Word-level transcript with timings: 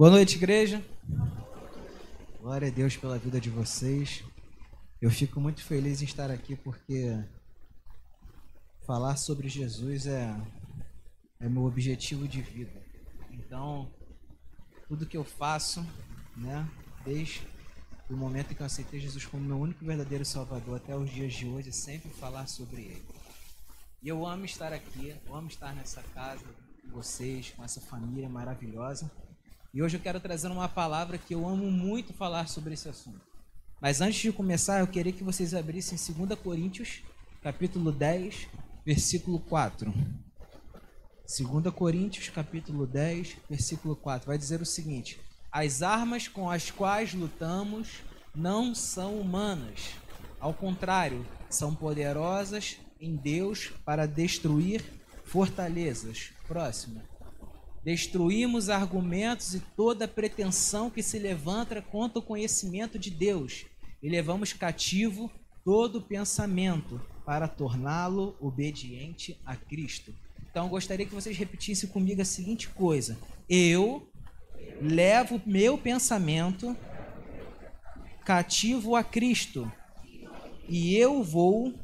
Boa 0.00 0.12
noite, 0.12 0.36
igreja. 0.36 0.82
Glória 2.40 2.68
a 2.68 2.70
Deus 2.70 2.96
pela 2.96 3.18
vida 3.18 3.38
de 3.38 3.50
vocês. 3.50 4.24
Eu 4.98 5.10
fico 5.10 5.38
muito 5.38 5.62
feliz 5.62 6.00
em 6.00 6.06
estar 6.06 6.30
aqui 6.30 6.56
porque 6.56 7.22
falar 8.86 9.18
sobre 9.18 9.46
Jesus 9.46 10.06
é, 10.06 10.34
é 11.38 11.50
meu 11.50 11.64
objetivo 11.64 12.26
de 12.26 12.40
vida. 12.40 12.82
Então, 13.30 13.92
tudo 14.88 15.04
que 15.04 15.18
eu 15.18 15.22
faço, 15.22 15.86
né, 16.34 16.66
desde 17.04 17.46
o 18.08 18.16
momento 18.16 18.52
em 18.52 18.54
que 18.54 18.62
eu 18.62 18.66
aceitei 18.66 19.00
Jesus 19.00 19.26
como 19.26 19.44
meu 19.44 19.58
único 19.58 19.84
verdadeiro 19.84 20.24
Salvador 20.24 20.78
até 20.78 20.96
os 20.96 21.10
dias 21.10 21.34
de 21.34 21.46
hoje, 21.46 21.68
é 21.68 21.72
sempre 21.72 22.08
falar 22.08 22.46
sobre 22.46 22.80
Ele. 22.80 23.04
E 24.02 24.08
eu 24.08 24.26
amo 24.26 24.46
estar 24.46 24.72
aqui, 24.72 25.14
eu 25.26 25.36
amo 25.36 25.48
estar 25.48 25.74
nessa 25.74 26.02
casa 26.14 26.46
com 26.80 26.88
vocês, 26.88 27.50
com 27.50 27.62
essa 27.62 27.82
família 27.82 28.30
maravilhosa. 28.30 29.10
E 29.72 29.80
hoje 29.80 29.96
eu 29.96 30.00
quero 30.00 30.18
trazer 30.18 30.48
uma 30.48 30.68
palavra 30.68 31.16
que 31.16 31.32
eu 31.32 31.46
amo 31.46 31.70
muito 31.70 32.12
falar 32.12 32.48
sobre 32.48 32.74
esse 32.74 32.88
assunto. 32.88 33.20
Mas 33.80 34.00
antes 34.00 34.20
de 34.20 34.32
começar, 34.32 34.80
eu 34.80 34.86
queria 34.86 35.12
que 35.12 35.22
vocês 35.22 35.54
abrissem 35.54 35.96
2 36.26 36.38
Coríntios, 36.40 37.02
capítulo 37.40 37.92
10, 37.92 38.48
versículo 38.84 39.38
4. 39.38 39.94
2 41.24 41.72
Coríntios, 41.72 42.28
capítulo 42.28 42.84
10, 42.84 43.36
versículo 43.48 43.94
4. 43.94 44.26
Vai 44.26 44.36
dizer 44.36 44.60
o 44.60 44.66
seguinte: 44.66 45.20
As 45.52 45.82
armas 45.82 46.26
com 46.26 46.50
as 46.50 46.72
quais 46.72 47.14
lutamos 47.14 48.00
não 48.34 48.74
são 48.74 49.20
humanas. 49.20 49.90
Ao 50.40 50.52
contrário, 50.52 51.24
são 51.48 51.76
poderosas 51.76 52.76
em 53.00 53.14
Deus 53.14 53.70
para 53.84 54.04
destruir 54.04 54.82
fortalezas. 55.24 56.32
Próximo. 56.48 57.09
Destruímos 57.82 58.68
argumentos 58.68 59.54
e 59.54 59.60
toda 59.60 60.06
pretensão 60.06 60.90
que 60.90 61.02
se 61.02 61.18
levanta 61.18 61.80
contra 61.80 62.18
o 62.18 62.22
conhecimento 62.22 62.98
de 62.98 63.10
Deus. 63.10 63.64
E 64.02 64.08
levamos 64.08 64.52
cativo 64.52 65.30
todo 65.64 66.02
pensamento 66.02 67.00
para 67.24 67.48
torná-lo 67.48 68.36
obediente 68.40 69.38
a 69.46 69.56
Cristo. 69.56 70.14
Então, 70.50 70.68
gostaria 70.68 71.06
que 71.06 71.14
vocês 71.14 71.36
repetissem 71.36 71.88
comigo 71.88 72.20
a 72.20 72.24
seguinte 72.24 72.68
coisa: 72.68 73.16
Eu 73.48 74.10
levo 74.80 75.40
meu 75.46 75.78
pensamento 75.78 76.76
cativo 78.24 78.94
a 78.96 79.02
Cristo. 79.02 79.70
E 80.68 80.96
eu 80.96 81.22
vou 81.22 81.74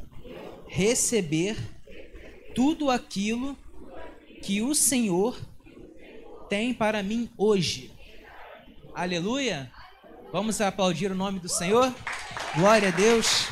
receber 0.68 1.56
tudo 2.54 2.90
aquilo 2.90 3.56
que 4.42 4.62
o 4.62 4.74
Senhor 4.74 5.38
tem 6.48 6.72
para 6.72 7.02
mim 7.02 7.30
hoje. 7.36 7.92
Aleluia! 8.94 9.70
Vamos 10.32 10.60
aplaudir 10.60 11.10
o 11.10 11.14
nome 11.14 11.38
do 11.38 11.48
Senhor? 11.48 11.94
Glória 12.54 12.88
a 12.88 12.92
Deus! 12.92 13.46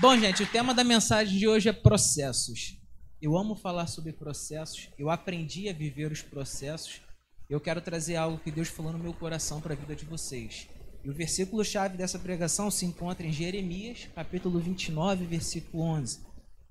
Bom, 0.00 0.16
gente, 0.18 0.42
o 0.42 0.46
tema 0.46 0.74
da 0.74 0.84
mensagem 0.84 1.38
de 1.38 1.48
hoje 1.48 1.68
é 1.68 1.72
processos. 1.72 2.76
Eu 3.20 3.36
amo 3.36 3.56
falar 3.56 3.86
sobre 3.86 4.12
processos, 4.12 4.90
eu 4.98 5.10
aprendi 5.10 5.68
a 5.68 5.72
viver 5.72 6.12
os 6.12 6.20
processos. 6.20 7.00
Eu 7.48 7.60
quero 7.60 7.80
trazer 7.80 8.16
algo 8.16 8.38
que 8.38 8.50
Deus 8.50 8.68
falou 8.68 8.92
no 8.92 8.98
meu 8.98 9.14
coração 9.14 9.60
para 9.60 9.72
a 9.72 9.76
vida 9.76 9.94
de 9.94 10.04
vocês. 10.04 10.68
E 11.02 11.08
o 11.08 11.14
versículo-chave 11.14 11.96
dessa 11.96 12.18
pregação 12.18 12.70
se 12.70 12.84
encontra 12.84 13.26
em 13.26 13.32
Jeremias, 13.32 14.08
capítulo 14.14 14.58
29, 14.58 15.24
versículo 15.24 15.82
11. 15.84 16.20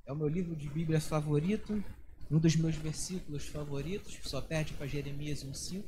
É 0.05 0.11
o 0.11 0.15
meu 0.15 0.27
livro 0.27 0.55
de 0.55 0.69
Bíblia 0.69 1.01
favorito, 1.01 1.83
um 2.29 2.39
dos 2.39 2.55
meus 2.55 2.75
versículos 2.75 3.45
favoritos, 3.45 4.17
só 4.23 4.41
perde 4.41 4.73
para 4.73 4.87
Jeremias 4.87 5.43
1,5. 5.43 5.83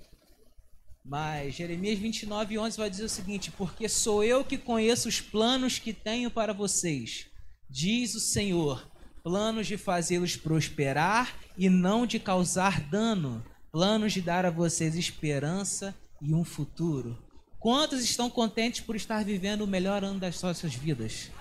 Mas 1.03 1.55
Jeremias 1.55 1.97
29, 1.99 2.59
11 2.59 2.77
vai 2.77 2.89
dizer 2.89 3.05
o 3.05 3.09
seguinte: 3.09 3.52
Porque 3.52 3.88
sou 3.88 4.23
eu 4.23 4.43
que 4.43 4.58
conheço 4.58 5.08
os 5.08 5.21
planos 5.21 5.80
que 5.80 5.93
tenho 5.93 6.30
para 6.30 6.53
vocês, 6.53 7.27
diz 7.70 8.14
o 8.14 8.20
Senhor, 8.20 8.86
planos 9.23 9.67
de 9.67 9.77
fazê-los 9.77 10.36
prosperar 10.36 11.37
e 11.58 11.70
não 11.70 12.05
de 12.05 12.20
causar 12.20 12.81
dano, 12.81 13.43
planos 13.71 14.14
de 14.14 14.21
dar 14.21 14.45
a 14.45 14.52
vocês 14.52 14.95
esperança 14.95 15.95
e 16.21 16.33
um 16.33 16.43
futuro. 16.43 17.17
Quantos 17.58 18.03
estão 18.03 18.30
contentes 18.30 18.81
por 18.81 18.95
estar 18.95 19.23
vivendo 19.23 19.61
o 19.61 19.67
melhor 19.67 20.03
ano 20.03 20.20
das 20.20 20.42
nossas 20.42 20.76
vidas? 20.76 21.31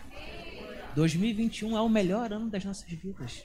2021 0.94 1.76
é 1.76 1.80
o 1.80 1.88
melhor 1.88 2.32
ano 2.32 2.48
das 2.48 2.64
nossas 2.64 2.88
vidas. 2.88 3.44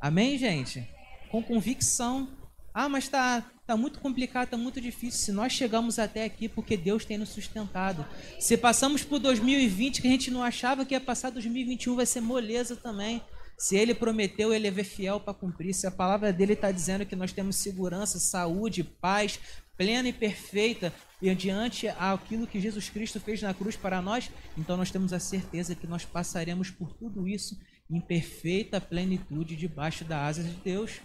Amém, 0.00 0.38
gente? 0.38 0.88
Com 1.30 1.42
convicção. 1.42 2.28
Ah, 2.72 2.88
mas 2.88 3.06
tá, 3.08 3.44
tá 3.66 3.76
muito 3.76 4.00
complicado, 4.00 4.48
tá 4.48 4.56
muito 4.56 4.80
difícil. 4.80 5.20
Se 5.20 5.32
nós 5.32 5.52
chegamos 5.52 5.98
até 5.98 6.24
aqui 6.24 6.48
porque 6.48 6.76
Deus 6.76 7.04
tem 7.04 7.18
nos 7.18 7.28
sustentado. 7.28 8.06
Se 8.38 8.56
passamos 8.56 9.02
por 9.02 9.18
2020 9.18 10.00
que 10.00 10.08
a 10.08 10.10
gente 10.10 10.30
não 10.30 10.42
achava 10.42 10.86
que 10.86 10.94
ia 10.94 11.00
passar 11.00 11.30
2021, 11.30 11.96
vai 11.96 12.06
ser 12.06 12.22
moleza 12.22 12.76
também. 12.76 13.22
Se 13.58 13.76
ele 13.76 13.94
prometeu, 13.94 14.54
ele 14.54 14.68
é 14.68 14.84
fiel 14.84 15.20
para 15.20 15.34
cumprir. 15.34 15.74
Se 15.74 15.86
a 15.86 15.90
palavra 15.90 16.32
dele 16.32 16.54
está 16.54 16.72
dizendo 16.72 17.04
que 17.04 17.14
nós 17.14 17.30
temos 17.30 17.56
segurança, 17.56 18.18
saúde, 18.18 18.82
paz 18.82 19.38
plena 19.80 20.10
e 20.10 20.12
perfeita 20.12 20.92
e 21.22 21.34
diante 21.34 21.88
aquilo 21.88 22.46
que 22.46 22.60
Jesus 22.60 22.90
Cristo 22.90 23.18
fez 23.18 23.40
na 23.40 23.54
cruz 23.54 23.76
para 23.76 24.02
nós, 24.02 24.30
então 24.58 24.76
nós 24.76 24.90
temos 24.90 25.10
a 25.10 25.18
certeza 25.18 25.74
que 25.74 25.86
nós 25.86 26.04
passaremos 26.04 26.70
por 26.70 26.92
tudo 26.92 27.26
isso 27.26 27.58
em 27.90 28.00
perfeita 28.00 28.80
plenitude 28.80 29.56
debaixo 29.56 30.04
da 30.04 30.24
asa 30.24 30.42
de 30.42 30.52
Deus. 30.52 31.00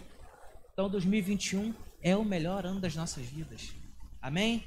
Então 0.72 0.88
2021 0.88 1.74
é 2.00 2.16
o 2.16 2.24
melhor 2.24 2.64
ano 2.64 2.80
das 2.80 2.94
nossas 2.94 3.26
vidas. 3.26 3.72
Amém? 4.22 4.64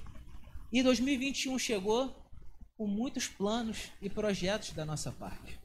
E 0.71 0.83
2021 0.83 1.57
chegou 1.57 2.15
com 2.77 2.85
muitos 2.85 3.27
planos 3.27 3.91
e 4.01 4.09
projetos 4.09 4.71
da 4.71 4.85
nossa 4.85 5.11
parte. 5.11 5.59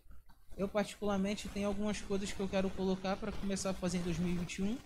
Eu 0.57 0.69
particularmente 0.69 1.49
tenho 1.49 1.67
algumas 1.67 2.01
coisas 2.01 2.33
que 2.33 2.41
eu 2.41 2.49
quero 2.49 2.71
colocar 2.71 3.17
para 3.17 3.33
começar 3.33 3.71
a 3.71 3.75
fazer 3.75 3.99
em 3.99 4.03
2021 4.03 4.79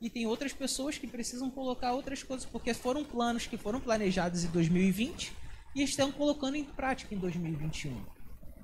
e 0.00 0.10
tem 0.10 0.26
outras 0.26 0.52
pessoas 0.52 0.98
que 0.98 1.06
precisam 1.06 1.50
colocar 1.50 1.92
outras 1.92 2.22
coisas 2.22 2.46
porque 2.46 2.74
foram 2.74 3.04
planos 3.04 3.46
que 3.46 3.56
foram 3.56 3.80
planejados 3.80 4.44
em 4.44 4.48
2020 4.48 5.32
e 5.74 5.82
estão 5.82 6.12
colocando 6.12 6.56
em 6.56 6.64
prática 6.64 7.14
em 7.14 7.18
2021. 7.18 8.04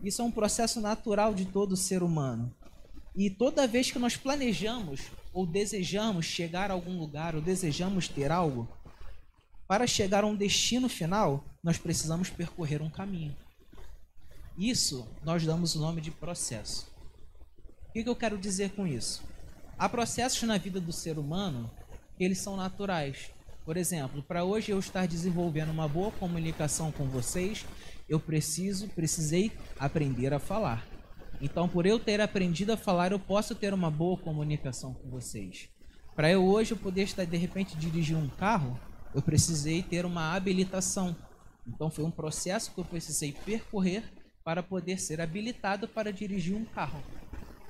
Isso 0.02 0.22
é 0.22 0.24
um 0.24 0.30
processo 0.30 0.80
natural 0.80 1.34
de 1.34 1.44
todo 1.44 1.76
ser 1.76 2.02
humano. 2.02 2.54
E 3.14 3.28
toda 3.28 3.66
vez 3.66 3.90
que 3.90 3.98
nós 3.98 4.16
planejamos 4.16 5.02
ou 5.32 5.46
desejamos 5.46 6.26
chegar 6.26 6.70
a 6.70 6.74
algum 6.74 6.98
lugar 6.98 7.34
ou 7.34 7.40
desejamos 7.40 8.08
ter 8.08 8.30
algo, 8.30 8.68
para 9.66 9.86
chegar 9.86 10.24
a 10.24 10.26
um 10.26 10.34
destino 10.34 10.88
final, 10.88 11.44
nós 11.62 11.78
precisamos 11.78 12.30
percorrer 12.30 12.82
um 12.82 12.90
caminho. 12.90 13.36
Isso 14.58 15.06
nós 15.24 15.44
damos 15.44 15.74
o 15.74 15.80
nome 15.80 16.00
de 16.00 16.10
processo. 16.10 16.90
O 17.88 17.92
que 17.92 18.08
eu 18.08 18.16
quero 18.16 18.38
dizer 18.38 18.70
com 18.70 18.86
isso? 18.86 19.22
Há 19.78 19.88
processos 19.88 20.42
na 20.42 20.58
vida 20.58 20.80
do 20.80 20.92
ser 20.92 21.18
humano 21.18 21.70
que 22.16 22.24
eles 22.24 22.38
são 22.38 22.56
naturais. 22.56 23.30
Por 23.64 23.76
exemplo, 23.76 24.22
para 24.22 24.44
hoje 24.44 24.72
eu 24.72 24.78
estar 24.78 25.06
desenvolvendo 25.06 25.70
uma 25.70 25.88
boa 25.88 26.10
comunicação 26.12 26.90
com 26.90 27.08
vocês, 27.08 27.64
eu 28.10 28.18
preciso, 28.18 28.88
precisei 28.88 29.52
aprender 29.78 30.34
a 30.34 30.40
falar. 30.40 30.84
Então, 31.40 31.68
por 31.68 31.86
eu 31.86 31.96
ter 31.96 32.20
aprendido 32.20 32.72
a 32.72 32.76
falar, 32.76 33.12
eu 33.12 33.20
posso 33.20 33.54
ter 33.54 33.72
uma 33.72 33.88
boa 33.88 34.18
comunicação 34.18 34.92
com 34.92 35.08
vocês. 35.08 35.68
Para 36.16 36.28
eu 36.28 36.44
hoje 36.44 36.72
eu 36.72 36.76
poder 36.76 37.04
estar 37.04 37.24
de 37.24 37.36
repente 37.36 37.76
dirigir 37.76 38.16
um 38.16 38.28
carro, 38.28 38.78
eu 39.14 39.22
precisei 39.22 39.80
ter 39.80 40.04
uma 40.04 40.34
habilitação. 40.34 41.16
Então, 41.64 41.88
foi 41.88 42.04
um 42.04 42.10
processo 42.10 42.72
que 42.72 42.80
eu 42.80 42.84
precisei 42.84 43.32
percorrer 43.32 44.02
para 44.42 44.60
poder 44.60 44.98
ser 44.98 45.20
habilitado 45.20 45.86
para 45.86 46.12
dirigir 46.12 46.54
um 46.54 46.64
carro. 46.64 47.00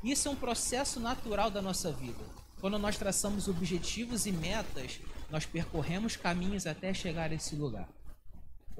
Isso 0.02 0.26
é 0.26 0.30
um 0.30 0.36
processo 0.36 0.98
natural 0.98 1.50
da 1.50 1.60
nossa 1.60 1.92
vida. 1.92 2.24
Quando 2.62 2.78
nós 2.78 2.96
traçamos 2.96 3.46
objetivos 3.46 4.24
e 4.24 4.32
metas, 4.32 5.00
nós 5.30 5.44
percorremos 5.44 6.16
caminhos 6.16 6.66
até 6.66 6.94
chegar 6.94 7.31
a 7.31 7.34
esse 7.34 7.54
lugar. 7.54 7.88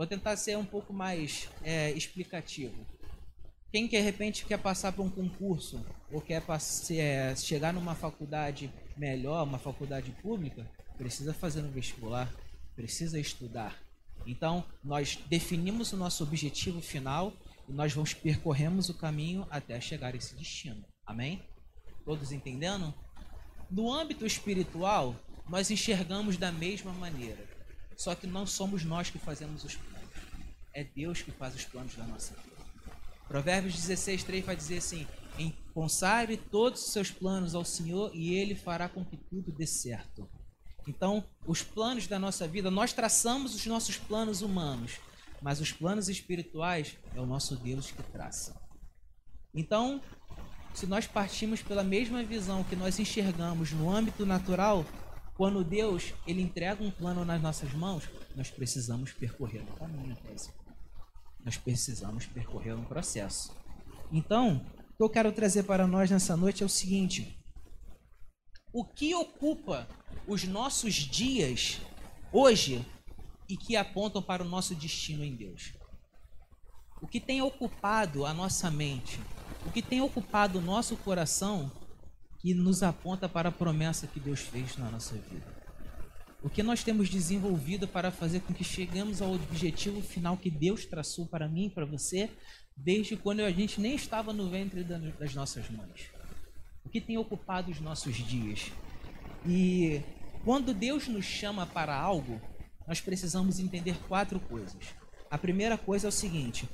Vou 0.00 0.06
tentar 0.06 0.35
ser 0.38 0.56
um 0.56 0.64
pouco 0.64 0.94
mais 0.94 1.50
é, 1.62 1.91
explicativo. 1.91 2.87
Quem 3.70 3.87
de 3.87 4.00
repente 4.00 4.47
quer 4.47 4.56
passar 4.56 4.93
por 4.93 5.02
um 5.02 5.11
concurso 5.11 5.85
ou 6.11 6.23
quer 6.23 6.43
é, 6.93 7.37
chegar 7.37 7.70
numa 7.75 7.94
faculdade 7.94 8.73
melhor, 8.97 9.44
uma 9.44 9.58
faculdade 9.58 10.11
pública, 10.23 10.67
precisa 10.97 11.35
fazer 11.35 11.61
um 11.61 11.70
vestibular, 11.70 12.32
precisa 12.75 13.20
estudar. 13.20 13.79
Então, 14.26 14.64
nós 14.82 15.19
definimos 15.29 15.93
o 15.93 15.99
nosso 15.99 16.23
objetivo 16.23 16.81
final 16.81 17.35
e 17.69 17.73
nós 17.75 17.93
vamos 17.93 18.14
percorremos 18.14 18.88
o 18.88 18.94
caminho 18.94 19.47
até 19.50 19.79
chegar 19.82 20.14
a 20.14 20.17
esse 20.17 20.35
destino. 20.35 20.82
Amém? 21.05 21.43
Todos 22.06 22.32
entendendo? 22.32 22.94
No 23.70 23.93
âmbito 23.93 24.25
espiritual, 24.25 25.14
nós 25.47 25.70
enxergamos 25.70 26.38
da 26.38 26.50
mesma 26.50 26.91
maneira. 26.94 27.61
Só 28.00 28.14
que 28.14 28.26
não 28.26 28.47
somos 28.47 28.82
nós 28.82 29.11
que 29.11 29.19
fazemos 29.19 29.62
os. 29.62 29.79
É 30.72 30.84
Deus 30.84 31.22
que 31.22 31.31
faz 31.31 31.55
os 31.55 31.64
planos 31.64 31.94
da 31.94 32.05
nossa 32.05 32.34
vida. 32.34 32.56
Provérbios 33.26 33.75
16, 33.75 34.25
3 34.25 34.44
vai 34.44 34.56
dizer 34.56 34.78
assim: 34.78 35.06
Consagre 35.72 36.37
todos 36.37 36.84
os 36.84 36.93
seus 36.93 37.11
planos 37.11 37.55
ao 37.55 37.64
Senhor 37.64 38.11
e 38.14 38.34
Ele 38.34 38.55
fará 38.55 38.88
com 38.88 39.05
que 39.05 39.17
tudo 39.17 39.52
dê 39.52 39.67
certo. 39.67 40.28
Então, 40.87 41.25
os 41.46 41.62
planos 41.62 42.06
da 42.06 42.19
nossa 42.19 42.49
vida, 42.49 42.70
nós 42.70 42.93
traçamos 42.93 43.55
os 43.55 43.64
nossos 43.67 43.96
planos 43.96 44.43
humanos, 44.43 44.99
mas 45.40 45.61
os 45.61 45.72
planos 45.72 46.08
espirituais 46.08 46.96
é 47.14 47.20
o 47.20 47.26
nosso 47.26 47.56
Deus 47.56 47.90
que 47.90 48.02
traça. 48.02 48.61
Então, 49.55 50.00
se 50.75 50.87
nós 50.87 51.06
partimos 51.06 51.62
pela 51.62 51.84
mesma 51.84 52.23
visão 52.25 52.64
que 52.64 52.76
nós 52.76 52.99
enxergamos 52.99 53.73
no 53.73 53.90
âmbito 53.90 54.26
natural, 54.26 54.84
quando 55.34 55.64
Deus 55.64 56.12
ele 56.26 56.43
entrega 56.43 56.82
um 56.82 56.90
plano 56.90 57.25
nas 57.25 57.40
nossas 57.40 57.73
mãos, 57.73 58.08
nós 58.34 58.50
precisamos 58.50 59.12
percorrer 59.12 59.62
um 59.62 59.76
caminho 59.76 60.12
até 60.12 60.32
esse 60.34 60.52
Nós 61.44 61.56
precisamos 61.56 62.26
percorrer 62.26 62.75
um 62.75 62.84
processo. 62.84 63.54
Então, 64.12 64.64
o 64.90 64.96
que 64.96 65.02
eu 65.02 65.10
quero 65.10 65.32
trazer 65.32 65.62
para 65.62 65.87
nós 65.87 66.10
nessa 66.10 66.37
noite 66.37 66.62
é 66.62 66.66
o 66.66 66.69
seguinte: 66.69 67.38
o 68.72 68.84
que 68.84 69.14
ocupa 69.14 69.88
os 70.26 70.44
nossos 70.44 70.94
dias 70.94 71.81
hoje 72.32 72.84
e 73.48 73.56
que 73.56 73.76
apontam 73.76 74.22
para 74.22 74.42
o 74.42 74.48
nosso 74.48 74.75
destino 74.75 75.25
em 75.25 75.34
Deus? 75.34 75.72
O 77.02 77.06
que 77.06 77.19
tem 77.19 77.40
ocupado 77.40 78.26
a 78.26 78.34
nossa 78.34 78.70
mente? 78.70 79.19
O 79.66 79.72
que 79.72 79.81
tem 79.81 80.00
ocupado 80.00 80.58
o 80.58 80.62
nosso 80.62 80.96
coração 80.98 81.70
que 82.40 82.54
nos 82.54 82.82
aponta 82.82 83.28
para 83.28 83.50
a 83.50 83.52
promessa 83.52 84.06
que 84.06 84.19
Deus 84.19 84.40
fez 84.40 84.76
na 84.76 84.90
nossa 84.90 85.14
vida. 85.14 85.59
O 86.42 86.48
que 86.48 86.62
nós 86.62 86.82
temos 86.82 87.10
desenvolvido 87.10 87.87
para 87.87 88.10
fazer 88.10 88.40
com 88.40 88.54
que 88.54 88.64
cheguemos 88.64 89.20
ao 89.20 89.34
objetivo 89.34 90.00
final 90.00 90.38
que 90.38 90.50
Deus 90.50 90.87
traçou 90.87 91.26
para 91.26 91.46
mim 91.46 91.66
e 91.66 91.70
para 91.70 91.84
você, 91.84 92.31
desde 92.75 93.14
quando 93.14 93.40
a 93.40 93.50
gente 93.50 93.78
nem 93.78 93.94
estava 93.94 94.32
no 94.32 94.48
ventre 94.48 94.82
das 94.82 95.34
nossas 95.34 95.69
mães. 95.69 96.10
O 96.82 96.88
que 96.88 97.00
tem 97.00 97.19
ocupado 97.19 97.70
os 97.70 97.78
nossos 97.78 98.16
dias. 98.16 98.72
E 99.46 100.00
quando 100.42 100.72
Deus 100.72 101.08
nos 101.08 101.26
chama 101.26 101.66
para 101.66 101.94
algo, 101.94 102.40
nós 102.88 103.02
precisamos 103.02 103.58
entender 103.58 103.96
quatro 104.08 104.40
coisas. 104.40 104.94
A 105.31 105.37
primeira 105.37 105.76
coisa 105.76 106.06
é 106.06 106.08
o 106.08 106.12
seguinte: 106.12 106.66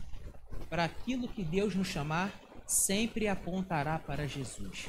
para 0.70 0.84
aquilo 0.84 1.26
que 1.26 1.42
Deus 1.42 1.74
nos 1.74 1.88
chamar, 1.88 2.32
sempre 2.66 3.26
apontará 3.26 3.98
para 3.98 4.28
Jesus 4.28 4.86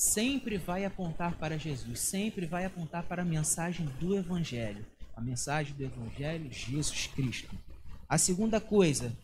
sempre 0.00 0.56
vai 0.56 0.86
apontar 0.86 1.36
para 1.36 1.58
Jesus, 1.58 2.00
sempre 2.00 2.46
vai 2.46 2.64
apontar 2.64 3.02
para 3.02 3.20
a 3.20 3.24
mensagem 3.24 3.84
do 4.00 4.16
Evangelho, 4.16 4.86
a 5.14 5.20
mensagem 5.20 5.74
do 5.74 5.84
Evangelho 5.84 6.50
Jesus 6.50 7.06
Cristo. 7.08 7.54
A 8.08 8.16
segunda 8.16 8.62
coisa, 8.62 9.14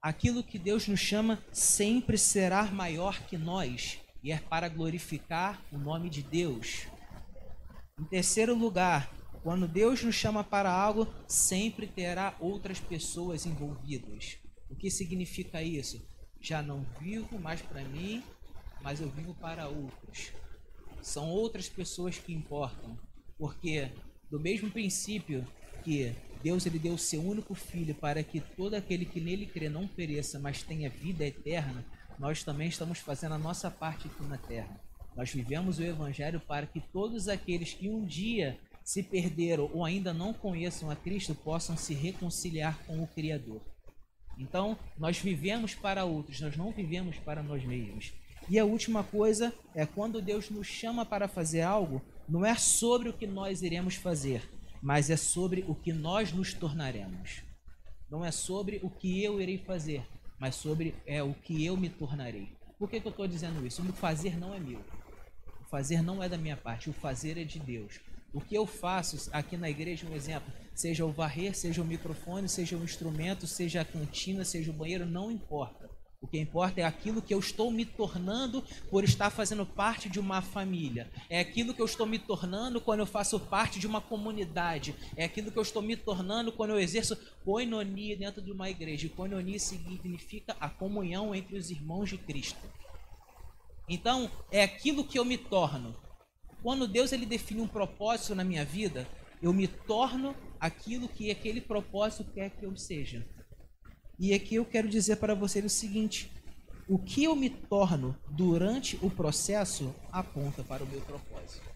aquilo 0.00 0.42
que 0.42 0.58
Deus 0.58 0.88
nos 0.88 1.00
chama 1.00 1.38
sempre 1.52 2.16
será 2.16 2.64
maior 2.64 3.20
que 3.26 3.36
nós 3.36 3.98
e 4.22 4.32
é 4.32 4.38
para 4.38 4.70
glorificar 4.70 5.62
o 5.70 5.76
nome 5.76 6.08
de 6.08 6.22
Deus. 6.22 6.86
Em 8.00 8.04
terceiro 8.04 8.56
lugar, 8.56 9.12
quando 9.42 9.68
Deus 9.68 10.02
nos 10.02 10.14
chama 10.14 10.42
para 10.42 10.72
algo, 10.72 11.06
sempre 11.28 11.86
terá 11.86 12.34
outras 12.40 12.80
pessoas 12.80 13.44
envolvidas. 13.44 14.38
O 14.70 14.74
que 14.74 14.90
significa 14.90 15.62
isso? 15.62 16.02
Já 16.40 16.62
não 16.62 16.86
vivo 16.98 17.38
mais 17.38 17.60
para 17.60 17.84
mim, 17.84 18.24
mas 18.82 19.00
eu 19.00 19.08
vivo 19.08 19.34
para 19.34 19.68
outros. 19.68 20.32
São 21.00 21.28
outras 21.28 21.68
pessoas 21.68 22.18
que 22.18 22.32
importam, 22.32 22.98
porque 23.38 23.90
do 24.30 24.38
mesmo 24.38 24.70
princípio 24.70 25.46
que 25.82 26.14
Deus 26.42 26.66
ele 26.66 26.78
deu 26.78 26.94
o 26.94 26.98
seu 26.98 27.22
único 27.22 27.54
filho 27.54 27.94
para 27.94 28.22
que 28.22 28.40
todo 28.40 28.74
aquele 28.74 29.04
que 29.04 29.20
nele 29.20 29.46
crê 29.46 29.68
não 29.68 29.86
pereça, 29.86 30.38
mas 30.38 30.62
tenha 30.62 30.88
vida 30.88 31.24
eterna, 31.24 31.84
nós 32.18 32.42
também 32.42 32.68
estamos 32.68 32.98
fazendo 32.98 33.34
a 33.34 33.38
nossa 33.38 33.70
parte 33.70 34.08
aqui 34.08 34.24
na 34.24 34.38
terra. 34.38 34.80
Nós 35.16 35.30
vivemos 35.30 35.78
o 35.78 35.82
evangelho 35.82 36.40
para 36.40 36.66
que 36.66 36.80
todos 36.80 37.28
aqueles 37.28 37.74
que 37.74 37.88
um 37.88 38.04
dia 38.04 38.58
se 38.84 39.02
perderam 39.02 39.70
ou 39.72 39.84
ainda 39.84 40.12
não 40.12 40.32
conheçam 40.32 40.90
a 40.90 40.96
Cristo 40.96 41.34
possam 41.34 41.76
se 41.76 41.94
reconciliar 41.94 42.78
com 42.86 43.02
o 43.02 43.06
Criador. 43.06 43.60
Então, 44.38 44.78
nós 44.98 45.18
vivemos 45.18 45.74
para 45.74 46.04
outros, 46.04 46.40
nós 46.40 46.56
não 46.56 46.72
vivemos 46.72 47.16
para 47.18 47.42
nós 47.42 47.64
mesmos. 47.64 48.12
E 48.48 48.58
a 48.58 48.64
última 48.64 49.04
coisa 49.04 49.52
é 49.74 49.86
quando 49.86 50.20
Deus 50.20 50.50
nos 50.50 50.66
chama 50.66 51.04
para 51.04 51.28
fazer 51.28 51.62
algo, 51.62 52.02
não 52.28 52.44
é 52.44 52.54
sobre 52.56 53.08
o 53.08 53.12
que 53.12 53.26
nós 53.26 53.62
iremos 53.62 53.94
fazer, 53.94 54.48
mas 54.82 55.10
é 55.10 55.16
sobre 55.16 55.64
o 55.68 55.74
que 55.74 55.92
nós 55.92 56.32
nos 56.32 56.52
tornaremos. 56.52 57.42
Não 58.10 58.24
é 58.24 58.30
sobre 58.30 58.80
o 58.82 58.90
que 58.90 59.22
eu 59.22 59.40
irei 59.40 59.58
fazer, 59.58 60.06
mas 60.38 60.56
sobre 60.56 60.94
é 61.06 61.22
o 61.22 61.32
que 61.32 61.64
eu 61.64 61.76
me 61.76 61.88
tornarei. 61.88 62.48
Por 62.78 62.90
que, 62.90 63.00
que 63.00 63.06
eu 63.06 63.10
estou 63.10 63.28
dizendo 63.28 63.64
isso? 63.66 63.80
O 63.80 63.92
fazer 63.92 64.36
não 64.36 64.52
é 64.52 64.58
meu. 64.58 64.80
O 65.60 65.64
fazer 65.70 66.02
não 66.02 66.22
é 66.22 66.28
da 66.28 66.36
minha 66.36 66.56
parte, 66.56 66.90
o 66.90 66.92
fazer 66.92 67.38
é 67.38 67.44
de 67.44 67.58
Deus. 67.58 68.00
O 68.34 68.40
que 68.40 68.54
eu 68.54 68.66
faço 68.66 69.30
aqui 69.32 69.56
na 69.56 69.70
igreja, 69.70 70.06
um 70.06 70.14
exemplo, 70.14 70.52
seja 70.74 71.04
o 71.04 71.12
varrer, 71.12 71.54
seja 71.54 71.80
o 71.80 71.84
microfone, 71.84 72.48
seja 72.48 72.76
o 72.76 72.82
instrumento, 72.82 73.46
seja 73.46 73.82
a 73.82 73.84
cantina, 73.84 74.44
seja 74.44 74.70
o 74.70 74.74
banheiro, 74.74 75.06
não 75.06 75.30
importa. 75.30 75.88
O 76.22 76.26
que 76.28 76.38
importa 76.38 76.80
é 76.80 76.84
aquilo 76.84 77.20
que 77.20 77.34
eu 77.34 77.40
estou 77.40 77.68
me 77.68 77.84
tornando 77.84 78.62
por 78.88 79.02
estar 79.02 79.28
fazendo 79.28 79.66
parte 79.66 80.08
de 80.08 80.20
uma 80.20 80.40
família. 80.40 81.10
É 81.28 81.40
aquilo 81.40 81.74
que 81.74 81.82
eu 81.82 81.86
estou 81.86 82.06
me 82.06 82.16
tornando 82.16 82.80
quando 82.80 83.00
eu 83.00 83.06
faço 83.06 83.40
parte 83.40 83.80
de 83.80 83.88
uma 83.88 84.00
comunidade. 84.00 84.94
É 85.16 85.24
aquilo 85.24 85.50
que 85.50 85.58
eu 85.58 85.62
estou 85.62 85.82
me 85.82 85.96
tornando 85.96 86.52
quando 86.52 86.70
eu 86.70 86.78
exerço 86.78 87.16
koinonia 87.44 88.16
dentro 88.16 88.40
de 88.40 88.52
uma 88.52 88.70
igreja. 88.70 89.06
E 89.06 89.10
koinonia 89.10 89.58
significa 89.58 90.56
a 90.60 90.70
comunhão 90.70 91.34
entre 91.34 91.56
os 91.56 91.70
irmãos 91.70 92.08
de 92.08 92.18
Cristo. 92.18 92.60
Então, 93.88 94.30
é 94.52 94.62
aquilo 94.62 95.04
que 95.04 95.18
eu 95.18 95.24
me 95.24 95.36
torno. 95.36 95.92
Quando 96.62 96.86
Deus 96.86 97.10
ele 97.10 97.26
define 97.26 97.60
um 97.60 97.66
propósito 97.66 98.36
na 98.36 98.44
minha 98.44 98.64
vida, 98.64 99.08
eu 99.42 99.52
me 99.52 99.66
torno 99.66 100.36
aquilo 100.60 101.08
que 101.08 101.32
aquele 101.32 101.60
propósito 101.60 102.24
quer 102.32 102.50
que 102.50 102.64
eu 102.64 102.76
seja. 102.76 103.26
E 104.22 104.32
aqui 104.32 104.54
eu 104.54 104.64
quero 104.64 104.88
dizer 104.88 105.16
para 105.16 105.34
vocês 105.34 105.64
o 105.64 105.68
seguinte: 105.68 106.30
o 106.88 106.96
que 106.96 107.24
eu 107.24 107.34
me 107.34 107.50
torno 107.50 108.16
durante 108.30 108.96
o 109.02 109.10
processo 109.10 109.92
aponta 110.12 110.62
para 110.62 110.84
o 110.84 110.86
meu 110.86 111.00
propósito. 111.00 111.68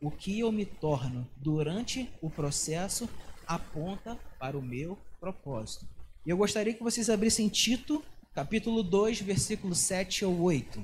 O 0.00 0.10
que 0.10 0.40
eu 0.40 0.50
me 0.50 0.64
torno 0.64 1.28
durante 1.36 2.08
o 2.22 2.30
processo 2.30 3.06
aponta 3.46 4.18
para 4.38 4.56
o 4.56 4.62
meu 4.62 4.96
propósito. 5.20 5.86
E 6.24 6.30
eu 6.30 6.38
gostaria 6.38 6.72
que 6.72 6.82
vocês 6.82 7.10
abrissem 7.10 7.50
Tito, 7.50 8.02
capítulo 8.32 8.82
2, 8.82 9.20
versículo 9.20 9.74
7 9.74 10.24
ou 10.24 10.40
8. 10.40 10.82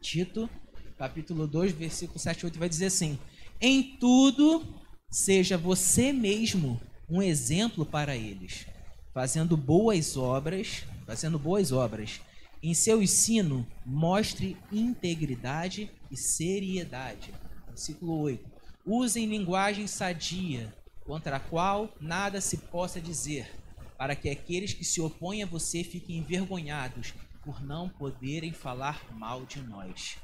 Tito, 0.00 0.50
capítulo 0.98 1.46
2, 1.46 1.70
versículo 1.70 2.18
7 2.18 2.40
e 2.40 2.46
8 2.46 2.58
vai 2.58 2.68
dizer 2.68 2.86
assim: 2.86 3.16
Em 3.60 3.96
tudo 3.98 4.60
seja 5.08 5.56
você 5.56 6.12
mesmo 6.12 6.80
um 7.08 7.22
exemplo 7.22 7.86
para 7.86 8.16
eles 8.16 8.73
fazendo 9.14 9.56
boas 9.56 10.16
obras, 10.16 10.84
fazendo 11.06 11.38
boas 11.38 11.70
obras. 11.70 12.20
Em 12.60 12.74
seu 12.74 13.00
ensino, 13.00 13.64
mostre 13.86 14.56
integridade 14.72 15.88
e 16.10 16.16
seriedade. 16.16 17.32
Versículo 17.68 18.18
8. 18.18 18.44
Usem 18.84 19.26
linguagem 19.26 19.86
sadia, 19.86 20.74
contra 21.04 21.36
a 21.36 21.40
qual 21.40 21.94
nada 22.00 22.40
se 22.40 22.56
possa 22.56 23.00
dizer, 23.00 23.48
para 23.96 24.16
que 24.16 24.28
aqueles 24.28 24.74
que 24.74 24.84
se 24.84 25.00
opõem 25.00 25.42
a 25.42 25.46
você 25.46 25.84
fiquem 25.84 26.18
envergonhados 26.18 27.14
por 27.44 27.62
não 27.62 27.88
poderem 27.88 28.52
falar 28.52 29.06
mal 29.12 29.46
de 29.46 29.60
nós. 29.60 30.16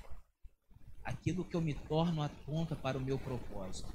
Aquilo 1.05 1.45
que 1.45 1.55
eu 1.55 1.61
me 1.61 1.75
torno 1.75 2.23
aponta 2.23 2.75
para 2.75 2.99
o 2.99 3.01
meu 3.01 3.19
propósito. 3.19 3.93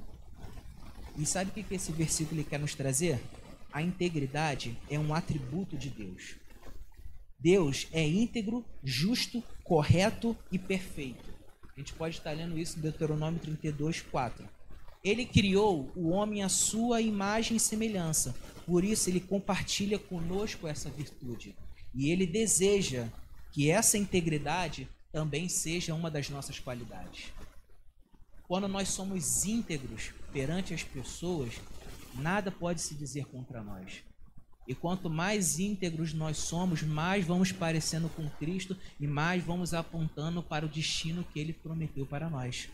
E 1.18 1.26
sabe 1.26 1.50
o 1.50 1.64
que 1.64 1.74
esse 1.74 1.92
versículo 1.92 2.42
quer 2.44 2.58
nos 2.58 2.74
trazer? 2.74 3.20
A 3.76 3.82
integridade 3.82 4.74
é 4.88 4.98
um 4.98 5.12
atributo 5.12 5.76
de 5.76 5.90
Deus. 5.90 6.36
Deus 7.38 7.86
é 7.92 8.02
íntegro, 8.08 8.64
justo, 8.82 9.44
correto 9.62 10.34
e 10.50 10.58
perfeito. 10.58 11.28
A 11.76 11.78
gente 11.78 11.92
pode 11.92 12.16
estar 12.16 12.30
lendo 12.30 12.58
isso 12.58 12.78
em 12.78 12.80
Deuteronômio 12.80 13.38
32, 13.38 14.00
4. 14.00 14.48
Ele 15.04 15.26
criou 15.26 15.92
o 15.94 16.08
homem 16.08 16.42
à 16.42 16.48
sua 16.48 17.02
imagem 17.02 17.58
e 17.58 17.60
semelhança. 17.60 18.34
Por 18.64 18.82
isso 18.82 19.10
ele 19.10 19.20
compartilha 19.20 19.98
conosco 19.98 20.66
essa 20.66 20.88
virtude. 20.88 21.54
E 21.94 22.10
ele 22.10 22.26
deseja 22.26 23.08
que 23.52 23.70
essa 23.70 23.98
integridade 23.98 24.88
também 25.12 25.50
seja 25.50 25.94
uma 25.94 26.10
das 26.10 26.30
nossas 26.30 26.58
qualidades. 26.58 27.26
Quando 28.48 28.68
nós 28.68 28.88
somos 28.88 29.44
íntegros 29.44 30.12
perante 30.32 30.72
as 30.72 30.82
pessoas, 30.82 31.52
nada 32.18 32.50
pode 32.50 32.80
se 32.80 32.94
dizer 32.94 33.26
contra 33.26 33.62
nós. 33.62 34.02
E 34.66 34.74
quanto 34.74 35.08
mais 35.08 35.60
íntegros 35.60 36.12
nós 36.12 36.38
somos, 36.38 36.82
mais 36.82 37.24
vamos 37.24 37.52
parecendo 37.52 38.08
com 38.08 38.28
Cristo 38.30 38.76
e 38.98 39.06
mais 39.06 39.42
vamos 39.44 39.72
apontando 39.72 40.42
para 40.42 40.66
o 40.66 40.68
destino 40.68 41.24
que 41.24 41.38
ele 41.38 41.52
prometeu 41.52 42.04
para 42.04 42.28
nós. 42.28 42.68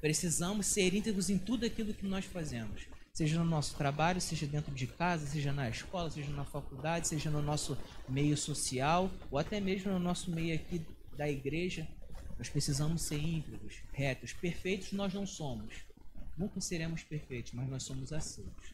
Precisamos 0.00 0.66
ser 0.66 0.94
íntegros 0.94 1.28
em 1.28 1.38
tudo 1.38 1.66
aquilo 1.66 1.94
que 1.94 2.06
nós 2.06 2.24
fazemos, 2.24 2.86
seja 3.12 3.38
no 3.38 3.44
nosso 3.44 3.74
trabalho, 3.74 4.20
seja 4.20 4.46
dentro 4.46 4.72
de 4.72 4.86
casa, 4.86 5.26
seja 5.26 5.52
na 5.52 5.68
escola, 5.68 6.10
seja 6.10 6.30
na 6.30 6.44
faculdade, 6.44 7.08
seja 7.08 7.30
no 7.30 7.42
nosso 7.42 7.76
meio 8.08 8.36
social 8.36 9.10
ou 9.30 9.38
até 9.38 9.58
mesmo 9.58 9.90
no 9.90 9.98
nosso 9.98 10.30
meio 10.30 10.54
aqui 10.54 10.86
da 11.16 11.28
igreja. 11.28 11.88
Nós 12.38 12.48
precisamos 12.48 13.02
ser 13.02 13.18
íntegros, 13.18 13.76
retos, 13.92 14.32
perfeitos 14.32 14.92
nós 14.92 15.12
não 15.14 15.26
somos. 15.26 15.74
Nunca 16.36 16.60
seremos 16.60 17.02
perfeitos, 17.02 17.52
mas 17.52 17.68
nós 17.68 17.82
somos 17.82 18.12
aceitos. 18.12 18.72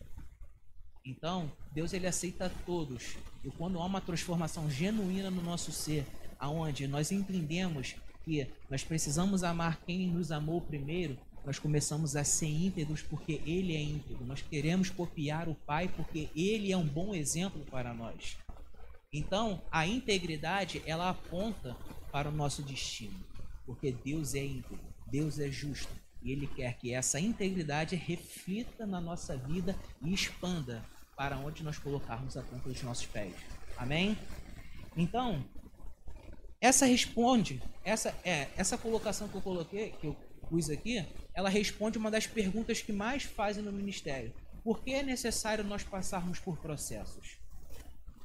Então, 1.04 1.50
Deus 1.72 1.92
ele 1.92 2.06
aceita 2.06 2.50
todos. 2.66 3.16
E 3.44 3.50
quando 3.50 3.78
há 3.78 3.84
uma 3.84 4.00
transformação 4.00 4.70
genuína 4.70 5.30
no 5.30 5.42
nosso 5.42 5.72
ser, 5.72 6.06
aonde 6.38 6.86
nós 6.86 7.10
entendemos 7.10 7.96
que 8.24 8.46
nós 8.68 8.84
precisamos 8.84 9.42
amar 9.42 9.80
quem 9.86 10.08
nos 10.08 10.30
amou 10.30 10.60
primeiro, 10.60 11.18
nós 11.44 11.58
começamos 11.58 12.16
a 12.16 12.24
ser 12.24 12.48
íntegros 12.48 13.02
porque 13.02 13.40
ele 13.46 13.74
é 13.74 13.80
íntegro. 13.80 14.24
Nós 14.26 14.42
queremos 14.42 14.90
copiar 14.90 15.48
o 15.48 15.54
Pai 15.54 15.88
porque 15.88 16.28
ele 16.36 16.70
é 16.70 16.76
um 16.76 16.86
bom 16.86 17.14
exemplo 17.14 17.64
para 17.70 17.94
nós. 17.94 18.36
Então, 19.12 19.60
a 19.72 19.86
integridade, 19.86 20.82
ela 20.86 21.10
aponta 21.10 21.76
para 22.12 22.28
o 22.28 22.32
nosso 22.32 22.62
destino, 22.62 23.18
porque 23.66 23.90
Deus 23.90 24.34
é 24.34 24.44
íntegro, 24.44 24.78
Deus 25.06 25.40
é 25.40 25.50
justo, 25.50 25.92
e 26.22 26.32
ele 26.32 26.46
quer 26.46 26.76
que 26.78 26.92
essa 26.92 27.18
integridade 27.18 27.96
reflita 27.96 28.86
na 28.86 29.00
nossa 29.00 29.36
vida 29.36 29.76
e 30.02 30.12
expanda 30.12 30.84
para 31.16 31.36
onde 31.38 31.62
nós 31.62 31.78
colocarmos 31.78 32.36
a 32.36 32.42
ponta 32.42 32.68
dos 32.68 32.82
nossos 32.82 33.06
pés. 33.06 33.34
Amém? 33.76 34.16
Então, 34.96 35.44
essa 36.60 36.84
responde, 36.86 37.62
essa 37.84 38.14
é, 38.24 38.48
essa 38.56 38.76
colocação 38.76 39.28
que 39.28 39.34
eu 39.34 39.42
coloquei, 39.42 39.92
que 39.92 40.06
eu 40.06 40.14
pus 40.48 40.68
aqui, 40.68 41.06
ela 41.32 41.48
responde 41.48 41.96
uma 41.96 42.10
das 42.10 42.26
perguntas 42.26 42.82
que 42.82 42.92
mais 42.92 43.22
fazem 43.22 43.62
no 43.62 43.72
ministério. 43.72 44.34
Por 44.62 44.82
que 44.82 44.92
é 44.92 45.02
necessário 45.02 45.64
nós 45.64 45.82
passarmos 45.82 46.38
por 46.38 46.58
processos? 46.58 47.38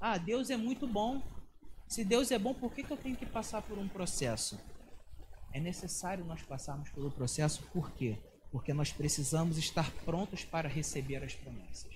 Ah, 0.02 0.18
Deus 0.18 0.50
é 0.50 0.58
muito 0.58 0.86
bom. 0.88 1.22
Se 1.88 2.04
Deus 2.04 2.32
é 2.32 2.40
bom, 2.40 2.54
por 2.54 2.74
que, 2.74 2.84
que 2.84 2.92
eu 2.92 2.98
tenho 2.98 3.16
que 3.16 3.26
passar 3.26 3.62
por 3.62 3.78
um 3.78 3.88
processo? 3.88 4.60
É 5.56 5.60
necessário 5.62 6.26
nós 6.26 6.42
passarmos 6.42 6.90
pelo 6.90 7.10
processo, 7.10 7.64
por 7.72 7.90
quê? 7.94 8.18
Porque 8.52 8.74
nós 8.74 8.92
precisamos 8.92 9.58
estar 9.58 9.90
prontos 10.04 10.44
para 10.44 10.68
receber 10.68 11.24
as 11.24 11.34
promessas. 11.34 11.96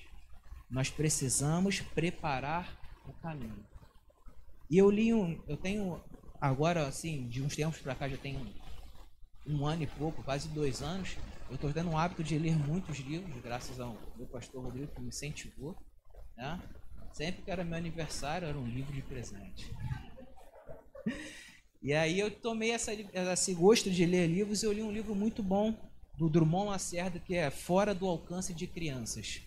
Nós 0.72 0.90
precisamos 0.90 1.82
preparar 1.82 2.80
o 3.06 3.12
caminho. 3.22 3.68
E 4.70 4.78
eu 4.78 4.90
li 4.90 5.14
um, 5.14 5.44
eu 5.46 5.58
tenho 5.58 6.02
agora 6.40 6.88
assim, 6.88 7.28
de 7.28 7.42
uns 7.42 7.54
tempos 7.54 7.82
para 7.82 7.96
cá 7.96 8.08
já 8.08 8.16
tem 8.16 8.38
um, 8.38 8.54
um, 9.46 9.66
ano 9.66 9.84
e 9.84 9.88
pouco, 9.88 10.24
quase 10.24 10.48
dois 10.48 10.82
anos, 10.82 11.18
eu 11.50 11.56
estou 11.56 11.74
tendo 11.74 11.90
um 11.90 11.98
hábito 11.98 12.24
de 12.24 12.40
ler 12.40 12.56
muitos 12.58 12.98
livros, 13.00 13.44
graças 13.44 13.78
ao 13.78 13.98
meu 14.16 14.28
pastor 14.28 14.64
Rodrigo 14.64 14.88
que 14.88 15.02
me 15.02 15.10
incentivou, 15.10 15.76
né? 16.38 16.62
Sempre 17.12 17.42
que 17.42 17.52
era 17.52 17.66
meu 17.66 17.78
aniversário, 17.78 18.48
era 18.48 18.58
um 18.58 18.66
livro 18.66 18.94
de 18.94 19.02
presente. 19.02 19.70
E 21.82 21.94
aí 21.94 22.20
eu 22.20 22.30
tomei 22.30 22.72
essa, 22.72 22.92
esse 22.94 23.54
gosto 23.54 23.90
de 23.90 24.06
ler 24.06 24.28
livros 24.28 24.62
e 24.62 24.66
eu 24.66 24.74
li 24.74 24.84
um 24.84 24.92
livro 24.92 25.16
muito 25.16 25.42
bom 25.42 25.74
do 26.18 26.30
Drummond 26.30 26.72
Lacerda 26.72 27.20
que 27.20 27.36
é 27.36 27.50
Fora 27.50 27.96
do 27.96 28.06
Alcance 28.06 28.54
de 28.54 28.68
Crianças. 28.68 29.42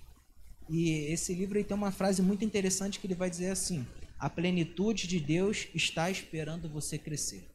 E 0.69 1.12
esse 1.12 1.35
livro 1.35 1.62
tem 1.62 1.77
uma 1.77 1.93
frase 1.93 2.23
muito 2.23 2.45
interessante 2.45 2.99
que 2.99 3.07
ele 3.07 3.15
vai 3.15 3.29
dizer 3.29 3.51
assim: 3.51 3.87
A 4.19 4.31
plenitude 4.31 5.07
de 5.07 5.21
Deus 5.21 5.69
está 5.75 6.11
esperando 6.11 6.69
você 6.71 6.97
crescer. 6.97 7.47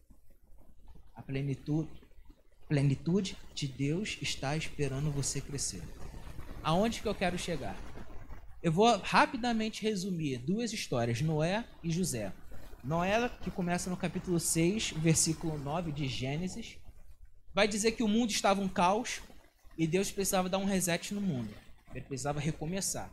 A 1.15 1.23
plenitude, 1.23 1.89
plenitude 2.67 3.35
de 3.55 3.67
Deus 3.67 4.19
está 4.21 4.55
esperando 4.55 5.11
você 5.11 5.41
crescer. 5.41 5.81
Aonde 6.61 7.01
que 7.01 7.07
eu 7.07 7.15
quero 7.15 7.39
chegar? 7.39 7.75
Eu 8.61 8.71
vou 8.71 8.97
rapidamente 8.97 9.81
resumir 9.81 10.37
duas 10.37 10.71
histórias, 10.73 11.21
Noé 11.21 11.65
e 11.83 11.89
José. 11.89 12.31
Noé, 12.83 13.29
que 13.41 13.51
começa 13.51 13.89
no 13.89 13.97
capítulo 13.97 14.39
6, 14.39 14.91
versículo 14.91 15.57
9 15.57 15.91
de 15.91 16.07
Gênesis, 16.07 16.77
vai 17.53 17.67
dizer 17.67 17.93
que 17.93 18.03
o 18.03 18.07
mundo 18.07 18.29
estava 18.31 18.61
um 18.61 18.69
caos 18.69 19.21
e 19.77 19.87
Deus 19.87 20.11
precisava 20.11 20.47
dar 20.47 20.57
um 20.57 20.65
reset 20.65 21.13
no 21.13 21.21
mundo. 21.21 21.53
Ele 21.93 22.05
precisava 22.05 22.39
recomeçar. 22.39 23.11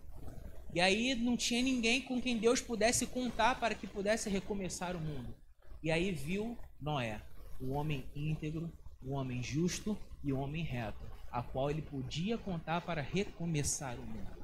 E 0.75 0.81
aí 0.81 1.15
não 1.15 1.37
tinha 1.37 1.63
ninguém 1.63 2.03
com 2.03 2.21
quem 2.21 2.37
Deus 2.37 2.61
pudesse 2.61 3.07
contar 3.07 3.59
para 3.61 3.75
que 3.75 3.87
pudesse 3.87 4.29
recomeçar 4.29 4.97
o 4.97 5.01
mundo. 5.01 5.35
E 5.83 5.91
aí 5.91 6.11
viu 6.11 6.59
Noé, 6.81 7.21
o 7.61 7.73
homem 7.73 8.05
íntegro, 8.15 8.73
o 9.03 9.13
homem 9.13 9.43
justo 9.43 9.97
e 10.23 10.33
o 10.33 10.39
homem 10.39 10.65
reto, 10.65 11.05
a 11.31 11.43
qual 11.43 11.71
ele 11.71 11.83
podia 11.83 12.37
contar 12.39 12.81
para 12.81 13.03
recomeçar 13.03 13.97
o 13.97 14.07
mundo. 14.07 14.44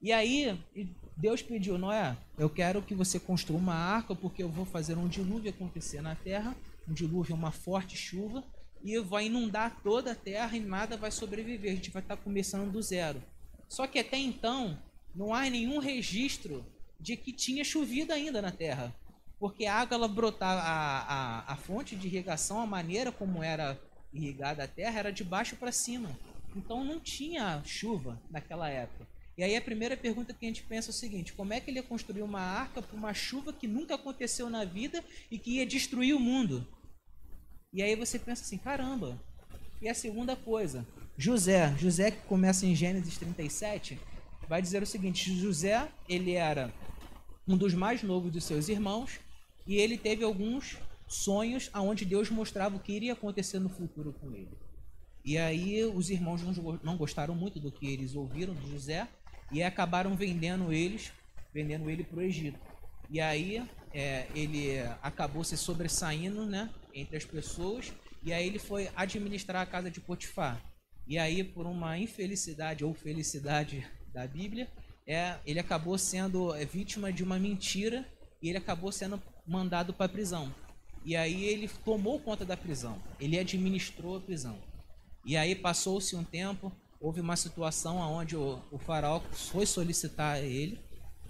E 0.00 0.12
aí 0.12 0.58
Deus 1.16 1.42
pediu, 1.42 1.76
Noé, 1.76 2.16
eu 2.38 2.48
quero 2.48 2.80
que 2.80 2.94
você 2.94 3.20
construa 3.20 3.58
uma 3.58 3.74
arca, 3.74 4.14
porque 4.14 4.42
eu 4.42 4.48
vou 4.48 4.64
fazer 4.64 4.96
um 4.96 5.06
dilúvio 5.06 5.50
acontecer 5.50 6.00
na 6.00 6.14
terra. 6.14 6.56
Um 6.88 6.94
dilúvio 6.94 7.34
é 7.34 7.36
uma 7.36 7.52
forte 7.52 7.96
chuva, 7.96 8.42
e 8.82 8.98
vai 8.98 9.26
inundar 9.26 9.78
toda 9.82 10.12
a 10.12 10.14
terra 10.14 10.56
e 10.56 10.60
nada 10.60 10.96
vai 10.96 11.10
sobreviver. 11.10 11.72
A 11.72 11.74
gente 11.74 11.90
vai 11.90 12.02
estar 12.02 12.16
começando 12.16 12.70
do 12.70 12.82
zero. 12.82 13.22
Só 13.68 13.86
que 13.86 13.98
até 13.98 14.16
então, 14.16 14.78
não 15.14 15.34
há 15.34 15.48
nenhum 15.48 15.78
registro 15.78 16.64
de 16.98 17.16
que 17.16 17.32
tinha 17.32 17.62
chovido 17.62 18.12
ainda 18.12 18.40
na 18.40 18.50
terra. 18.50 18.94
Porque 19.38 19.66
a 19.66 19.76
água 19.76 19.96
ela 19.96 20.08
brotava, 20.08 20.60
a, 20.60 21.00
a, 21.00 21.52
a 21.52 21.56
fonte 21.56 21.94
de 21.96 22.06
irrigação, 22.06 22.60
a 22.60 22.66
maneira 22.66 23.12
como 23.12 23.42
era 23.42 23.78
irrigada 24.12 24.64
a 24.64 24.68
terra, 24.68 24.98
era 24.98 25.12
de 25.12 25.24
baixo 25.24 25.56
para 25.56 25.72
cima. 25.72 26.10
Então 26.56 26.82
não 26.82 26.98
tinha 26.98 27.62
chuva 27.64 28.20
naquela 28.30 28.68
época. 28.68 29.06
E 29.36 29.42
aí 29.42 29.56
a 29.56 29.60
primeira 29.60 29.96
pergunta 29.96 30.34
que 30.34 30.44
a 30.44 30.48
gente 30.48 30.62
pensa 30.62 30.90
é 30.90 30.92
o 30.92 30.94
seguinte: 30.94 31.32
como 31.32 31.52
é 31.52 31.60
que 31.60 31.70
ele 31.70 31.78
ia 31.78 31.82
construir 31.82 32.22
uma 32.22 32.40
arca 32.40 32.82
para 32.82 32.96
uma 32.96 33.14
chuva 33.14 33.52
que 33.52 33.66
nunca 33.66 33.94
aconteceu 33.94 34.50
na 34.50 34.64
vida 34.64 35.02
e 35.30 35.38
que 35.38 35.56
ia 35.56 35.66
destruir 35.66 36.14
o 36.14 36.20
mundo? 36.20 36.66
E 37.72 37.82
aí 37.82 37.94
você 37.96 38.18
pensa 38.18 38.42
assim: 38.42 38.58
caramba. 38.58 39.18
E 39.80 39.88
a 39.88 39.94
segunda 39.94 40.36
coisa, 40.36 40.86
José, 41.16 41.74
José 41.78 42.10
que 42.10 42.26
começa 42.26 42.66
em 42.66 42.74
Gênesis 42.74 43.16
37, 43.16 43.98
vai 44.48 44.60
dizer 44.60 44.82
o 44.82 44.86
seguinte: 44.86 45.34
José, 45.34 45.88
ele 46.08 46.32
era 46.32 46.72
um 47.48 47.56
dos 47.56 47.72
mais 47.72 48.02
novos 48.02 48.30
dos 48.30 48.44
seus 48.44 48.68
irmãos 48.68 49.20
e 49.66 49.76
ele 49.76 49.96
teve 49.96 50.22
alguns 50.22 50.76
sonhos 51.08 51.70
aonde 51.72 52.04
Deus 52.04 52.30
mostrava 52.30 52.76
o 52.76 52.80
que 52.80 52.92
iria 52.92 53.14
acontecer 53.14 53.58
no 53.58 53.68
futuro 53.68 54.12
com 54.12 54.34
ele. 54.34 54.56
E 55.24 55.36
aí 55.36 55.84
os 55.84 56.10
irmãos 56.10 56.40
não 56.82 56.96
gostaram 56.96 57.34
muito 57.34 57.60
do 57.60 57.70
que 57.70 57.86
eles 57.86 58.14
ouviram 58.14 58.54
de 58.54 58.70
José 58.70 59.08
e 59.50 59.62
acabaram 59.62 60.14
vendendo 60.14 60.72
eles, 60.72 61.12
vendendo 61.52 61.90
ele 61.90 62.04
para 62.04 62.18
o 62.18 62.22
Egito. 62.22 62.58
E 63.08 63.20
aí 63.20 63.62
é, 63.92 64.26
ele 64.34 64.78
acabou 65.02 65.42
se 65.42 65.56
sobressaindo, 65.56 66.46
né, 66.46 66.70
entre 66.94 67.16
as 67.16 67.24
pessoas. 67.24 67.92
E 68.22 68.32
aí 68.32 68.46
ele 68.46 68.58
foi 68.58 68.90
administrar 68.94 69.62
a 69.62 69.66
casa 69.66 69.90
de 69.90 70.00
Potifar. 70.00 70.60
E 71.06 71.18
aí 71.18 71.42
por 71.42 71.66
uma 71.66 71.98
infelicidade 71.98 72.84
ou 72.84 72.94
felicidade 72.94 73.86
da 74.12 74.26
Bíblia, 74.26 74.68
é, 75.06 75.36
ele 75.44 75.58
acabou 75.58 75.98
sendo 75.98 76.54
é, 76.54 76.64
vítima 76.64 77.12
de 77.12 77.24
uma 77.24 77.38
mentira 77.38 78.06
e 78.40 78.48
ele 78.48 78.58
acabou 78.58 78.92
sendo 78.92 79.20
mandado 79.46 79.92
para 79.92 80.06
a 80.06 80.08
prisão. 80.08 80.54
E 81.04 81.16
aí 81.16 81.44
ele 81.44 81.68
tomou 81.84 82.20
conta 82.20 82.44
da 82.44 82.56
prisão. 82.56 83.02
Ele 83.18 83.38
administrou 83.38 84.16
a 84.16 84.20
prisão. 84.20 84.58
E 85.24 85.36
aí 85.36 85.54
passou-se 85.54 86.14
um 86.14 86.24
tempo, 86.24 86.72
houve 87.00 87.20
uma 87.20 87.34
situação 87.34 87.96
onde 87.96 88.36
o, 88.36 88.60
o 88.70 88.78
faraó 88.78 89.20
foi 89.32 89.64
solicitar 89.64 90.38
ele, 90.38 90.78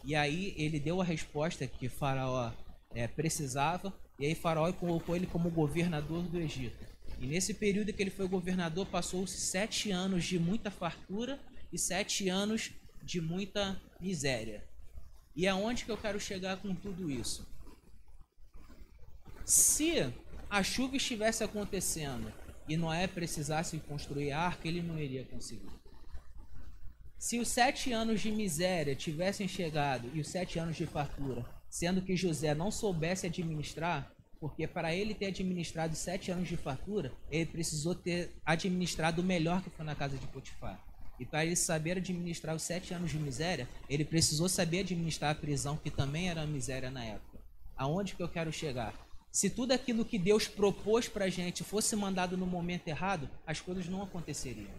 e 0.04 0.16
aí 0.16 0.52
ele 0.56 0.80
deu 0.80 1.00
a 1.00 1.04
resposta 1.04 1.66
que 1.66 1.86
o 1.86 1.90
faraó 1.90 2.50
é, 2.92 3.06
precisava, 3.06 3.94
e 4.18 4.26
aí 4.26 4.34
faraó 4.34 4.70
colocou 4.72 5.14
ele 5.14 5.26
como 5.26 5.48
governador 5.48 6.24
do 6.24 6.40
Egito. 6.40 6.84
E 7.20 7.26
nesse 7.26 7.54
período 7.54 7.92
que 7.92 8.02
ele 8.02 8.10
foi 8.10 8.26
governador, 8.26 8.86
passou-se 8.86 9.38
sete 9.38 9.90
anos 9.90 10.24
de 10.24 10.38
muita 10.38 10.70
fartura 10.70 11.38
e 11.72 11.78
sete 11.78 12.28
anos 12.28 12.72
de 13.02 13.20
muita 13.20 13.80
miséria. 14.00 14.64
E 15.36 15.46
aonde 15.46 15.84
que 15.84 15.90
eu 15.90 15.96
quero 15.96 16.18
chegar 16.18 16.56
com 16.56 16.74
tudo 16.74 17.10
isso? 17.10 17.46
Se 19.44 20.12
a 20.48 20.62
chuva 20.62 20.96
estivesse 20.96 21.44
acontecendo 21.44 22.32
e 22.70 22.76
Noé 22.76 23.08
precisasse 23.08 23.76
construir 23.80 24.30
a 24.30 24.38
arca, 24.38 24.68
ele 24.68 24.80
não 24.80 24.96
iria 24.96 25.24
conseguir. 25.24 25.68
Se 27.18 27.40
os 27.40 27.48
sete 27.48 27.92
anos 27.92 28.20
de 28.20 28.30
miséria 28.30 28.94
tivessem 28.94 29.48
chegado 29.48 30.08
e 30.14 30.20
os 30.20 30.28
sete 30.28 30.56
anos 30.56 30.76
de 30.76 30.86
fartura, 30.86 31.44
sendo 31.68 32.00
que 32.00 32.16
José 32.16 32.54
não 32.54 32.70
soubesse 32.70 33.26
administrar, 33.26 34.14
porque 34.38 34.68
para 34.68 34.94
ele 34.94 35.14
ter 35.14 35.26
administrado 35.26 35.96
sete 35.96 36.30
anos 36.30 36.48
de 36.48 36.56
fartura, 36.56 37.12
ele 37.28 37.44
precisou 37.44 37.92
ter 37.92 38.30
administrado 38.46 39.20
o 39.20 39.24
melhor 39.24 39.64
que 39.64 39.70
foi 39.70 39.84
na 39.84 39.96
casa 39.96 40.16
de 40.16 40.26
Potifar. 40.28 40.80
E 41.18 41.26
para 41.26 41.44
ele 41.44 41.56
saber 41.56 41.96
administrar 41.96 42.54
os 42.54 42.62
sete 42.62 42.94
anos 42.94 43.10
de 43.10 43.18
miséria, 43.18 43.68
ele 43.88 44.04
precisou 44.04 44.48
saber 44.48 44.80
administrar 44.80 45.32
a 45.32 45.34
prisão, 45.34 45.76
que 45.76 45.90
também 45.90 46.30
era 46.30 46.46
miséria 46.46 46.88
na 46.88 47.04
época. 47.04 47.40
Aonde 47.76 48.14
que 48.14 48.22
eu 48.22 48.28
quero 48.28 48.52
chegar? 48.52 48.94
Se 49.30 49.48
tudo 49.48 49.72
aquilo 49.72 50.04
que 50.04 50.18
Deus 50.18 50.48
propôs 50.48 51.08
para 51.08 51.26
a 51.26 51.30
gente 51.30 51.62
fosse 51.62 51.94
mandado 51.94 52.36
no 52.36 52.46
momento 52.46 52.88
errado, 52.88 53.28
as 53.46 53.60
coisas 53.60 53.86
não 53.86 54.02
aconteceriam. 54.02 54.72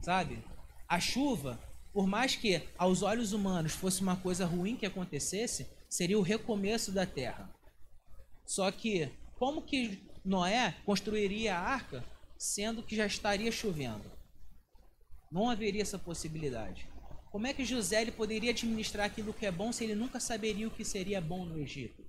Sabe? 0.00 0.42
A 0.88 0.98
chuva, 0.98 1.58
por 1.92 2.06
mais 2.06 2.36
que 2.36 2.62
aos 2.76 3.02
olhos 3.02 3.32
humanos 3.32 3.72
fosse 3.72 4.02
uma 4.02 4.16
coisa 4.16 4.44
ruim 4.44 4.76
que 4.76 4.86
acontecesse, 4.86 5.66
seria 5.88 6.18
o 6.18 6.22
recomeço 6.22 6.90
da 6.92 7.06
terra. 7.06 7.48
Só 8.44 8.70
que, 8.70 9.10
como 9.38 9.62
que 9.62 10.00
Noé 10.24 10.74
construiria 10.84 11.56
a 11.56 11.60
arca 11.60 12.04
sendo 12.38 12.82
que 12.82 12.96
já 12.96 13.06
estaria 13.06 13.50
chovendo. 13.50 14.10
Não 15.30 15.48
haveria 15.48 15.82
essa 15.82 15.98
possibilidade. 15.98 16.88
Como 17.30 17.46
é 17.46 17.52
que 17.52 17.64
José 17.64 18.02
ele 18.02 18.12
poderia 18.12 18.50
administrar 18.50 19.06
aquilo 19.06 19.34
que 19.34 19.46
é 19.46 19.50
bom 19.50 19.72
se 19.72 19.84
ele 19.84 19.94
nunca 19.94 20.20
saberia 20.20 20.68
o 20.68 20.70
que 20.70 20.84
seria 20.84 21.20
bom 21.20 21.44
no 21.44 21.58
Egito? 21.58 22.05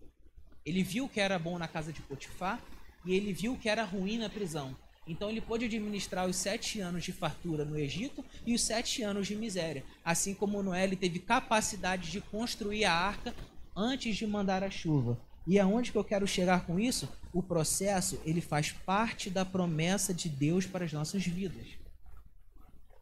Ele 0.67 0.83
viu 0.83 1.07
que 1.07 1.21
era 1.21 1.39
bom 1.39 1.57
na 1.57 1.65
casa 1.65 1.93
de 1.93 2.01
Potifar 2.01 2.61
e 3.05 3.13
ele 3.15 3.31
viu 3.31 3.55
que 3.57 3.69
era 3.69 3.85
ruim 3.85 4.17
na 4.17 4.29
prisão. 4.29 4.75
Então 5.07 5.29
ele 5.29 5.39
pôde 5.39 5.63
administrar 5.63 6.27
os 6.27 6.35
sete 6.35 6.81
anos 6.81 7.05
de 7.05 7.13
fartura 7.13 7.63
no 7.63 7.79
Egito 7.79 8.23
e 8.45 8.53
os 8.53 8.61
sete 8.61 9.01
anos 9.01 9.27
de 9.27 9.35
miséria. 9.37 9.85
Assim 10.03 10.33
como 10.33 10.61
Noé 10.61 10.83
ele 10.83 10.97
teve 10.97 11.19
capacidade 11.19 12.11
de 12.11 12.19
construir 12.19 12.83
a 12.83 12.93
arca 12.93 13.33
antes 13.73 14.17
de 14.17 14.27
mandar 14.27 14.61
a 14.61 14.69
chuva. 14.69 15.17
E 15.47 15.57
aonde 15.57 15.93
que 15.93 15.97
eu 15.97 16.03
quero 16.03 16.27
chegar 16.27 16.65
com 16.65 16.77
isso? 16.77 17.07
O 17.31 17.41
processo 17.41 18.19
ele 18.25 18.41
faz 18.41 18.73
parte 18.73 19.29
da 19.29 19.45
promessa 19.45 20.13
de 20.13 20.27
Deus 20.27 20.65
para 20.65 20.83
as 20.83 20.91
nossas 20.91 21.25
vidas. 21.25 21.65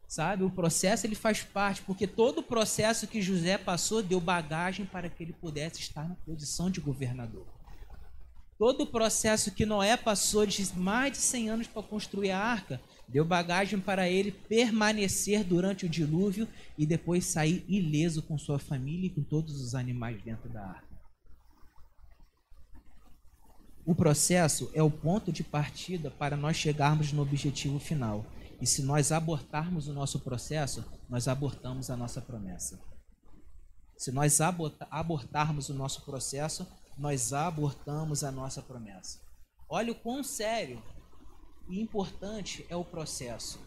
Sabe? 0.06 0.44
O 0.44 0.50
processo 0.50 1.04
ele 1.04 1.16
faz 1.16 1.42
parte, 1.42 1.82
porque 1.82 2.06
todo 2.06 2.38
o 2.38 2.44
processo 2.44 3.08
que 3.08 3.20
José 3.20 3.58
passou 3.58 4.00
deu 4.00 4.20
bagagem 4.20 4.86
para 4.86 5.10
que 5.10 5.24
ele 5.24 5.32
pudesse 5.32 5.80
estar 5.80 6.08
na 6.08 6.14
posição 6.14 6.70
de 6.70 6.80
governador. 6.80 7.55
Todo 8.58 8.84
o 8.84 8.86
processo 8.86 9.50
que 9.50 9.66
Noé 9.66 9.96
passou 9.96 10.46
de 10.46 10.74
mais 10.74 11.12
de 11.12 11.18
100 11.18 11.50
anos 11.50 11.66
para 11.66 11.82
construir 11.82 12.30
a 12.30 12.38
arca, 12.38 12.80
deu 13.06 13.24
bagagem 13.24 13.78
para 13.78 14.08
ele 14.08 14.32
permanecer 14.32 15.44
durante 15.44 15.84
o 15.84 15.88
dilúvio 15.88 16.48
e 16.76 16.86
depois 16.86 17.26
sair 17.26 17.64
ileso 17.68 18.22
com 18.22 18.38
sua 18.38 18.58
família 18.58 19.08
e 19.08 19.10
com 19.10 19.22
todos 19.22 19.60
os 19.60 19.74
animais 19.74 20.22
dentro 20.22 20.48
da 20.48 20.62
arca. 20.62 20.96
O 23.84 23.94
processo 23.94 24.70
é 24.74 24.82
o 24.82 24.90
ponto 24.90 25.30
de 25.30 25.44
partida 25.44 26.10
para 26.10 26.36
nós 26.36 26.56
chegarmos 26.56 27.12
no 27.12 27.22
objetivo 27.22 27.78
final. 27.78 28.26
E 28.60 28.66
se 28.66 28.82
nós 28.82 29.12
abortarmos 29.12 29.86
o 29.86 29.92
nosso 29.92 30.18
processo, 30.20 30.84
nós 31.08 31.28
abortamos 31.28 31.90
a 31.90 31.96
nossa 31.96 32.20
promessa. 32.20 32.80
Se 33.96 34.10
nós 34.10 34.40
abortarmos 34.40 35.68
o 35.68 35.74
nosso 35.74 36.04
processo, 36.04 36.66
nós 36.96 37.32
abortamos 37.32 38.24
a 38.24 38.32
nossa 38.32 38.62
promessa. 38.62 39.20
Olha 39.68 39.92
o 39.92 39.96
quão 39.96 40.22
sério 40.22 40.82
e 41.68 41.80
importante 41.80 42.64
é 42.68 42.76
o 42.76 42.84
processo. 42.84 43.60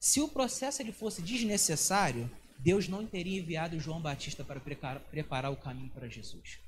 Se 0.00 0.20
o 0.20 0.28
processo 0.28 0.82
ele 0.82 0.92
fosse 0.92 1.22
desnecessário, 1.22 2.30
Deus 2.58 2.88
não 2.88 3.06
teria 3.06 3.40
enviado 3.40 3.78
João 3.78 4.00
Batista 4.00 4.44
para 4.44 4.60
preparar 4.60 5.52
o 5.52 5.56
caminho 5.56 5.90
para 5.90 6.08
Jesus. 6.08 6.58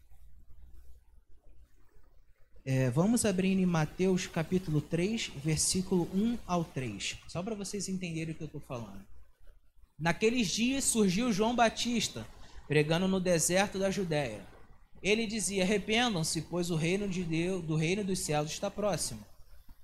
É, 2.64 2.90
vamos 2.90 3.25
abrir 3.25 3.52
em 3.52 3.66
Mateus 3.66 4.26
capítulo 4.26 4.81
3, 4.81 5.28
versículo 5.37 6.09
1 6.12 6.38
ao 6.47 6.64
3, 6.64 7.16
só 7.28 7.43
para 7.43 7.55
vocês 7.55 7.88
entenderem 7.88 8.35
o 8.35 8.37
que 8.37 8.43
eu 8.43 8.47
estou 8.47 8.61
falando. 8.61 9.07
Naqueles 9.99 10.49
dias 10.49 10.85
surgiu 10.85 11.33
João 11.33 11.55
Batista, 11.55 12.26
pregando 12.66 13.07
no 13.07 13.21
deserto 13.21 13.78
da 13.78 13.90
Judéia 13.90 14.45
ele 15.03 15.26
dizia: 15.26 15.62
Arrependam-se, 15.62 16.43
pois 16.43 16.71
o 16.71 16.76
reino 16.76 17.09
de 17.09 17.23
Deus, 17.23 17.65
do 17.65 17.76
reino 17.76 18.05
dos 18.05 18.21
céus 18.21 18.50
está 18.50 18.71
próximo. 18.71 19.25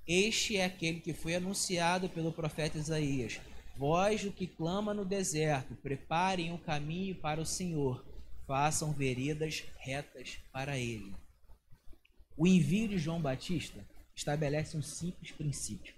Este 0.07 0.57
é 0.57 0.65
aquele 0.65 1.01
que 1.01 1.13
foi 1.13 1.35
anunciado 1.35 2.09
pelo 2.09 2.33
profeta 2.33 2.79
Isaías. 2.79 3.41
Vós, 3.77 4.25
o 4.25 4.33
que 4.33 4.47
clama 4.47 4.93
no 4.93 5.05
deserto, 5.05 5.75
preparem 5.77 6.53
o 6.53 6.59
caminho 6.59 7.15
para 7.15 7.41
o 7.41 7.47
Senhor, 7.47 8.05
façam 8.47 8.93
veredas 8.93 9.65
retas 9.79 10.39
para 10.53 10.79
ele. 10.79 11.15
O 12.37 12.47
envio 12.47 12.89
de 12.89 12.99
João 12.99 13.21
Batista 13.21 13.87
estabelece 14.15 14.77
um 14.77 14.83
simples 14.83 15.31
princípio. 15.31 15.95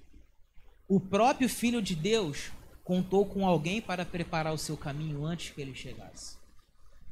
O 0.86 1.00
próprio 1.00 1.48
Filho 1.48 1.80
de 1.80 1.94
Deus 1.96 2.50
contou 2.84 3.24
com 3.24 3.46
alguém 3.46 3.80
para 3.80 4.04
preparar 4.04 4.52
o 4.52 4.58
seu 4.58 4.76
caminho 4.76 5.24
antes 5.24 5.50
que 5.50 5.60
ele 5.60 5.74
chegasse. 5.74 6.36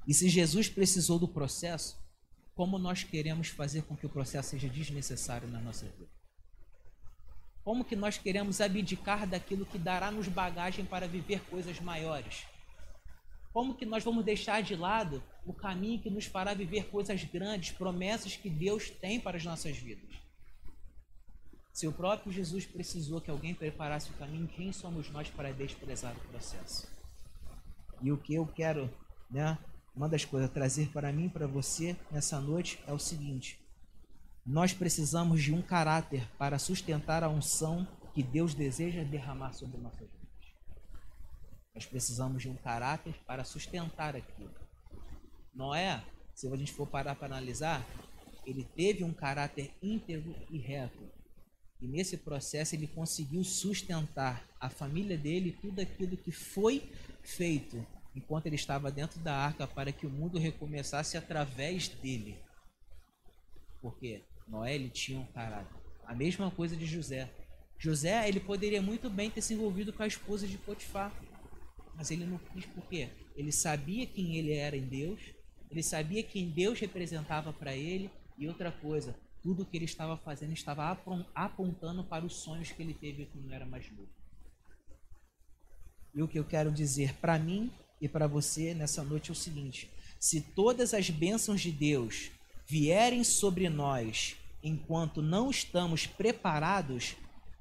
E 0.06 0.12
se 0.12 0.28
Jesus 0.28 0.68
precisou 0.68 1.18
do 1.18 1.28
processo, 1.28 1.96
como 2.54 2.78
nós 2.78 3.04
queremos 3.04 3.48
fazer 3.48 3.82
com 3.82 3.96
que 3.96 4.06
o 4.06 4.10
processo 4.10 4.50
seja 4.50 4.68
desnecessário 4.68 5.48
na 5.48 5.60
nossa 5.60 5.86
vida? 5.86 6.10
Como 7.64 7.84
que 7.84 7.94
nós 7.94 8.18
queremos 8.18 8.60
abdicar 8.60 9.26
daquilo 9.26 9.64
que 9.64 9.78
dará 9.78 10.10
nos 10.10 10.26
bagagem 10.26 10.84
para 10.84 11.06
viver 11.06 11.40
coisas 11.44 11.78
maiores? 11.80 12.44
Como 13.52 13.74
que 13.74 13.86
nós 13.86 14.02
vamos 14.02 14.24
deixar 14.24 14.62
de 14.62 14.74
lado 14.74 15.22
o 15.46 15.52
caminho 15.52 16.00
que 16.00 16.10
nos 16.10 16.24
fará 16.24 16.54
viver 16.54 16.88
coisas 16.88 17.22
grandes, 17.22 17.70
promessas 17.70 18.36
que 18.36 18.50
Deus 18.50 18.90
tem 18.90 19.20
para 19.20 19.36
as 19.36 19.44
nossas 19.44 19.76
vidas? 19.76 20.10
Se 21.72 21.86
o 21.86 21.92
próprio 21.92 22.32
Jesus 22.32 22.66
precisou 22.66 23.20
que 23.20 23.30
alguém 23.30 23.54
preparasse 23.54 24.10
o 24.10 24.14
caminho, 24.14 24.48
quem 24.48 24.72
somos 24.72 25.10
nós 25.10 25.28
para 25.30 25.52
desprezar 25.52 26.16
o 26.16 26.28
processo? 26.28 26.90
E 28.02 28.10
o 28.10 28.18
que 28.18 28.34
eu 28.34 28.46
quero 28.46 28.92
né, 29.30 29.56
uma 29.94 30.08
das 30.08 30.24
coisas 30.24 30.48
a 30.48 30.52
trazer 30.52 30.88
para 30.88 31.12
mim, 31.12 31.28
para 31.28 31.46
você 31.46 31.96
nessa 32.10 32.40
noite 32.40 32.82
é 32.86 32.92
o 32.92 32.98
seguinte: 32.98 33.58
nós 34.44 34.72
precisamos 34.72 35.42
de 35.42 35.52
um 35.52 35.62
caráter 35.62 36.26
para 36.38 36.58
sustentar 36.58 37.22
a 37.22 37.28
unção 37.28 37.86
que 38.14 38.22
Deus 38.22 38.54
deseja 38.54 39.04
derramar 39.04 39.52
sobre 39.52 39.78
nossas 39.78 40.08
vidas. 40.10 40.22
Nós 41.74 41.86
precisamos 41.86 42.42
de 42.42 42.48
um 42.48 42.56
caráter 42.56 43.14
para 43.26 43.44
sustentar 43.44 44.16
aquilo. 44.16 44.54
Noé, 45.54 46.02
se 46.34 46.48
a 46.48 46.56
gente 46.56 46.72
for 46.72 46.86
parar 46.86 47.14
para 47.14 47.26
analisar, 47.26 47.86
ele 48.44 48.64
teve 48.64 49.04
um 49.04 49.12
caráter 49.12 49.72
íntegro 49.82 50.34
e 50.50 50.58
reto. 50.58 51.10
E 51.80 51.86
nesse 51.86 52.16
processo 52.16 52.74
ele 52.74 52.86
conseguiu 52.86 53.42
sustentar 53.44 54.48
a 54.60 54.68
família 54.68 55.18
dele 55.18 55.56
tudo 55.60 55.80
aquilo 55.80 56.16
que 56.16 56.30
foi 56.30 56.92
feito 57.22 57.84
enquanto 58.14 58.46
ele 58.46 58.56
estava 58.56 58.90
dentro 58.90 59.20
da 59.20 59.34
arca 59.34 59.66
para 59.66 59.92
que 59.92 60.06
o 60.06 60.10
mundo 60.10 60.38
recomeçasse 60.38 61.16
através 61.16 61.88
dele. 61.88 62.38
Porque 63.80 64.22
Noé 64.46 64.74
ele 64.74 64.90
tinha 64.90 65.18
um 65.18 65.26
caráter. 65.26 65.76
A 66.04 66.14
mesma 66.14 66.50
coisa 66.50 66.76
de 66.76 66.86
José. 66.86 67.30
José 67.78 68.28
ele 68.28 68.40
poderia 68.40 68.82
muito 68.82 69.10
bem 69.10 69.30
ter 69.30 69.40
se 69.40 69.54
envolvido 69.54 69.92
com 69.92 70.02
a 70.02 70.06
esposa 70.06 70.46
de 70.46 70.58
Potifar, 70.58 71.12
mas 71.94 72.10
ele 72.10 72.24
não 72.24 72.38
quis 72.38 72.66
porque 72.66 73.08
ele 73.34 73.50
sabia 73.50 74.06
quem 74.06 74.36
ele 74.36 74.52
era 74.52 74.76
em 74.76 74.86
Deus, 74.86 75.20
ele 75.70 75.82
sabia 75.82 76.22
quem 76.22 76.50
Deus 76.50 76.78
representava 76.78 77.52
para 77.52 77.74
ele 77.74 78.10
e 78.38 78.46
outra 78.46 78.70
coisa, 78.70 79.16
tudo 79.42 79.66
que 79.66 79.76
ele 79.76 79.84
estava 79.84 80.16
fazendo 80.16 80.52
estava 80.52 80.96
apontando 81.34 82.04
para 82.04 82.24
os 82.24 82.36
sonhos 82.36 82.70
que 82.70 82.82
ele 82.82 82.94
teve 82.94 83.26
quando 83.26 83.52
era 83.52 83.66
mais 83.66 83.90
novo. 83.90 84.08
E 86.14 86.22
o 86.22 86.28
que 86.28 86.38
eu 86.38 86.44
quero 86.44 86.70
dizer 86.70 87.14
para 87.14 87.38
mim 87.38 87.72
e 88.02 88.08
para 88.08 88.26
você 88.26 88.74
nessa 88.74 89.04
noite 89.04 89.30
é 89.30 89.32
o 89.32 89.36
seguinte: 89.36 89.88
se 90.18 90.40
todas 90.40 90.92
as 90.92 91.08
bênçãos 91.08 91.60
de 91.60 91.70
Deus 91.70 92.32
vierem 92.66 93.22
sobre 93.22 93.68
nós 93.68 94.36
enquanto 94.62 95.22
não 95.22 95.48
estamos 95.50 96.04
preparados, 96.04 97.14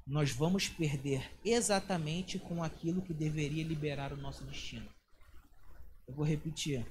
nós 0.04 0.32
vamos 0.32 0.68
perder 0.68 1.30
exatamente 1.44 2.40
com 2.40 2.62
aquilo 2.62 3.02
que 3.02 3.14
deveria 3.14 3.62
liberar 3.62 4.12
o 4.12 4.16
nosso 4.16 4.42
destino. 4.44 4.88
Eu 6.08 6.14
vou 6.14 6.26
repetir. 6.26 6.84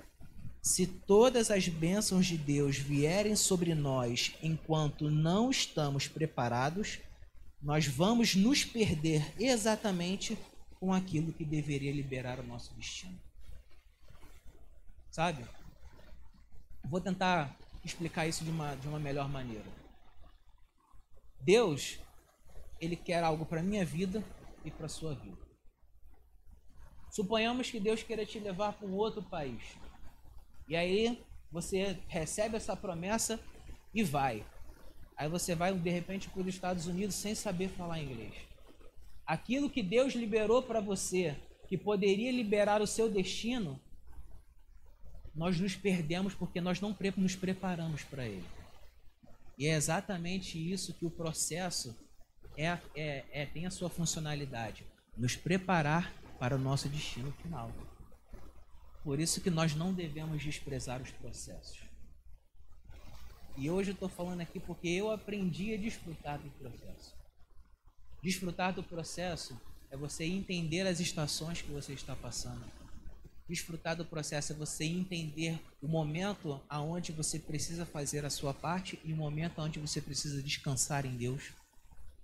Se 0.62 0.88
todas 0.88 1.52
as 1.52 1.68
bênçãos 1.68 2.26
de 2.26 2.38
Deus 2.38 2.78
vierem 2.78 3.36
sobre 3.36 3.76
nós 3.76 4.34
enquanto 4.42 5.10
não 5.10 5.50
estamos 5.50 6.08
preparados, 6.08 7.00
nós 7.62 7.86
vamos 7.86 8.34
nos 8.36 8.64
perder 8.64 9.34
exatamente 9.38 10.38
com 10.80 10.94
aquilo 10.94 11.34
que 11.34 11.44
deveria 11.44 11.92
liberar 11.92 12.40
o 12.40 12.44
nosso 12.44 12.74
destino. 12.76 13.20
Sabe? 15.12 15.45
Vou 16.86 17.02
tentar 17.02 17.56
explicar 17.84 18.28
isso 18.28 18.45
de 18.45 18.50
uma, 18.50 18.76
de 18.76 18.88
uma 18.88 19.00
melhor 19.00 19.30
maneira. 19.30 19.65
Deus, 21.41 22.00
Ele 22.80 22.95
quer 22.95 23.21
algo 23.24 23.45
para 23.45 23.62
minha 23.62 23.84
vida 23.86 24.24
e 24.63 24.71
para 24.71 24.88
sua 24.88 25.13
vida. 25.13 25.38
Suponhamos 27.12 27.69
que 27.69 27.80
Deus 27.80 28.02
queira 28.02 28.26
te 28.26 28.39
levar 28.39 28.74
para 28.74 28.88
um 28.88 28.95
outro 28.95 29.21
país. 29.21 29.62
E 30.69 30.78
aí 30.78 31.21
você 31.52 32.00
recebe 32.08 32.56
essa 32.56 32.76
promessa 32.76 33.38
e 33.93 34.04
vai. 34.04 34.45
Aí 35.17 35.28
você 35.28 35.54
vai 35.54 35.74
de 35.74 35.89
repente 35.89 36.30
para 36.30 36.41
os 36.41 36.47
Estados 36.47 36.88
Unidos 36.88 37.15
sem 37.15 37.36
saber 37.36 37.67
falar 37.67 38.00
inglês. 38.00 38.34
Aquilo 39.26 39.69
que 39.69 39.84
Deus 39.84 40.13
liberou 40.13 40.63
para 40.63 40.80
você, 40.80 41.36
que 41.67 41.78
poderia 41.78 42.32
liberar 42.32 42.82
o 42.82 42.88
seu 42.88 43.10
destino, 43.10 43.80
nós 45.34 45.60
nos 45.60 45.76
perdemos 45.76 46.34
porque 46.34 46.60
nós 46.60 46.82
não 46.82 46.96
nos 47.17 47.36
preparamos 47.36 48.04
para 48.04 48.26
ele. 48.26 48.46
E 49.58 49.67
é 49.67 49.76
exatamente 49.76 50.58
isso 50.58 50.94
que 50.94 51.06
o 51.06 51.12
processo 51.12 51.96
é, 52.58 52.65
é, 52.96 53.26
é, 53.32 53.46
tem 53.46 53.65
a 53.65 53.72
sua 53.72 53.89
funcionalidade, 53.89 54.86
nos 55.15 55.36
preparar 55.36 56.13
para 56.39 56.56
o 56.56 56.60
nosso 56.60 56.89
destino 56.89 57.32
final. 57.34 57.72
Por 59.04 59.20
isso 59.20 59.41
que 59.41 59.50
nós 59.50 59.76
não 59.76 59.94
devemos 59.94 60.44
desprezar 60.44 61.02
os 61.02 61.12
processos. 61.12 61.80
E 63.58 63.70
hoje 63.70 63.91
eu 63.91 63.94
estou 63.94 64.10
falando 64.10 64.41
aqui 64.41 64.60
porque 64.60 64.88
eu 64.88 65.12
aprendi 65.12 65.74
a 65.74 65.78
desfrutar 65.78 66.39
do 66.39 66.50
processo. 66.52 67.15
Desfrutar 68.24 68.74
do 68.74 68.84
processo 68.84 69.60
é 69.89 69.98
você 69.98 70.24
entender 70.26 70.88
as 70.88 71.00
estações 71.00 71.62
que 71.62 71.72
você 71.72 71.94
está 71.94 72.15
passando. 72.15 72.65
Desfrutar 73.52 73.98
do 73.98 74.06
processo 74.06 74.54
é 74.54 74.56
você 74.56 74.86
entender 74.86 75.60
o 75.82 75.88
momento 75.90 76.62
aonde 76.70 77.12
você 77.12 77.38
precisa 77.38 77.86
fazer 77.86 78.24
a 78.24 78.30
sua 78.30 78.54
parte 78.54 78.98
e 79.04 79.12
o 79.12 79.16
momento 79.18 79.60
aonde 79.60 79.78
você 79.78 80.00
precisa 80.00 80.42
descansar 80.42 81.06
em 81.06 81.18
Deus. 81.18 81.52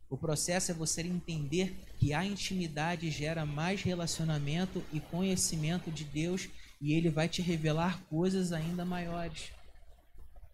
O 0.09 0.15
processo 0.15 0.71
é 0.71 0.73
você 0.73 1.01
entender 1.01 1.75
que 1.99 2.13
a 2.13 2.23
intimidade 2.23 3.11
gera 3.11 3.45
mais 3.45 3.81
relacionamento 3.81 4.81
e 4.93 5.01
conhecimento 5.01 5.91
de 5.91 6.05
Deus 6.05 6.47
e 6.79 6.93
ele 6.93 7.09
vai 7.09 7.27
te 7.27 7.41
revelar 7.41 8.01
coisas 8.03 8.53
ainda 8.53 8.85
maiores. 8.85 9.51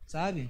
Sabe? 0.08 0.50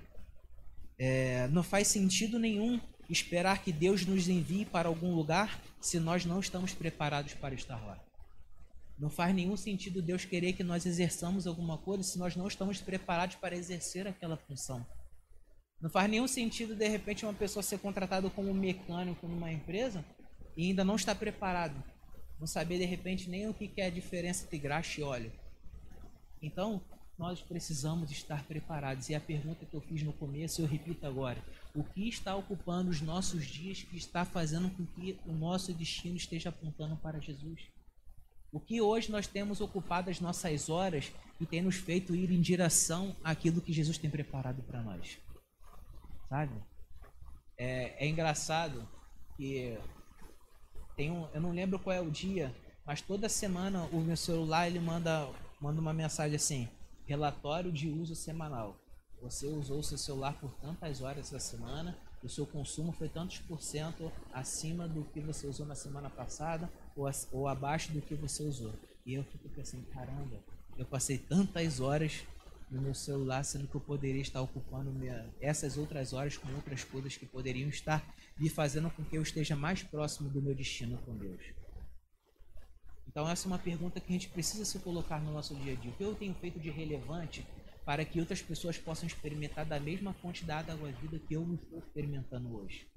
É, 0.97 1.49
não 1.49 1.63
faz 1.63 1.89
sentido 1.89 2.39
nenhum 2.39 2.79
esperar 3.09 3.62
que 3.62 3.73
Deus 3.73 4.05
nos 4.05 4.29
envie 4.29 4.63
para 4.63 4.88
algum 4.88 5.13
lugar 5.13 5.62
se 5.81 5.99
nós 5.99 6.23
não 6.23 6.39
estamos 6.39 6.73
preparados 6.73 7.33
para 7.33 7.53
estar 7.53 7.86
lá. 7.86 8.01
Não 8.97 9.10
faz 9.10 9.34
nenhum 9.34 9.58
sentido 9.58 10.01
Deus 10.01 10.23
querer 10.25 10.53
que 10.53 10.63
nós 10.63 10.86
exerçamos 10.86 11.47
alguma 11.47 11.77
coisa 11.77 12.03
se 12.03 12.17
nós 12.17 12.36
não 12.36 12.47
estamos 12.47 12.79
preparados 12.79 13.36
para 13.36 13.56
exercer 13.56 14.08
aquela 14.08 14.38
função. 14.38 14.86
Não 15.82 15.89
faz 15.89 16.10
nenhum 16.10 16.27
sentido, 16.27 16.75
de 16.75 16.88
repente, 16.88 17.25
uma 17.25 17.34
pessoa 17.34 17.62
ser 17.62 17.79
contratada 17.79 18.29
como 18.29 18.53
mecânico 18.53 19.27
numa 19.27 19.51
empresa 19.51 20.06
e 20.56 20.67
ainda 20.67 20.84
não 20.84 20.95
estar 20.95 21.15
preparado. 21.15 21.84
Não 22.39 22.47
saber, 22.47 22.77
de 22.77 22.86
repente, 22.86 23.29
nem 23.29 23.47
o 23.47 23.53
que 23.53 23.69
é 23.77 23.88
a 23.88 23.89
diferença 23.89 24.45
entre 24.45 24.58
graxa 24.60 25.01
e 25.01 25.03
óleo. 25.03 25.32
Então, 26.41 26.82
nós 27.17 27.41
precisamos 27.41 28.12
estar 28.12 28.43
preparados. 28.45 29.10
E 29.10 29.15
a 29.15 29.19
pergunta 29.19 29.65
que 29.65 29.73
eu 29.73 29.82
fiz 29.82 30.03
no 30.03 30.13
começo, 30.13 30.62
eu 30.62 30.65
repito 30.65 31.06
agora: 31.06 31.43
o 31.75 31.84
que 31.84 32.08
está 32.08 32.36
ocupando 32.36 32.89
os 32.89 33.01
nossos 33.01 33.45
dias 33.45 33.84
que 33.84 33.97
está 33.97 34.25
fazendo 34.25 34.69
com 34.71 34.86
que 34.86 35.19
o 35.25 35.34
nosso 35.34 35.73
destino 35.73 36.15
esteja 36.15 36.49
apontando 36.49 36.95
para 36.97 37.19
Jesus? 37.19 37.72
O 38.53 38.59
que 38.59 38.79
hoje 38.79 39.11
nós 39.11 39.27
temos 39.27 39.59
ocupado 39.59 40.09
as 40.09 40.21
nossas 40.21 40.69
horas 40.69 41.11
e 41.41 41.45
tem 41.45 41.61
nos 41.61 41.75
feito 41.75 42.15
ir 42.15 42.31
em 42.31 42.39
direção 42.39 43.13
àquilo 43.23 43.59
que 43.59 43.73
Jesus 43.73 43.97
tem 43.97 44.09
preparado 44.09 44.61
para 44.63 44.81
nós? 44.81 45.17
sabe? 46.33 46.51
É, 47.55 48.03
é 48.03 48.09
engraçado 48.09 48.87
que 49.37 49.77
tem 50.95 51.11
um, 51.11 51.27
eu 51.31 51.39
não 51.39 51.51
lembro 51.51 51.77
qual 51.77 51.95
é 51.95 52.01
o 52.01 52.09
dia, 52.09 52.51
mas 52.83 53.01
toda 53.01 53.29
semana 53.29 53.83
o 53.91 53.99
meu 53.99 54.17
celular 54.17 54.65
ele 54.65 54.79
manda, 54.79 55.29
manda 55.61 55.79
uma 55.79 55.93
mensagem 55.93 56.35
assim: 56.35 56.67
relatório 57.05 57.71
de 57.71 57.87
uso 57.87 58.15
semanal. 58.15 58.75
Você 59.21 59.45
usou 59.45 59.83
seu 59.83 59.97
celular 59.97 60.33
por 60.39 60.53
tantas 60.55 61.01
horas 61.01 61.31
essa 61.31 61.39
semana, 61.39 61.95
o 62.23 62.27
seu 62.27 62.47
consumo 62.47 62.91
foi 62.91 63.07
tantos 63.07 63.37
por 63.39 63.61
cento 63.61 64.11
acima 64.33 64.87
do 64.87 65.05
que 65.05 65.21
você 65.21 65.45
usou 65.45 65.67
na 65.67 65.75
semana 65.75 66.09
passada 66.09 66.69
ou, 66.95 67.10
ou 67.32 67.47
abaixo 67.47 67.91
do 67.91 68.01
que 68.01 68.15
você 68.15 68.43
usou. 68.43 68.73
E 69.06 69.13
eu 69.13 69.23
fico 69.23 69.49
pensando, 69.49 69.86
caramba, 69.88 70.43
eu 70.77 70.86
passei 70.86 71.17
tantas 71.17 71.79
horas 71.79 72.23
no 72.71 72.82
meu 72.82 72.93
celular, 72.95 73.43
sendo 73.43 73.67
que 73.67 73.75
eu 73.75 73.82
poderia 73.82 74.21
estar 74.21 74.41
ocupando 74.41 74.91
minha, 74.91 75.29
essas 75.39 75.77
outras 75.77 76.13
horas 76.13 76.38
com 76.38 76.51
outras 76.56 76.84
coisas 76.84 77.15
que 77.15 77.25
poderiam 77.25 77.69
estar 77.69 78.03
me 78.38 78.49
fazendo 78.49 78.89
com 78.89 79.03
que 79.03 79.15
eu 79.15 79.21
esteja 79.21 79.56
mais 79.56 79.84
próximo 79.84 80.29
do 80.29 80.41
meu 80.41 80.56
destino 80.56 80.97
com 81.06 81.15
Deus. 81.15 81.41
Então 83.08 83.29
essa 83.29 83.47
é 83.47 83.49
uma 83.49 83.60
pergunta 83.60 83.99
que 83.99 84.10
a 84.10 84.13
gente 84.13 84.29
precisa 84.29 84.65
se 84.65 84.79
colocar 84.79 85.21
no 85.21 85.32
nosso 85.32 85.53
dia 85.56 85.73
a 85.73 85.75
dia. 85.75 85.91
O 85.91 85.95
que 85.95 86.03
eu 86.03 86.15
tenho 86.15 86.34
feito 86.34 86.60
de 86.60 86.71
relevante 86.71 87.45
para 87.86 88.03
que 88.03 88.19
outras 88.19 88.41
pessoas 88.41 88.77
possam 88.77 89.06
experimentar 89.06 89.65
da 89.65 89.79
mesma 89.79 90.13
quantidade 90.15 90.67
da 90.67 90.75
vida 90.75 91.19
que 91.19 91.36
eu 91.36 91.53
estou 91.53 91.77
experimentando 91.77 92.56
hoje? 92.56 92.88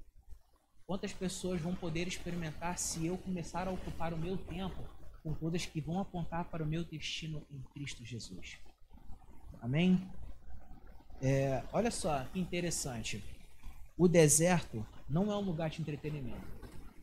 Quantas 0.87 1.11
pessoas 1.11 1.59
vão 1.59 1.75
poder 1.75 2.07
experimentar 2.07 2.77
se 2.77 3.05
eu 3.05 3.17
começar 3.17 3.67
a 3.67 3.71
ocupar 3.71 4.13
o 4.13 4.17
meu 4.17 4.37
tempo 4.37 4.81
com 5.21 5.35
coisas 5.35 5.65
que 5.65 5.81
vão 5.81 5.99
apontar 5.99 6.45
para 6.45 6.63
o 6.63 6.65
meu 6.65 6.81
destino 6.85 7.45
em 7.51 7.61
Cristo 7.73 8.05
Jesus? 8.05 8.57
Amém? 9.61 10.01
É, 11.21 11.61
olha 11.73 11.91
só 11.91 12.23
que 12.31 12.39
interessante. 12.39 13.21
O 13.97 14.07
deserto 14.07 14.85
não 15.09 15.29
é 15.29 15.35
um 15.35 15.41
lugar 15.41 15.69
de 15.69 15.81
entretenimento, 15.81 16.47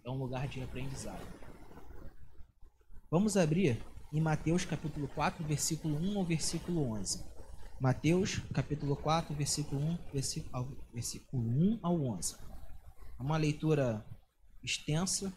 é 0.02 0.08
um 0.08 0.16
lugar 0.16 0.48
de 0.48 0.62
aprendizado. 0.62 1.26
Vamos 3.10 3.36
abrir 3.36 3.78
em 4.10 4.20
Mateus 4.20 4.64
capítulo 4.64 5.08
4, 5.08 5.44
versículo 5.44 5.94
1 5.98 6.18
ao 6.18 6.24
versículo 6.24 6.90
11. 6.92 7.22
Mateus 7.78 8.38
capítulo 8.54 8.96
4, 8.96 9.34
versículo 9.34 9.78
1, 9.78 9.98
versículo, 10.10 10.78
versículo 10.90 11.42
1 11.42 11.80
ao 11.82 12.00
11. 12.00 12.53
É 13.18 13.22
uma 13.22 13.36
leitura 13.36 14.04
extensa, 14.62 15.32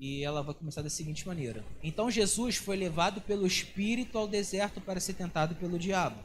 e 0.00 0.24
ela 0.24 0.42
vai 0.42 0.54
começar 0.54 0.80
da 0.80 0.88
seguinte 0.88 1.26
maneira: 1.26 1.62
Então 1.82 2.10
Jesus 2.10 2.56
foi 2.56 2.76
levado 2.76 3.20
pelo 3.20 3.46
Espírito 3.46 4.16
ao 4.16 4.26
deserto 4.26 4.80
para 4.80 4.98
ser 4.98 5.12
tentado 5.12 5.54
pelo 5.56 5.78
diabo. 5.78 6.18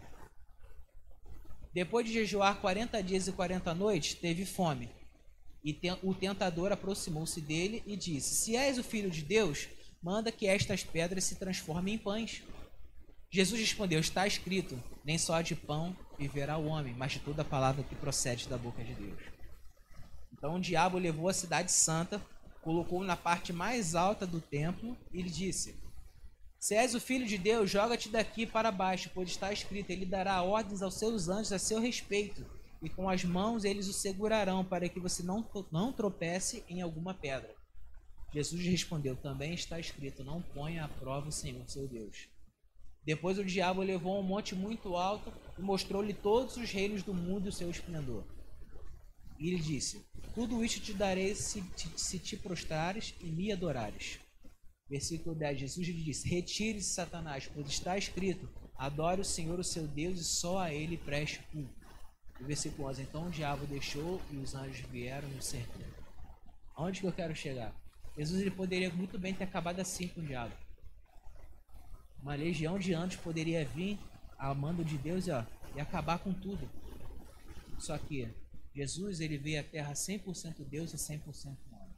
Depois 1.74 2.06
de 2.08 2.14
jejuar 2.14 2.62
40 2.62 3.04
dias 3.04 3.28
e 3.28 3.34
40 3.34 3.74
noites, 3.76 4.14
teve 4.14 4.46
fome. 4.46 4.90
E 5.62 5.78
o 6.04 6.14
tentador 6.14 6.72
aproximou-se 6.72 7.42
dele 7.42 7.84
e 7.86 7.98
disse: 7.98 8.36
Se 8.36 8.56
és 8.56 8.78
o 8.78 8.84
filho 8.84 9.12
de 9.12 9.22
Deus, 9.22 9.68
manda 10.02 10.32
que 10.32 10.48
estas 10.48 10.84
pedras 10.84 11.26
se 11.26 11.36
transformem 11.36 11.96
em 11.96 11.98
pães. 11.98 12.44
Jesus 13.30 13.60
respondeu: 13.60 14.00
Está 14.00 14.26
escrito: 14.26 14.82
Nem 15.04 15.18
só 15.18 15.42
de 15.42 15.54
pão 15.54 15.94
viverá 16.18 16.58
o 16.58 16.68
homem, 16.68 16.94
mas 16.94 17.12
de 17.12 17.20
toda 17.20 17.42
a 17.42 17.46
palavra 17.46 17.84
que 17.84 17.96
procede 17.96 18.48
da 18.48 18.58
boca 18.58 18.82
de 18.82 18.94
Deus. 18.94 19.35
Então 20.38 20.56
o 20.56 20.62
diabo 20.62 20.98
levou 20.98 21.28
a 21.30 21.34
cidade 21.34 21.72
santa 21.72 22.22
colocou 22.66 23.04
na 23.04 23.16
parte 23.16 23.54
mais 23.54 23.94
alta 23.94 24.26
do 24.26 24.42
templo 24.42 24.98
e 25.14 25.22
lhe 25.22 25.30
disse: 25.30 25.76
Se 26.60 26.74
és 26.74 26.96
o 26.96 27.00
filho 27.00 27.28
de 27.28 27.38
Deus, 27.38 27.70
joga-te 27.70 28.10
daqui 28.10 28.48
para 28.48 28.72
baixo, 28.72 29.12
pois 29.14 29.30
está 29.30 29.54
escrito: 29.54 29.92
Ele 29.92 30.06
dará 30.06 30.42
ordens 30.42 30.82
aos 30.82 30.96
seus 30.96 31.30
anjos 31.30 31.54
a 31.54 31.60
seu 31.60 31.80
respeito, 31.80 32.44
e 32.82 32.90
com 32.90 33.08
as 33.08 33.24
mãos 33.24 33.64
eles 33.64 33.88
o 33.88 33.94
segurarão, 33.94 34.66
para 34.66 34.90
que 34.90 35.00
você 35.00 35.22
não, 35.22 35.48
não 35.72 35.94
tropece 35.94 36.64
em 36.68 36.82
alguma 36.82 37.14
pedra. 37.14 37.54
Jesus 38.34 38.66
respondeu: 38.66 39.16
Também 39.16 39.54
está 39.54 39.80
escrito: 39.80 40.24
Não 40.24 40.42
ponha 40.42 40.86
à 40.86 40.88
prova 40.88 41.30
o 41.30 41.32
Senhor 41.32 41.70
seu 41.70 41.88
Deus. 41.88 42.28
Depois 43.06 43.38
o 43.38 43.46
diabo 43.46 43.84
levou 43.84 44.18
a 44.18 44.20
um 44.20 44.24
monte 44.24 44.56
muito 44.56 44.96
alto 44.96 45.32
e 45.60 45.62
mostrou-lhe 45.62 46.16
todos 46.16 46.58
os 46.58 46.72
reinos 46.72 47.04
do 47.04 47.14
mundo 47.14 47.46
e 47.46 47.50
o 47.50 47.54
seu 47.54 47.70
esplendor. 47.70 48.24
E 49.38 49.50
ele 49.50 49.60
disse: 49.60 50.06
Tudo 50.34 50.64
isto 50.64 50.80
te 50.82 50.94
darei 50.94 51.36
se 51.36 51.62
te, 51.62 51.90
se 51.96 52.20
te 52.20 52.38
prostrares 52.38 53.14
e 53.22 53.26
me 53.26 53.52
adorares. 53.52 54.20
Versículo 54.90 55.36
10: 55.36 55.60
Jesus 55.60 55.88
lhe 55.88 56.04
disse: 56.04 56.28
Retire-se, 56.30 56.94
Satanás, 56.94 57.50
pois 57.54 57.68
está 57.68 57.98
escrito: 57.98 58.48
Adore 58.78 59.22
o 59.22 59.26
Senhor, 59.26 59.60
o 59.60 59.64
seu 59.64 59.88
Deus, 59.88 60.20
e 60.20 60.24
só 60.24 60.60
a 60.60 60.74
ele 60.74 60.98
preste 60.98 61.40
culto. 61.52 61.74
E 62.40 62.44
versículo 62.44 62.88
11: 62.90 63.02
Então 63.02 63.28
o 63.28 63.32
diabo 63.32 63.66
deixou 63.66 64.22
e 64.32 64.38
os 64.38 64.54
anjos 64.54 64.86
vieram 64.90 65.28
no 65.30 65.42
cercar. 65.42 65.82
Aonde 66.76 67.02
que 67.02 67.08
eu 67.08 67.14
quero 67.14 67.36
chegar? 67.36 67.74
Jesus 68.18 68.42
ele 68.42 68.52
poderia 68.52 68.94
muito 68.94 69.18
bem 69.18 69.34
ter 69.34 69.44
acabado 69.44 69.80
assim 69.80 70.08
com 70.08 70.22
o 70.22 70.26
diabo. 70.26 70.54
Uma 72.22 72.36
legião 72.36 72.80
de 72.80 72.94
anjos 72.94 73.20
poderia 73.22 73.66
vir 73.66 74.00
a 74.38 74.54
mando 74.54 74.84
de 74.84 74.98
Deus 74.98 75.28
ó, 75.28 75.46
e 75.76 75.80
acabar 75.80 76.20
com 76.20 76.34
tudo. 76.34 76.70
Só 77.78 77.98
que 77.98 78.28
Jesus 78.76 79.22
ele 79.22 79.38
veio 79.38 79.62
à 79.62 79.64
Terra 79.64 79.94
100% 79.94 80.66
Deus 80.68 80.94
e 80.94 80.98
100% 80.98 81.58
homem. 81.72 81.96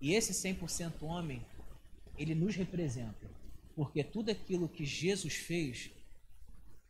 E 0.00 0.14
esse 0.14 0.32
100% 0.32 1.02
homem, 1.02 1.44
ele 2.16 2.34
nos 2.34 2.54
representa, 2.54 3.28
porque 3.74 4.04
tudo 4.04 4.30
aquilo 4.30 4.68
que 4.68 4.86
Jesus 4.86 5.34
fez 5.34 5.90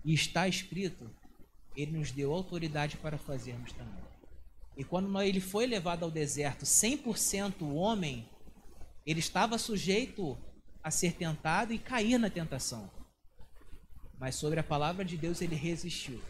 e 0.05 0.13
está 0.13 0.47
escrito, 0.47 1.11
ele 1.75 1.99
nos 1.99 2.13
deu 2.13 2.33
autoridade 2.33 2.99
para 2.99 3.17
fazermos 3.17 3.73
também. 3.73 4.05
E 4.77 4.85
quando 4.85 5.21
ele 5.23 5.41
foi 5.41 5.67
levado 5.67 6.05
ao 6.05 6.11
deserto 6.11 6.65
100% 6.65 7.63
homem, 7.75 8.29
ele 9.07 9.21
estava 9.21 9.57
sujeito 9.57 10.39
a 10.83 10.91
ser 10.91 11.15
tentado 11.15 11.73
e 11.73 11.79
cair 11.79 12.19
na 12.19 12.29
tentação. 12.29 12.91
Mas 14.19 14.35
sobre 14.35 14.61
a 14.61 14.65
palavra 14.65 15.05
de 15.05 15.17
Deus 15.17 15.41
ele 15.41 15.55
resistiu. 15.55 16.21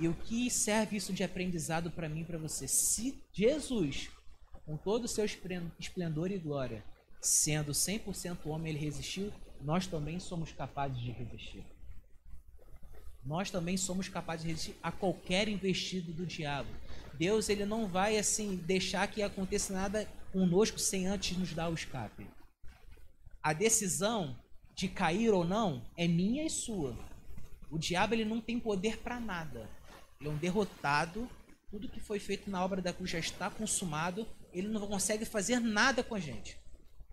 E 0.00 0.06
o 0.06 0.14
que 0.14 0.48
serve 0.48 0.96
isso 0.96 1.12
de 1.12 1.24
aprendizado 1.24 1.90
para 1.90 2.08
mim 2.08 2.24
para 2.24 2.38
você? 2.38 2.68
Se 2.68 3.20
Jesus, 3.32 4.08
com 4.64 4.76
todo 4.76 5.04
o 5.04 5.08
seu 5.08 5.24
esplendor 5.24 6.30
e 6.30 6.38
glória, 6.38 6.84
sendo 7.20 7.72
100% 7.72 8.46
homem, 8.46 8.72
ele 8.72 8.84
resistiu, 8.84 9.32
nós 9.60 9.88
também 9.88 10.20
somos 10.20 10.52
capazes 10.52 11.00
de 11.00 11.10
resistir. 11.10 11.64
Nós 13.24 13.50
também 13.50 13.76
somos 13.76 14.08
capazes 14.08 14.44
de 14.44 14.50
resistir 14.52 14.76
a 14.80 14.92
qualquer 14.92 15.48
investido 15.48 16.12
do 16.12 16.24
diabo. 16.24 16.70
Deus 17.14 17.48
ele 17.48 17.64
não 17.64 17.88
vai 17.88 18.16
assim 18.16 18.54
deixar 18.56 19.08
que 19.08 19.20
aconteça 19.20 19.72
nada 19.72 20.06
conosco 20.32 20.78
sem 20.78 21.08
antes 21.08 21.36
nos 21.36 21.52
dar 21.52 21.68
o 21.68 21.74
escape. 21.74 22.26
A 23.42 23.52
decisão 23.52 24.38
de 24.76 24.88
cair 24.88 25.30
ou 25.30 25.44
não 25.44 25.82
é 25.96 26.06
minha 26.06 26.44
e 26.44 26.50
sua. 26.50 26.96
O 27.68 27.76
diabo 27.76 28.14
ele 28.14 28.24
não 28.24 28.40
tem 28.40 28.60
poder 28.60 28.98
para 28.98 29.18
nada. 29.18 29.68
Ele 30.20 30.28
é 30.28 30.32
um 30.32 30.36
derrotado. 30.36 31.28
Tudo 31.70 31.88
que 31.88 32.00
foi 32.00 32.18
feito 32.18 32.50
na 32.50 32.64
obra 32.64 32.80
da 32.80 32.92
cruz 32.92 33.10
já 33.10 33.18
está 33.18 33.50
consumado. 33.50 34.26
Ele 34.52 34.68
não 34.68 34.86
consegue 34.86 35.24
fazer 35.24 35.60
nada 35.60 36.02
com 36.02 36.14
a 36.14 36.20
gente. 36.20 36.58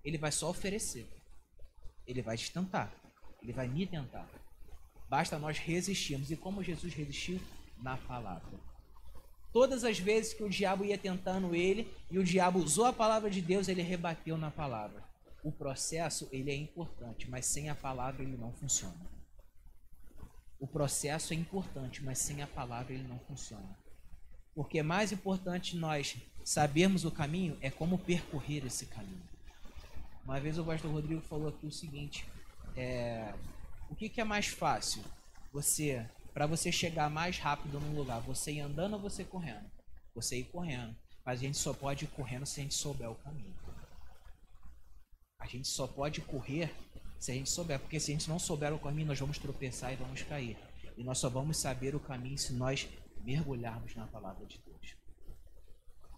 Ele 0.03 0.17
vai 0.17 0.31
só 0.31 0.49
oferecer. 0.49 1.07
Ele 2.07 2.21
vai 2.21 2.37
te 2.37 2.51
tentar. 2.51 2.93
Ele 3.41 3.53
vai 3.53 3.67
me 3.67 3.85
tentar. 3.85 4.27
Basta 5.09 5.37
nós 5.37 5.57
resistirmos. 5.57 6.31
E 6.31 6.35
como 6.35 6.63
Jesus 6.63 6.93
resistiu? 6.93 7.39
Na 7.77 7.97
palavra. 7.97 8.57
Todas 9.51 9.83
as 9.83 9.99
vezes 9.99 10.33
que 10.33 10.43
o 10.43 10.49
diabo 10.49 10.83
ia 10.83 10.97
tentando 10.97 11.55
ele 11.55 11.89
e 12.11 12.19
o 12.19 12.23
diabo 12.23 12.59
usou 12.59 12.85
a 12.85 12.93
palavra 12.93 13.29
de 13.29 13.41
Deus, 13.41 13.67
ele 13.67 13.81
rebateu 13.81 14.37
na 14.37 14.51
palavra. 14.51 15.03
O 15.43 15.51
processo 15.51 16.27
ele 16.31 16.51
é 16.51 16.55
importante, 16.55 17.29
mas 17.29 17.45
sem 17.45 17.69
a 17.69 17.75
palavra 17.75 18.23
ele 18.23 18.35
não 18.35 18.51
funciona. 18.51 19.14
O 20.59 20.67
processo 20.67 21.33
é 21.33 21.35
importante, 21.35 22.03
mas 22.03 22.19
sem 22.19 22.41
a 22.41 22.47
palavra 22.47 22.93
ele 22.93 23.07
não 23.07 23.19
funciona. 23.19 23.77
Porque 24.53 24.79
é 24.79 24.83
mais 24.83 25.11
importante 25.11 25.75
nós 25.75 26.15
sabermos 26.43 27.03
o 27.03 27.11
caminho 27.11 27.57
é 27.61 27.69
como 27.69 27.97
percorrer 27.97 28.65
esse 28.65 28.85
caminho. 28.85 29.23
Uma 30.23 30.39
vez 30.39 30.57
o 30.57 30.63
pastor 30.63 30.91
Rodrigo 30.91 31.21
falou 31.21 31.49
aqui 31.49 31.67
o 31.67 31.71
seguinte: 31.71 32.25
é, 32.75 33.33
o 33.89 33.95
que, 33.95 34.09
que 34.09 34.21
é 34.21 34.23
mais 34.23 34.47
fácil? 34.47 35.03
Você, 35.51 36.07
para 36.33 36.47
você 36.47 36.71
chegar 36.71 37.09
mais 37.09 37.37
rápido 37.37 37.79
num 37.79 37.95
lugar, 37.95 38.21
você 38.21 38.53
ir 38.53 38.61
andando 38.61 38.93
ou 38.93 38.99
você 38.99 39.23
correndo? 39.23 39.69
Você 40.13 40.39
ir 40.39 40.45
correndo. 40.45 40.95
Mas 41.25 41.39
a 41.39 41.43
gente 41.43 41.57
só 41.57 41.73
pode 41.73 42.05
ir 42.05 42.09
correndo 42.09 42.45
se 42.45 42.59
a 42.59 42.63
gente 42.63 42.75
souber 42.75 43.09
o 43.09 43.15
caminho. 43.15 43.55
A 45.39 45.47
gente 45.47 45.67
só 45.67 45.85
pode 45.85 46.21
correr 46.21 46.73
se 47.25 47.31
a 47.31 47.33
gente 47.33 47.49
souber, 47.49 47.79
porque 47.79 47.99
se 47.99 48.11
a 48.11 48.13
gente 48.13 48.29
não 48.29 48.37
souber 48.37 48.71
o 48.71 48.77
caminho, 48.77 49.07
nós 49.07 49.19
vamos 49.19 49.39
tropeçar 49.39 49.91
e 49.91 49.95
vamos 49.95 50.21
cair. 50.21 50.55
E 50.95 51.03
nós 51.03 51.17
só 51.17 51.27
vamos 51.27 51.57
saber 51.57 51.95
o 51.95 51.99
caminho 51.99 52.37
se 52.37 52.53
nós 52.53 52.87
mergulharmos 53.23 53.95
na 53.95 54.05
palavra 54.05 54.45
de 54.45 54.59
Deus. 54.59 54.95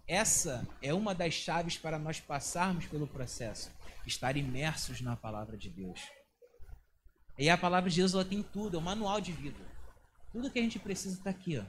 Essa 0.06 0.68
é 0.82 0.92
uma 0.92 1.14
das 1.14 1.32
chaves 1.32 1.78
para 1.78 1.98
nós 1.98 2.20
passarmos 2.20 2.84
pelo 2.84 3.06
processo, 3.06 3.70
estar 4.06 4.36
imersos 4.36 5.00
na 5.00 5.16
palavra 5.16 5.56
de 5.56 5.70
Deus. 5.70 5.98
E 7.38 7.48
a 7.48 7.56
palavra 7.56 7.88
de 7.88 7.96
Deus 7.96 8.12
ela 8.12 8.24
tem 8.24 8.42
tudo, 8.42 8.76
é 8.76 8.80
um 8.80 8.82
manual 8.82 9.18
de 9.18 9.32
vida. 9.32 9.64
Tudo 10.30 10.50
que 10.50 10.58
a 10.58 10.62
gente 10.62 10.78
precisa 10.78 11.16
está 11.16 11.30
aqui, 11.30 11.56
ó. 11.56 11.64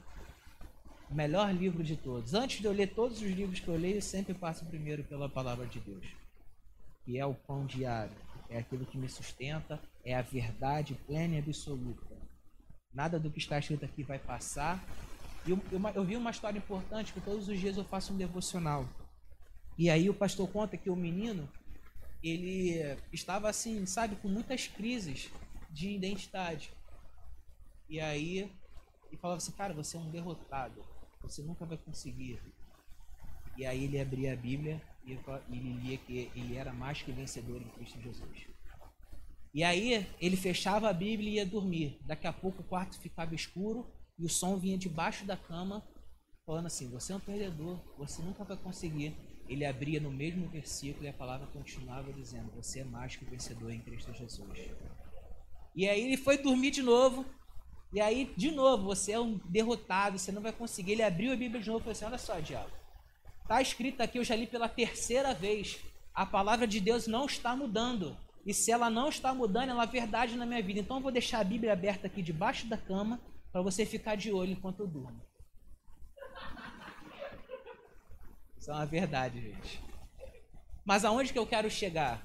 O 1.10 1.16
melhor 1.16 1.56
livro 1.56 1.82
de 1.82 1.96
todos. 1.96 2.34
Antes 2.34 2.60
de 2.60 2.66
eu 2.66 2.74
ler 2.74 2.94
todos 2.94 3.22
os 3.22 3.32
livros 3.32 3.62
que 3.62 3.70
eu 3.70 3.78
leio, 3.78 3.96
eu 3.96 4.02
sempre 4.02 4.34
passo 4.34 4.66
primeiro 4.66 5.06
pela 5.06 5.30
palavra 5.30 5.66
de 5.66 5.80
Deus. 5.80 6.06
Que 7.06 7.18
é 7.18 7.26
o 7.26 7.34
pão 7.34 7.66
diário, 7.66 8.14
é 8.50 8.58
aquilo 8.58 8.86
que 8.86 8.98
me 8.98 9.08
sustenta, 9.08 9.80
é 10.04 10.16
a 10.16 10.22
verdade 10.22 10.96
plena 11.06 11.36
e 11.36 11.40
absoluta. 11.40 12.18
Nada 12.94 13.20
do 13.20 13.30
que 13.30 13.38
está 13.38 13.60
escrito 13.60 13.86
aqui 13.86 14.04
vai 14.04 14.18
passar. 14.18 14.84
Eu, 15.48 15.60
eu, 15.72 15.80
eu 15.96 16.04
vi 16.04 16.18
uma 16.18 16.32
história 16.32 16.58
importante 16.58 17.14
que 17.14 17.22
todos 17.22 17.48
os 17.48 17.60
dias 17.60 17.78
eu 17.78 17.86
faço 17.86 18.14
um 18.14 18.18
devocional. 18.18 18.88
E 19.78 19.90
aí 19.90 20.10
o 20.10 20.14
pastor 20.14 20.50
conta 20.50 20.76
que 20.76 20.90
o 20.90 20.96
menino, 20.96 21.48
ele 22.24 22.98
estava 23.14 23.50
assim, 23.50 23.86
sabe, 23.86 24.16
com 24.16 24.28
muitas 24.28 24.68
crises 24.68 25.30
de 25.70 25.92
identidade. 25.92 26.72
E 27.88 28.00
aí 28.00 28.52
ele 29.08 29.18
falava 29.22 29.38
assim, 29.38 29.52
cara, 29.52 29.74
você 29.74 29.96
é 29.96 30.00
um 30.00 30.10
derrotado, 30.10 30.84
você 31.22 31.42
nunca 31.42 31.66
vai 31.66 31.78
conseguir. 31.78 32.42
E 33.56 33.66
aí 33.66 33.86
ele 33.86 34.00
abria 34.00 34.34
a 34.34 34.36
Bíblia 34.36 34.82
e 35.06 35.12
ele 35.50 35.74
lia 35.74 35.98
que 35.98 36.32
ele 36.36 36.56
era 36.56 36.74
mais 36.74 37.02
que 37.02 37.12
vencedor 37.12 37.62
em 37.62 37.70
Cristo 37.70 38.00
Jesus. 38.02 38.48
E 39.54 39.64
aí 39.64 40.08
ele 40.22 40.38
fechava 40.38 40.90
a 40.90 40.94
Bíblia 40.94 41.30
e 41.30 41.34
ia 41.36 41.46
dormir. 41.46 42.00
Daqui 42.06 42.28
a 42.28 42.34
pouco 42.34 42.62
o 42.62 42.66
quarto 42.66 43.00
ficava 43.00 43.34
escuro 43.34 43.88
e 44.18 44.26
o 44.26 44.30
som 44.30 44.58
vinha 44.58 44.78
debaixo 44.78 45.26
da 45.26 45.36
cama, 45.36 45.84
falando 46.46 46.68
assim: 46.68 46.90
Você 46.92 47.14
é 47.14 47.16
um 47.16 47.20
perdedor, 47.20 47.80
você 47.98 48.22
nunca 48.22 48.44
vai 48.44 48.58
conseguir. 48.58 49.16
Ele 49.48 49.66
abria 49.66 50.00
no 50.00 50.12
mesmo 50.12 50.48
versículo 50.48 51.06
e 51.06 51.08
a 51.08 51.14
palavra 51.14 51.48
continuava 51.48 52.14
dizendo: 52.14 52.52
Você 52.56 52.82
é 52.82 52.84
mais 52.84 53.16
que 53.16 53.26
vencedor 53.26 53.72
em 53.72 53.80
Cristo 53.80 54.14
Jesus. 54.14 54.70
E 55.76 55.88
aí 55.88 56.02
ele 56.02 56.18
foi 56.18 56.38
dormir 56.38 56.72
de 56.72 56.84
novo. 56.84 57.26
E 57.92 58.00
aí, 58.00 58.32
de 58.38 58.52
novo, 58.52 58.84
você 58.84 59.14
é 59.14 59.20
um 59.20 59.40
derrotado, 59.46 60.20
você 60.20 60.32
não 60.32 60.44
vai 60.44 60.52
conseguir. 60.52 60.92
Ele 60.92 61.02
abriu 61.02 61.34
a 61.34 61.36
Bíblia 61.36 61.60
de 61.60 61.68
novo 61.68 61.80
e 61.80 61.84
falou 61.84 61.92
assim: 61.94 62.06
Olha 62.06 62.18
só, 62.20 62.40
diabo. 62.40 62.79
Está 63.50 63.64
escrito 63.64 64.02
aqui, 64.02 64.20
eu 64.20 64.24
já 64.24 64.36
li 64.36 64.46
pela 64.46 64.70
terceira 64.70 65.34
vez. 65.34 65.80
A 66.14 66.24
palavra 66.24 66.68
de 66.68 66.80
Deus 66.80 67.08
não 67.08 67.26
está 67.26 67.56
mudando. 67.56 68.16
E 68.46 68.54
se 68.54 68.72
ela 68.72 68.92
não 68.92 69.10
está 69.10 69.34
mudando, 69.34 69.70
ela 69.70 69.86
é 69.86 69.88
verdade 69.88 70.36
na 70.36 70.46
minha 70.46 70.62
vida. 70.62 70.82
Então 70.82 70.98
eu 70.98 71.02
vou 71.02 71.12
deixar 71.12 71.40
a 71.40 71.44
Bíblia 71.44 71.74
aberta 71.74 72.06
aqui 72.06 72.22
debaixo 72.22 72.68
da 72.68 72.78
cama 72.78 73.20
para 73.52 73.64
você 73.64 73.88
ficar 73.88 74.14
de 74.14 74.32
olho 74.32 74.52
enquanto 74.52 74.82
eu 74.82 74.88
durmo. 74.88 75.20
Isso 78.56 78.70
é 78.70 78.74
uma 78.76 78.86
verdade, 78.86 79.42
gente. 79.42 79.82
Mas 80.86 81.04
aonde 81.04 81.34
que 81.34 81.40
eu 81.40 81.48
quero 81.48 81.72
chegar? 81.72 82.24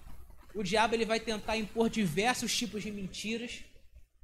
o 0.55 0.63
diabo 0.63 0.95
ele 0.95 1.07
vai 1.07 1.19
tentar 1.19 1.57
impor 1.57 1.89
diversos 1.89 2.55
tipos 2.55 2.83
de 2.83 2.93
mentiras 2.93 3.65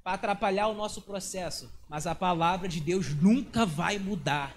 para 0.05 0.13
atrapalhar 0.13 0.69
o 0.69 0.75
nosso 0.75 1.01
processo, 1.01 1.73
mas 1.89 2.07
a 2.07 2.15
palavra 2.15 2.69
de 2.69 2.79
Deus 2.79 3.09
nunca 3.15 3.65
vai 3.65 3.99
mudar. 3.99 4.55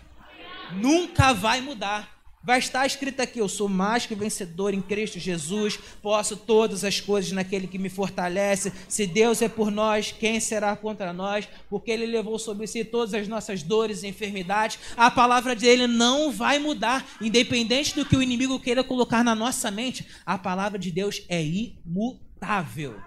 Nunca 0.73 1.33
vai 1.33 1.61
mudar. 1.61 2.12
Vai 2.43 2.59
estar 2.59 2.85
escrito 2.85 3.21
aqui: 3.21 3.39
Eu 3.39 3.47
sou 3.47 3.69
mais 3.69 4.05
que 4.05 4.13
vencedor 4.13 4.73
em 4.73 4.81
Cristo 4.81 5.17
Jesus, 5.17 5.79
posso 6.01 6.35
todas 6.35 6.83
as 6.83 6.99
coisas 6.99 7.31
naquele 7.31 7.67
que 7.67 7.77
me 7.79 7.89
fortalece. 7.89 8.73
Se 8.89 9.07
Deus 9.07 9.41
é 9.41 9.47
por 9.47 9.71
nós, 9.71 10.11
quem 10.11 10.41
será 10.41 10.75
contra 10.75 11.13
nós? 11.13 11.47
Porque 11.69 11.89
Ele 11.89 12.05
levou 12.05 12.37
sobre 12.37 12.67
si 12.67 12.83
todas 12.83 13.13
as 13.13 13.29
nossas 13.29 13.63
dores 13.63 14.03
e 14.03 14.07
enfermidades. 14.07 14.77
A 14.97 15.09
palavra 15.09 15.55
dele 15.55 15.87
não 15.87 16.33
vai 16.33 16.59
mudar, 16.59 17.07
independente 17.21 17.95
do 17.95 18.05
que 18.05 18.17
o 18.17 18.21
inimigo 18.21 18.59
queira 18.59 18.83
colocar 18.83 19.23
na 19.23 19.33
nossa 19.33 19.71
mente. 19.71 20.05
A 20.25 20.37
palavra 20.37 20.77
de 20.77 20.91
Deus 20.91 21.23
é 21.29 21.41
imutável, 21.41 22.99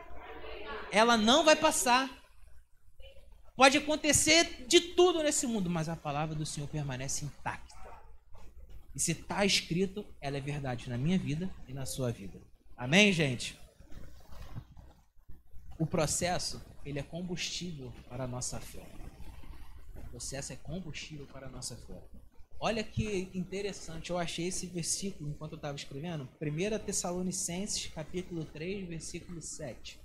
ela 0.90 1.18
não 1.18 1.44
vai 1.44 1.57
passar. 1.57 2.09
Pode 3.55 3.77
acontecer 3.77 4.66
de 4.66 4.81
tudo 4.81 5.22
nesse 5.22 5.46
mundo, 5.46 5.68
mas 5.68 5.90
a 5.90 5.96
palavra 5.96 6.35
do 6.35 6.46
Senhor 6.46 6.68
permanece 6.68 7.25
intacta. 7.25 7.75
E 8.96 8.98
se 8.98 9.12
está 9.12 9.44
escrito, 9.44 10.06
ela 10.22 10.38
é 10.38 10.40
verdade 10.40 10.88
na 10.88 10.96
minha 10.96 11.18
vida 11.18 11.54
e 11.68 11.74
na 11.74 11.85
sua 11.85 12.11
vida. 12.11 12.40
Amém, 12.74 13.12
gente? 13.12 13.54
O 15.78 15.85
processo, 15.85 16.64
ele 16.82 16.98
é 16.98 17.02
combustível 17.02 17.92
para 18.09 18.24
a 18.24 18.26
nossa 18.26 18.59
fé. 18.59 18.87
O 19.94 20.09
processo 20.09 20.54
é 20.54 20.56
combustível 20.56 21.26
para 21.26 21.46
a 21.46 21.50
nossa 21.50 21.76
fé. 21.76 22.02
Olha 22.59 22.82
que 22.82 23.28
interessante, 23.35 24.09
eu 24.09 24.16
achei 24.16 24.46
esse 24.46 24.66
versículo 24.66 25.28
enquanto 25.28 25.52
eu 25.52 25.56
estava 25.56 25.76
escrevendo. 25.76 26.26
1 26.40 26.78
Tessalonicenses, 26.87 27.88
capítulo 27.88 28.46
3, 28.46 28.88
versículo 28.88 29.42
7. 29.42 30.00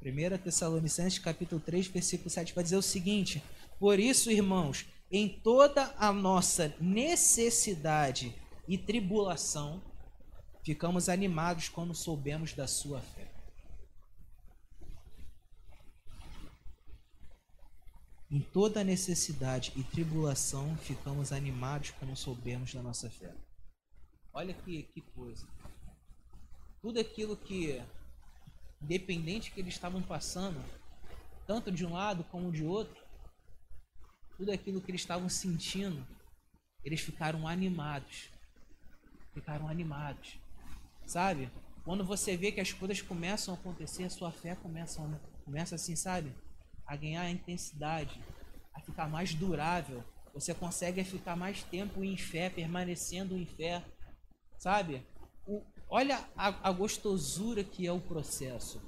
1 0.00 0.38
Tessalonicenses, 0.38 1.18
capítulo 1.18 1.60
3, 1.60 1.88
versículo 1.88 2.30
7, 2.30 2.54
vai 2.54 2.62
dizer 2.62 2.76
o 2.76 2.82
seguinte: 2.82 3.42
Por 3.80 3.98
isso, 3.98 4.30
irmãos, 4.30 4.86
em 5.10 5.28
toda 5.28 5.92
a 5.98 6.12
nossa 6.12 6.74
necessidade 6.80 8.34
e 8.68 8.78
tribulação, 8.78 9.82
ficamos 10.62 11.08
animados 11.08 11.68
quando 11.68 11.94
soubemos 11.94 12.52
da 12.52 12.68
sua 12.68 13.00
fé. 13.00 13.28
Em 18.30 18.40
toda 18.40 18.84
necessidade 18.84 19.72
e 19.74 19.82
tribulação, 19.82 20.76
ficamos 20.76 21.32
animados 21.32 21.90
quando 21.90 22.14
soubemos 22.14 22.72
da 22.72 22.80
nossa 22.80 23.10
fé. 23.10 23.34
Olha 24.32 24.54
que, 24.54 24.84
que 24.84 25.00
coisa. 25.00 25.48
Tudo 26.80 27.00
aquilo 27.00 27.36
que, 27.36 27.82
independente 28.80 29.50
que 29.50 29.58
eles 29.58 29.74
estavam 29.74 30.00
passando, 30.00 30.62
tanto 31.44 31.72
de 31.72 31.84
um 31.84 31.94
lado 31.94 32.22
como 32.22 32.52
de 32.52 32.64
outro, 32.64 32.99
tudo 34.40 34.52
aquilo 34.52 34.80
que 34.80 34.90
eles 34.90 35.02
estavam 35.02 35.28
sentindo, 35.28 36.02
eles 36.82 37.02
ficaram 37.02 37.46
animados. 37.46 38.30
Ficaram 39.34 39.68
animados. 39.68 40.38
Sabe? 41.04 41.50
Quando 41.84 42.06
você 42.06 42.38
vê 42.38 42.50
que 42.50 42.58
as 42.58 42.72
coisas 42.72 43.02
começam 43.02 43.52
a 43.52 43.56
acontecer, 43.58 44.04
a 44.04 44.10
sua 44.10 44.32
fé 44.32 44.54
começa, 44.54 45.02
começa 45.44 45.74
assim, 45.74 45.94
sabe? 45.94 46.34
A 46.86 46.96
ganhar 46.96 47.28
intensidade, 47.28 48.18
a 48.72 48.80
ficar 48.80 49.10
mais 49.10 49.34
durável. 49.34 50.02
Você 50.32 50.54
consegue 50.54 51.04
ficar 51.04 51.36
mais 51.36 51.62
tempo 51.62 52.02
em 52.02 52.16
fé, 52.16 52.48
permanecendo 52.48 53.36
em 53.36 53.44
fé. 53.44 53.84
Sabe? 54.58 55.06
O, 55.46 55.62
olha 55.86 56.26
a, 56.34 56.70
a 56.70 56.72
gostosura 56.72 57.62
que 57.62 57.86
é 57.86 57.92
o 57.92 58.00
processo. 58.00 58.80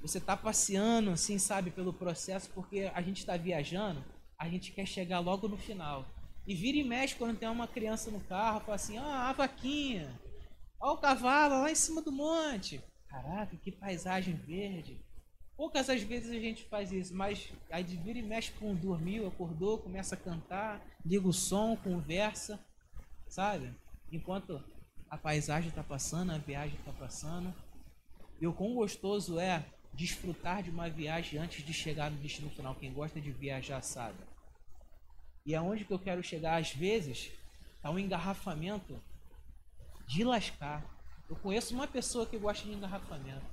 Você 0.00 0.16
está 0.16 0.34
passeando, 0.34 1.10
assim, 1.10 1.38
sabe, 1.38 1.70
pelo 1.70 1.92
processo, 1.92 2.48
porque 2.54 2.90
a 2.94 3.02
gente 3.02 3.18
está 3.18 3.36
viajando 3.36 4.15
a 4.38 4.48
gente 4.48 4.72
quer 4.72 4.86
chegar 4.86 5.18
logo 5.20 5.48
no 5.48 5.56
final. 5.56 6.04
E 6.46 6.54
vira 6.54 6.78
e 6.78 6.84
mexe 6.84 7.16
quando 7.16 7.38
tem 7.38 7.48
uma 7.48 7.66
criança 7.66 8.10
no 8.10 8.20
carro, 8.20 8.60
fala 8.60 8.76
assim, 8.76 8.98
ah, 8.98 9.28
a 9.28 9.32
vaquinha, 9.32 10.08
ó 10.80 10.94
o 10.94 10.98
cavalo 10.98 11.62
lá 11.62 11.70
em 11.70 11.74
cima 11.74 12.00
do 12.00 12.12
monte. 12.12 12.80
Caraca, 13.08 13.56
que 13.56 13.72
paisagem 13.72 14.34
verde. 14.34 15.00
Poucas 15.56 15.88
as 15.88 16.02
vezes 16.02 16.30
a 16.30 16.38
gente 16.38 16.64
faz 16.64 16.92
isso, 16.92 17.14
mas 17.14 17.50
aí 17.70 17.82
de 17.82 17.96
vira 17.96 18.18
e 18.18 18.22
mexe 18.22 18.52
com 18.52 18.74
dormiu, 18.74 19.26
acordou, 19.26 19.78
começa 19.78 20.14
a 20.14 20.18
cantar, 20.18 20.84
liga 21.04 21.26
o 21.26 21.32
som, 21.32 21.76
conversa, 21.76 22.60
sabe? 23.26 23.74
Enquanto 24.12 24.62
a 25.08 25.16
paisagem 25.16 25.70
está 25.70 25.82
passando, 25.82 26.32
a 26.32 26.38
viagem 26.38 26.78
está 26.78 26.92
passando. 26.92 27.54
E 28.38 28.46
o 28.46 28.52
quão 28.52 28.74
gostoso 28.74 29.38
é 29.38 29.64
desfrutar 29.96 30.62
de 30.62 30.70
uma 30.70 30.88
viagem 30.88 31.38
antes 31.38 31.64
de 31.64 31.72
chegar 31.72 32.10
no 32.10 32.18
destino 32.18 32.50
final. 32.50 32.74
Quem 32.74 32.92
gosta 32.92 33.20
de 33.20 33.30
viajar 33.32 33.82
sabe. 33.82 34.18
E 35.44 35.54
aonde 35.54 35.84
que 35.84 35.92
eu 35.92 35.98
quero 35.98 36.22
chegar? 36.22 36.60
Às 36.60 36.72
vezes, 36.72 37.32
tá 37.80 37.90
um 37.90 37.98
engarrafamento 37.98 39.00
de 40.06 40.22
lascar. 40.22 40.84
Eu 41.28 41.36
conheço 41.36 41.74
uma 41.74 41.86
pessoa 41.86 42.26
que 42.26 42.38
gosta 42.38 42.64
de 42.64 42.72
engarrafamento. 42.72 43.46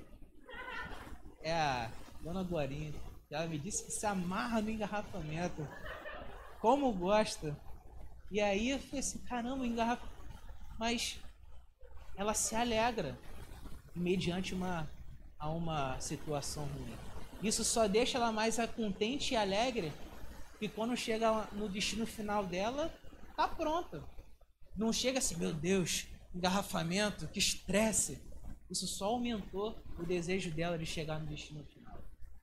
É 1.42 1.52
a 1.52 1.90
dona 2.20 2.42
Guarinha. 2.42 2.92
Ela 3.30 3.46
me 3.46 3.58
disse 3.58 3.84
que 3.84 3.90
se 3.90 4.06
amarra 4.06 4.60
no 4.60 4.70
engarrafamento. 4.70 5.66
Como 6.60 6.92
gosta. 6.92 7.56
E 8.30 8.40
aí 8.40 8.70
eu 8.70 8.78
falei 8.78 9.00
assim, 9.00 9.18
caramba, 9.24 9.66
engarrafa. 9.66 10.06
Mas 10.78 11.18
ela 12.16 12.34
se 12.34 12.54
alegra 12.54 13.18
mediante 13.94 14.54
uma, 14.54 14.88
a 15.38 15.50
uma 15.50 15.98
situação 16.00 16.64
ruim. 16.66 16.96
Isso 17.42 17.64
só 17.64 17.86
deixa 17.86 18.18
ela 18.18 18.32
mais 18.32 18.56
contente 18.74 19.34
e 19.34 19.36
alegre 19.36 19.92
que 20.58 20.68
quando 20.68 20.96
chega 20.96 21.46
no 21.52 21.68
destino 21.68 22.06
final 22.06 22.46
dela, 22.46 22.92
tá 23.36 23.46
pronta. 23.46 24.02
Não 24.76 24.92
chega 24.92 25.18
assim, 25.18 25.36
meu 25.36 25.52
Deus, 25.52 26.06
engarrafamento, 26.34 27.28
que 27.28 27.38
estresse. 27.38 28.22
Isso 28.70 28.86
só 28.86 29.06
aumentou 29.06 29.76
o 29.98 30.04
desejo 30.04 30.50
dela 30.50 30.78
de 30.78 30.86
chegar 30.86 31.20
no 31.20 31.26
destino 31.26 31.64
final. 31.64 32.02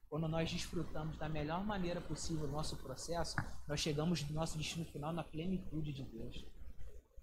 Quando 0.09 0.27
nós 0.27 0.51
desfrutamos 0.51 1.17
da 1.17 1.27
melhor 1.27 1.65
maneira 1.65 1.99
possível 1.99 2.45
o 2.45 2.51
nosso 2.51 2.77
processo, 2.77 3.35
nós 3.67 3.79
chegamos 3.79 4.21
no 4.29 4.35
nosso 4.35 4.57
destino 4.57 4.85
final 4.85 5.11
na 5.11 5.23
plenitude 5.23 5.93
de 5.93 6.03
Deus. 6.03 6.45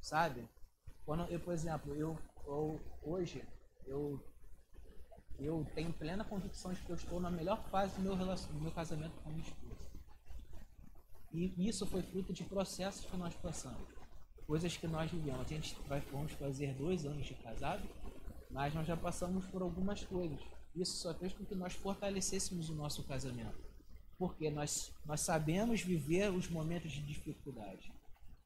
Sabe? 0.00 0.48
Quando 1.04 1.24
eu, 1.30 1.40
por 1.40 1.54
exemplo, 1.54 1.94
eu, 1.94 2.18
eu 2.46 2.80
hoje 3.02 3.42
eu 3.86 4.22
eu 5.38 5.64
tenho 5.74 5.92
plena 5.92 6.24
convicção 6.24 6.72
de 6.72 6.80
que 6.80 6.90
eu 6.90 6.96
estou 6.96 7.20
na 7.20 7.30
melhor 7.30 7.62
fase 7.70 7.94
do 7.96 8.02
meu, 8.02 8.16
do 8.16 8.60
meu 8.60 8.72
casamento 8.72 9.14
com 9.22 9.30
minha 9.30 9.42
esposa. 9.42 9.88
E 11.32 11.68
isso 11.68 11.86
foi 11.86 12.02
fruto 12.02 12.32
de 12.32 12.42
processos 12.44 13.04
que 13.04 13.16
nós 13.16 13.34
passamos, 13.34 13.88
coisas 14.46 14.76
que 14.76 14.88
nós 14.88 15.10
vivemos. 15.10 15.40
A 15.40 15.48
gente 15.48 15.76
vai, 15.86 16.00
vamos 16.12 16.32
fazer 16.32 16.74
dois 16.74 17.04
anos 17.04 17.26
de 17.26 17.34
casado, 17.34 17.86
mas 18.50 18.74
nós 18.74 18.86
já 18.86 18.96
passamos 18.96 19.46
por 19.46 19.62
algumas 19.62 20.02
coisas. 20.04 20.40
Isso 20.74 20.96
só 20.96 21.14
fez 21.14 21.32
com 21.32 21.44
que 21.44 21.54
nós 21.54 21.74
fortalecêssemos 21.74 22.70
o 22.70 22.74
nosso 22.74 23.04
casamento, 23.04 23.58
porque 24.18 24.50
nós, 24.50 24.92
nós 25.04 25.20
sabemos 25.20 25.82
viver 25.82 26.30
os 26.32 26.48
momentos 26.48 26.90
de 26.90 27.02
dificuldade. 27.02 27.92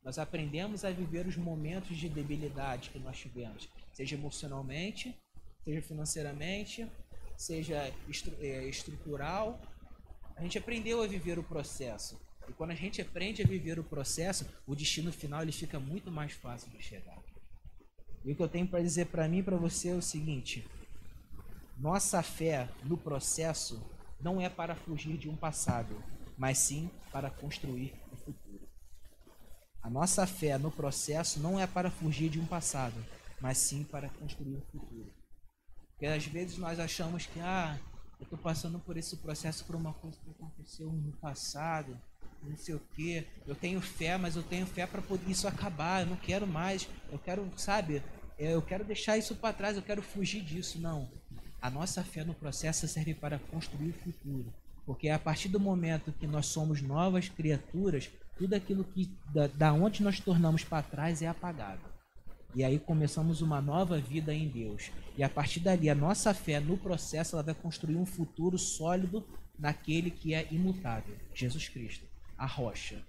Nós 0.05 0.19
aprendemos 0.19 0.85
a 0.85 0.91
viver 0.91 1.27
os 1.27 1.37
momentos 1.37 1.97
de 1.97 2.09
debilidade 2.09 2.91
que 2.91 2.99
nós 2.99 3.19
tivemos, 3.19 3.69
seja 3.93 4.17
emocionalmente, 4.17 5.17
seja 5.64 5.83
financeiramente, 5.83 6.90
seja 7.37 7.92
estru 8.09 8.35
é, 8.40 8.64
estrutural. 8.68 9.61
A 10.37 10.42
gente 10.42 10.59
aprendeu 10.59 11.03
a 11.03 11.07
viver 11.07 11.38
o 11.38 11.42
processo. 11.42 12.20
E 12.48 12.53
quando 12.53 12.70
a 12.72 12.75
gente 12.75 13.01
aprende 13.01 13.42
a 13.42 13.46
viver 13.46 13.79
o 13.79 13.85
processo, 13.85 14.46
o 14.66 14.75
destino 14.75 15.12
final 15.12 15.42
ele 15.42 15.53
fica 15.53 15.79
muito 15.79 16.11
mais 16.11 16.33
fácil 16.33 16.70
de 16.70 16.83
chegar. 16.83 17.18
E 18.25 18.33
o 18.33 18.37
que 18.37 18.42
eu 18.42 18.48
tenho 18.48 18.66
para 18.66 18.81
dizer 18.81 19.07
para 19.07 19.29
mim 19.29 19.38
e 19.38 19.42
para 19.42 19.57
você 19.57 19.88
é 19.88 19.94
o 19.94 20.03
seguinte: 20.03 20.66
nossa 21.77 22.22
fé 22.22 22.68
no 22.85 22.96
processo 22.96 23.83
não 24.20 24.40
é 24.40 24.48
para 24.48 24.75
fugir 24.75 25.16
de 25.16 25.29
um 25.29 25.37
passado, 25.37 26.03
mas 26.37 26.59
sim 26.59 26.90
para 27.11 27.31
construir 27.31 27.94
o 28.12 28.16
futuro. 28.16 28.68
A 29.83 29.90
nossa 29.90 30.27
fé 30.27 30.57
no 30.59 30.70
processo 30.70 31.40
não 31.40 31.59
é 31.59 31.66
para 31.66 31.90
fugir 31.90 32.31
de 32.31 32.38
um 32.38 32.46
passado, 32.46 33.05
mas 33.40 33.59
sim 33.59 33.83
para 33.83 34.09
construir 34.09 34.55
o 34.55 34.61
futuro. 34.70 35.22
Porque 36.03 36.15
às 36.17 36.27
vezes 36.27 36.59
nós 36.59 36.81
achamos 36.81 37.27
que, 37.27 37.38
ah, 37.38 37.79
eu 38.19 38.25
estou 38.25 38.37
passando 38.37 38.77
por 38.81 38.97
esse 38.97 39.19
processo 39.19 39.65
por 39.65 39.77
uma 39.77 39.93
coisa 39.93 40.17
que 40.25 40.31
aconteceu 40.33 40.91
no 40.91 41.12
passado, 41.12 41.97
não 42.43 42.57
sei 42.57 42.75
o 42.75 42.83
que. 42.97 43.25
Eu 43.47 43.55
tenho 43.55 43.81
fé, 43.81 44.19
mas 44.19 44.35
eu 44.35 44.43
tenho 44.43 44.67
fé 44.67 44.85
para 44.85 45.01
poder 45.01 45.31
isso 45.31 45.47
acabar. 45.47 46.01
Eu 46.03 46.09
não 46.09 46.17
quero 46.17 46.45
mais. 46.45 46.88
Eu 47.09 47.21
quero, 47.21 47.49
sabe? 47.57 48.03
É, 48.37 48.53
eu 48.53 48.61
quero 48.61 48.83
deixar 48.83 49.17
isso 49.17 49.37
para 49.37 49.55
trás. 49.55 49.77
Eu 49.77 49.83
quero 49.85 50.03
fugir 50.03 50.43
disso. 50.43 50.81
Não. 50.81 51.09
A 51.61 51.71
nossa 51.71 52.03
fé 52.03 52.25
no 52.25 52.35
processo 52.35 52.88
serve 52.88 53.15
para 53.15 53.38
construir 53.38 53.91
o 53.91 53.93
futuro. 53.93 54.53
Porque 54.85 55.09
a 55.09 55.21
partir 55.21 55.51
do 55.51 55.61
momento 55.61 56.11
que 56.11 56.27
nós 56.27 56.47
somos 56.47 56.83
novas 56.83 57.29
criaturas, 57.29 58.11
tudo 58.37 58.55
aquilo 58.55 58.83
que 58.83 59.09
da, 59.33 59.47
da 59.47 59.73
onde 59.73 60.03
nós 60.03 60.19
tornamos 60.19 60.65
para 60.65 60.83
trás 60.83 61.23
é 61.23 61.29
apagado. 61.29 61.92
E 62.55 62.62
aí 62.62 62.79
começamos 62.79 63.41
uma 63.41 63.62
nova 63.62 63.99
vida 63.99 64.35
em 64.35 64.47
Deus. 64.47 64.91
E 65.17 65.23
a 65.23 65.29
partir 65.29 65.61
dali, 65.61 65.88
a 65.88 65.95
nossa 65.95 66.35
fé 66.35 66.61
no 66.61 66.77
processo, 66.77 67.35
ela 67.35 67.43
vai 67.43 67.55
construir 67.55 67.97
um 67.97 68.05
futuro 68.05 68.59
sólido 68.59 69.27
naquele 69.59 70.11
que 70.11 70.35
é 70.35 70.47
imutável, 70.51 71.17
Jesus 71.35 71.69
Cristo, 71.69 72.07
a 72.37 72.47
rocha. 72.47 73.03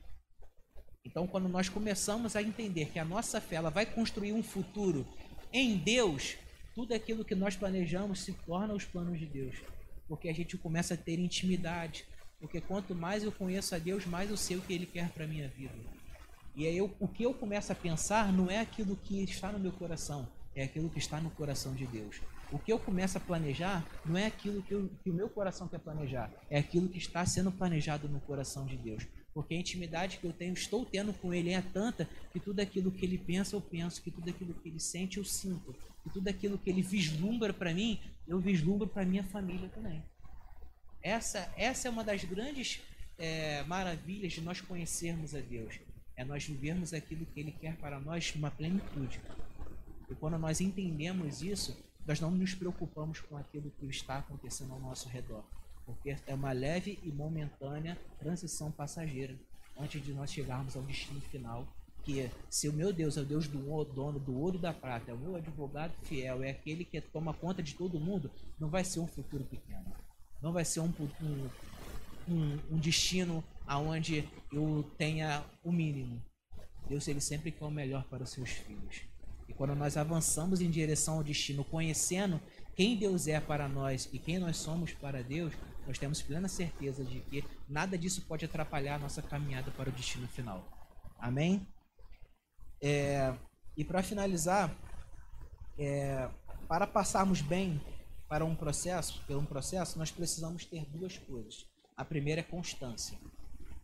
Então, 1.06 1.28
quando 1.28 1.50
nós 1.50 1.68
começamos 1.68 2.36
a 2.36 2.42
entender 2.42 2.86
que 2.86 3.00
a 3.00 3.06
nossa 3.06 3.42
fé 3.42 3.58
ela 3.58 3.70
vai 3.70 3.86
construir 3.86 4.32
um 4.32 4.42
futuro 4.42 5.06
em 5.52 5.78
Deus, 5.78 6.38
tudo 6.74 6.94
aquilo 6.94 7.26
que 7.26 7.36
nós 7.36 7.56
planejamos 7.56 8.22
se 8.22 8.32
torna 8.46 8.74
os 8.74 8.86
planos 8.86 9.20
de 9.20 9.26
Deus. 9.26 9.58
Porque 10.08 10.30
a 10.30 10.34
gente 10.34 10.58
começa 10.58 10.94
a 10.94 10.98
ter 10.98 11.20
intimidade. 11.20 12.06
Porque 12.40 12.62
quanto 12.62 12.96
mais 12.96 13.24
eu 13.24 13.32
conheço 13.32 13.76
a 13.76 13.78
Deus, 13.78 14.06
mais 14.06 14.30
eu 14.30 14.38
sei 14.38 14.58
o 14.58 14.62
que 14.62 14.74
Ele 14.74 14.86
quer 14.86 15.10
para 15.10 15.28
minha 15.28 15.48
vida. 15.50 15.74
E 16.56 16.68
aí 16.68 16.78
eu, 16.78 16.96
o 17.00 17.08
que 17.08 17.24
eu 17.24 17.34
começo 17.34 17.72
a 17.72 17.76
pensar 17.76 18.32
não 18.32 18.50
é 18.50 18.60
aquilo 18.60 18.96
que 18.96 19.24
está 19.24 19.52
no 19.52 19.58
meu 19.58 19.72
coração, 19.72 20.28
é 20.56 20.64
aquilo 20.64 20.88
que 20.88 21.00
está 21.00 21.20
no 21.20 21.32
coração 21.32 21.74
de 21.74 21.88
Deus. 21.88 22.22
O 22.52 22.60
que 22.60 22.72
eu 22.72 22.78
começo 22.78 23.18
a 23.18 23.22
planejar 23.22 23.84
não 24.06 24.16
é 24.16 24.28
aquilo 24.28 24.62
que, 24.62 24.72
eu, 24.72 24.88
que 25.04 25.10
o 25.10 25.14
meu 25.14 25.28
coração 25.28 25.68
quer 25.68 25.80
planejar, 25.80 26.32
é 26.52 26.60
aquilo 26.60 26.88
que 26.88 27.00
está 27.00 27.26
sendo 27.26 27.52
planejado 27.52 28.08
no 28.08 28.20
coração 28.20 28.68
de 28.68 28.78
Deus. 28.78 29.04
Porque 29.34 29.56
a 29.56 29.58
intimidade 29.58 30.20
que 30.20 30.26
eu 30.26 30.32
tenho, 30.32 30.54
estou 30.54 30.86
tendo 30.86 31.12
com 31.12 31.34
Ele 31.34 31.50
é 31.50 31.60
tanta 31.60 32.08
que 32.32 32.40
tudo 32.40 32.60
aquilo 32.60 32.92
que 32.92 33.04
Ele 33.04 33.18
pensa, 33.18 33.56
eu 33.56 33.62
penso, 33.62 34.00
que 34.00 34.12
tudo 34.12 34.30
aquilo 34.30 34.54
que 34.54 34.70
Ele 34.70 34.80
sente, 34.80 35.18
eu 35.18 35.26
sinto, 35.26 35.74
que 36.04 36.10
tudo 36.12 36.28
aquilo 36.28 36.60
que 36.60 36.70
Ele 36.70 36.84
vislumbra 36.84 37.52
para 37.52 37.74
mim, 37.74 38.00
eu 38.28 38.40
vislumbro 38.40 38.88
para 38.88 39.04
minha 39.04 39.24
família 39.24 39.70
também. 39.70 40.04
Essa, 41.02 41.52
essa 41.58 41.88
é 41.88 41.92
uma 41.92 42.04
das 42.04 42.24
grandes 42.24 42.80
é, 43.18 43.64
maravilhas 43.64 44.34
de 44.34 44.42
nós 44.42 44.62
conhecermos 44.62 45.34
a 45.34 45.40
Deus 45.40 45.80
é 46.16 46.24
nós 46.24 46.46
vivermos 46.46 46.94
aquilo 46.94 47.26
que 47.26 47.40
Ele 47.40 47.52
quer 47.52 47.76
para 47.78 48.00
nós 48.00 48.34
uma 48.36 48.52
plenitude. 48.52 49.20
E 50.10 50.16
quando 50.16 50.38
nós 50.38 50.62
entendemos 50.62 51.42
isso, 51.42 51.76
nós 52.06 52.20
não 52.20 52.32
nos 52.32 52.54
preocupamos 52.54 53.20
com 53.22 53.38
aquilo 53.38 53.72
que 53.80 53.86
está 53.86 54.18
acontecendo 54.18 54.74
ao 54.74 54.80
nosso 54.80 55.08
redor, 55.08 55.44
porque 55.86 56.16
é 56.28 56.34
uma 56.34 56.52
leve 56.52 57.00
e 57.04 57.12
momentânea 57.12 57.98
transição 58.20 58.72
passageira 58.72 59.36
antes 59.80 60.04
de 60.04 60.14
nós 60.14 60.32
chegarmos 60.32 60.76
ao 60.76 60.84
destino 60.84 61.22
final. 61.22 61.68
Que 62.04 62.30
se 62.50 62.68
o 62.68 62.74
meu 62.74 62.92
Deus 62.92 63.16
é 63.16 63.22
o 63.22 63.26
Deus 63.26 63.48
do 63.48 63.60
dono 63.86 64.20
do 64.20 64.38
ouro 64.38 64.58
e 64.58 64.62
da 64.62 64.74
prata, 64.74 65.12
é 65.12 65.14
o 65.14 65.18
meu 65.18 65.38
advogado 65.38 65.94
fiel, 66.04 66.44
é 66.44 66.50
aquele 66.50 66.84
que 66.84 67.00
toma 67.00 67.34
conta 67.34 67.64
de 67.64 67.74
todo 67.76 67.98
mundo, 67.98 68.30
não 68.60 68.68
vai 68.68 68.84
ser 68.84 69.00
um 69.00 69.08
futuro 69.08 69.46
pequeno. 69.46 69.86
Não 70.42 70.52
vai 70.52 70.66
ser 70.66 70.82
um, 70.82 70.92
um, 71.22 71.50
um, 72.28 72.60
um 72.72 72.78
destino 72.78 73.42
aonde 73.66 74.28
eu 74.52 74.90
tenha 74.98 75.44
o 75.64 75.72
mínimo. 75.72 76.22
Deus 76.88 77.08
ele 77.08 77.22
sempre 77.22 77.52
quer 77.52 77.66
o 77.66 77.72
melhor 77.72 78.04
para 78.06 78.24
os 78.24 78.30
seus 78.30 78.50
filhos. 78.50 79.02
E 79.48 79.54
quando 79.54 79.76
nós 79.76 79.98
avançamos 79.98 80.62
em 80.62 80.70
direção 80.70 81.18
ao 81.18 81.24
destino, 81.24 81.64
conhecendo 81.64 82.40
quem 82.76 82.98
Deus 82.98 83.28
é 83.28 83.40
para 83.40 83.68
nós 83.68 84.10
e 84.12 84.20
quem 84.20 84.40
nós 84.40 84.58
somos 84.58 84.94
para 84.94 85.24
Deus, 85.24 85.54
nós 85.86 85.98
temos 85.98 86.22
plena 86.22 86.48
certeza 86.48 87.04
de 87.04 87.20
que 87.22 87.44
nada 87.68 87.98
disso 87.98 88.22
pode 88.26 88.46
atrapalhar 88.46 88.96
a 88.96 89.00
nossa 89.00 89.22
caminhada 89.22 89.72
para 89.72 89.90
o 89.90 89.94
destino 89.94 90.28
final. 90.28 90.66
Amém? 91.20 91.68
É, 92.82 93.34
e 93.78 93.84
para 93.84 94.02
finalizar, 94.02 94.76
é, 95.78 96.30
para 96.68 96.88
passarmos 96.88 97.42
bem 97.42 97.82
para 98.28 98.44
um 98.44 98.56
processo, 98.56 99.22
por 99.28 99.38
um 99.38 99.46
processo, 99.46 100.00
nós 100.00 100.12
precisamos 100.12 100.66
ter 100.66 100.86
duas 100.86 101.18
coisas. 101.18 101.68
A 101.96 102.04
primeira 102.04 102.42
é 102.42 102.44
constância. 102.44 103.18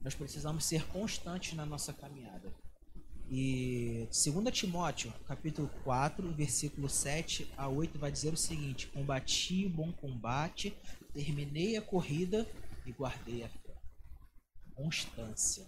Nós 0.02 0.16
precisamos 0.16 0.66
ser 0.66 0.86
constantes 0.88 1.54
na 1.54 1.66
nossa 1.66 1.94
caminhada. 1.94 2.54
E 3.30 4.08
2 4.12 4.58
Timóteo, 4.58 5.14
capítulo 5.28 5.70
4, 5.84 6.34
versículo 6.34 6.90
7 6.90 7.52
a 7.56 7.68
8, 7.68 8.00
vai 8.00 8.12
dizer 8.12 8.34
o 8.34 8.38
seguinte: 8.38 8.88
Combati 8.88 9.66
o 9.66 9.70
bom 9.70 9.92
combate, 9.92 10.76
terminei 11.14 11.78
a 11.78 11.82
corrida 11.82 12.48
e 12.86 12.92
guardei 12.92 13.44
a 13.44 13.50
fé. 13.50 13.76
Constância. 14.74 15.68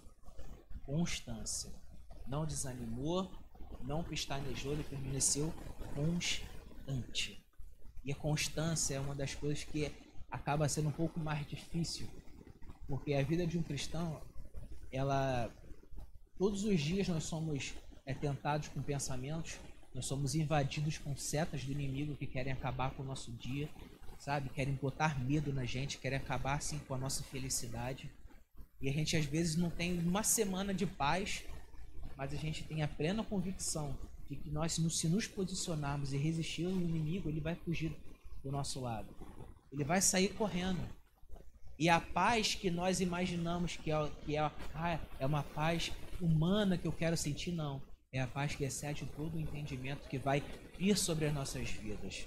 Constância. 0.82 1.70
Não 2.26 2.44
desanimou, 2.44 3.30
não 3.82 4.02
pestanejou, 4.02 4.72
ele 4.72 4.82
permaneceu 4.82 5.52
constante. 5.94 7.44
E 8.04 8.10
a 8.10 8.16
constância 8.16 8.94
é 8.94 9.00
uma 9.00 9.14
das 9.14 9.34
coisas 9.34 9.62
que 9.62 9.92
acaba 10.30 10.68
sendo 10.68 10.88
um 10.88 10.92
pouco 10.92 11.20
mais 11.20 11.46
difícil, 11.46 12.08
porque 12.92 13.14
a 13.14 13.22
vida 13.22 13.46
de 13.46 13.56
um 13.56 13.62
cristão, 13.62 14.20
ela 14.92 15.50
todos 16.36 16.62
os 16.62 16.78
dias 16.78 17.08
nós 17.08 17.24
somos 17.24 17.72
é, 18.04 18.12
tentados 18.12 18.68
com 18.68 18.82
pensamentos, 18.82 19.58
nós 19.94 20.04
somos 20.04 20.34
invadidos 20.34 20.98
com 20.98 21.16
setas 21.16 21.64
do 21.64 21.72
inimigo 21.72 22.14
que 22.14 22.26
querem 22.26 22.52
acabar 22.52 22.90
com 22.90 23.02
o 23.02 23.06
nosso 23.06 23.32
dia, 23.32 23.66
sabe? 24.18 24.50
Querem 24.50 24.74
botar 24.74 25.18
medo 25.18 25.54
na 25.54 25.64
gente, 25.64 25.96
querem 25.96 26.18
acabar 26.18 26.58
assim 26.58 26.78
com 26.80 26.92
a 26.92 26.98
nossa 26.98 27.22
felicidade. 27.22 28.10
E 28.78 28.90
a 28.90 28.92
gente 28.92 29.16
às 29.16 29.24
vezes 29.24 29.56
não 29.56 29.70
tem 29.70 29.98
uma 29.98 30.22
semana 30.22 30.74
de 30.74 30.84
paz, 30.84 31.44
mas 32.14 32.30
a 32.34 32.36
gente 32.36 32.62
tem 32.62 32.82
a 32.82 32.88
plena 32.88 33.24
convicção 33.24 33.96
de 34.28 34.36
que 34.36 34.50
nós, 34.50 34.74
se 34.74 35.08
nos 35.08 35.26
posicionarmos 35.26 36.12
e 36.12 36.18
resistir 36.18 36.66
ao 36.66 36.72
inimigo, 36.72 37.30
ele 37.30 37.40
vai 37.40 37.54
fugir 37.54 37.96
do 38.44 38.52
nosso 38.52 38.82
lado. 38.82 39.08
Ele 39.72 39.82
vai 39.82 40.02
sair 40.02 40.34
correndo. 40.34 40.86
E 41.82 41.88
a 41.88 42.00
paz 42.00 42.54
que 42.54 42.70
nós 42.70 43.00
imaginamos 43.00 43.76
que 43.76 43.90
é, 43.90 44.10
que 44.24 44.36
é, 44.36 44.40
ah, 44.72 45.00
é 45.18 45.26
uma 45.26 45.42
paz 45.42 45.90
humana 46.20 46.78
que 46.78 46.86
eu 46.86 46.92
quero 46.92 47.16
sentir, 47.16 47.50
não. 47.50 47.82
É 48.12 48.20
a 48.20 48.26
paz 48.28 48.54
que 48.54 48.62
excede 48.62 49.04
todo 49.16 49.34
o 49.34 49.40
entendimento 49.40 50.08
que 50.08 50.16
vai 50.16 50.44
vir 50.78 50.96
sobre 50.96 51.26
as 51.26 51.34
nossas 51.34 51.70
vidas. 51.70 52.24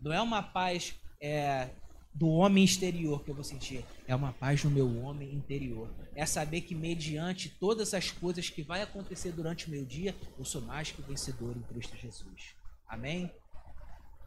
Não 0.00 0.12
é 0.12 0.22
uma 0.22 0.40
paz 0.40 0.94
é, 1.20 1.70
do 2.14 2.28
homem 2.28 2.62
exterior 2.62 3.24
que 3.24 3.30
eu 3.32 3.34
vou 3.34 3.42
sentir, 3.42 3.84
é 4.06 4.14
uma 4.14 4.32
paz 4.34 4.62
no 4.62 4.70
meu 4.70 5.02
homem 5.02 5.34
interior. 5.34 5.90
É 6.14 6.24
saber 6.24 6.60
que 6.60 6.72
mediante 6.72 7.48
todas 7.48 7.94
as 7.94 8.12
coisas 8.12 8.50
que 8.50 8.62
vai 8.62 8.82
acontecer 8.82 9.32
durante 9.32 9.66
o 9.66 9.70
meu 9.72 9.84
dia, 9.84 10.14
eu 10.38 10.44
sou 10.44 10.60
mais 10.60 10.92
que 10.92 11.02
vencedor 11.02 11.56
em 11.56 11.62
Cristo 11.62 11.96
Jesus. 11.96 12.54
Amém? 12.86 13.28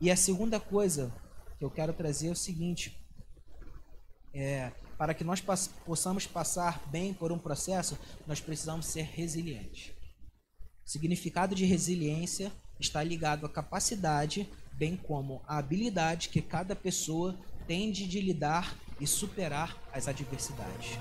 E 0.02 0.12
a 0.12 0.18
segunda 0.18 0.60
coisa 0.60 1.16
que 1.58 1.64
eu 1.64 1.72
quero 1.72 1.94
trazer 1.94 2.28
é 2.28 2.32
o 2.32 2.36
seguinte: 2.36 3.05
é, 4.36 4.72
para 4.98 5.14
que 5.14 5.24
nós 5.24 5.42
possamos 5.86 6.28
passar 6.28 6.82
bem 6.88 7.14
por 7.14 7.32
um 7.32 7.40
processo, 7.40 7.98
nós 8.28 8.42
precisamos 8.42 8.86
ser 8.86 9.04
resilientes. 9.04 9.92
O 10.86 10.90
significado 10.90 11.56
de 11.56 11.66
resiliência 11.66 12.52
está 12.80 13.02
ligado 13.02 13.46
à 13.46 13.50
capacidade, 13.50 14.48
bem 14.74 14.98
como 14.98 15.42
à 15.48 15.58
habilidade 15.58 16.30
que 16.30 16.42
cada 16.42 16.76
pessoa 16.76 17.38
tende 17.66 18.08
de 18.08 18.20
lidar 18.20 18.76
e 19.00 19.08
superar 19.08 19.76
as 19.92 20.08
adversidades. 20.08 21.00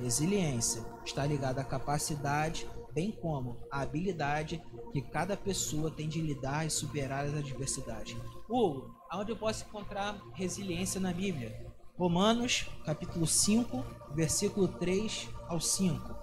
Resiliência 0.00 0.84
está 1.04 1.26
ligada 1.26 1.60
à 1.60 1.64
capacidade, 1.64 2.66
bem 2.92 3.10
como 3.10 3.56
à 3.70 3.80
habilidade 3.80 4.62
que 4.92 5.02
cada 5.02 5.36
pessoa 5.36 5.90
tem 5.90 6.08
de 6.08 6.20
lidar 6.20 6.66
e 6.66 6.70
superar 6.70 7.24
as 7.24 7.34
adversidades. 7.34 8.16
Hugo, 8.48 8.94
aonde 9.10 9.32
eu 9.32 9.36
posso 9.36 9.64
encontrar 9.64 10.20
resiliência 10.34 11.00
na 11.00 11.12
Bíblia? 11.12 11.67
Romanos, 11.98 12.66
capítulo 12.84 13.26
5, 13.26 13.84
versículo 14.14 14.68
3 14.68 15.28
ao 15.48 15.60
5. 15.60 16.14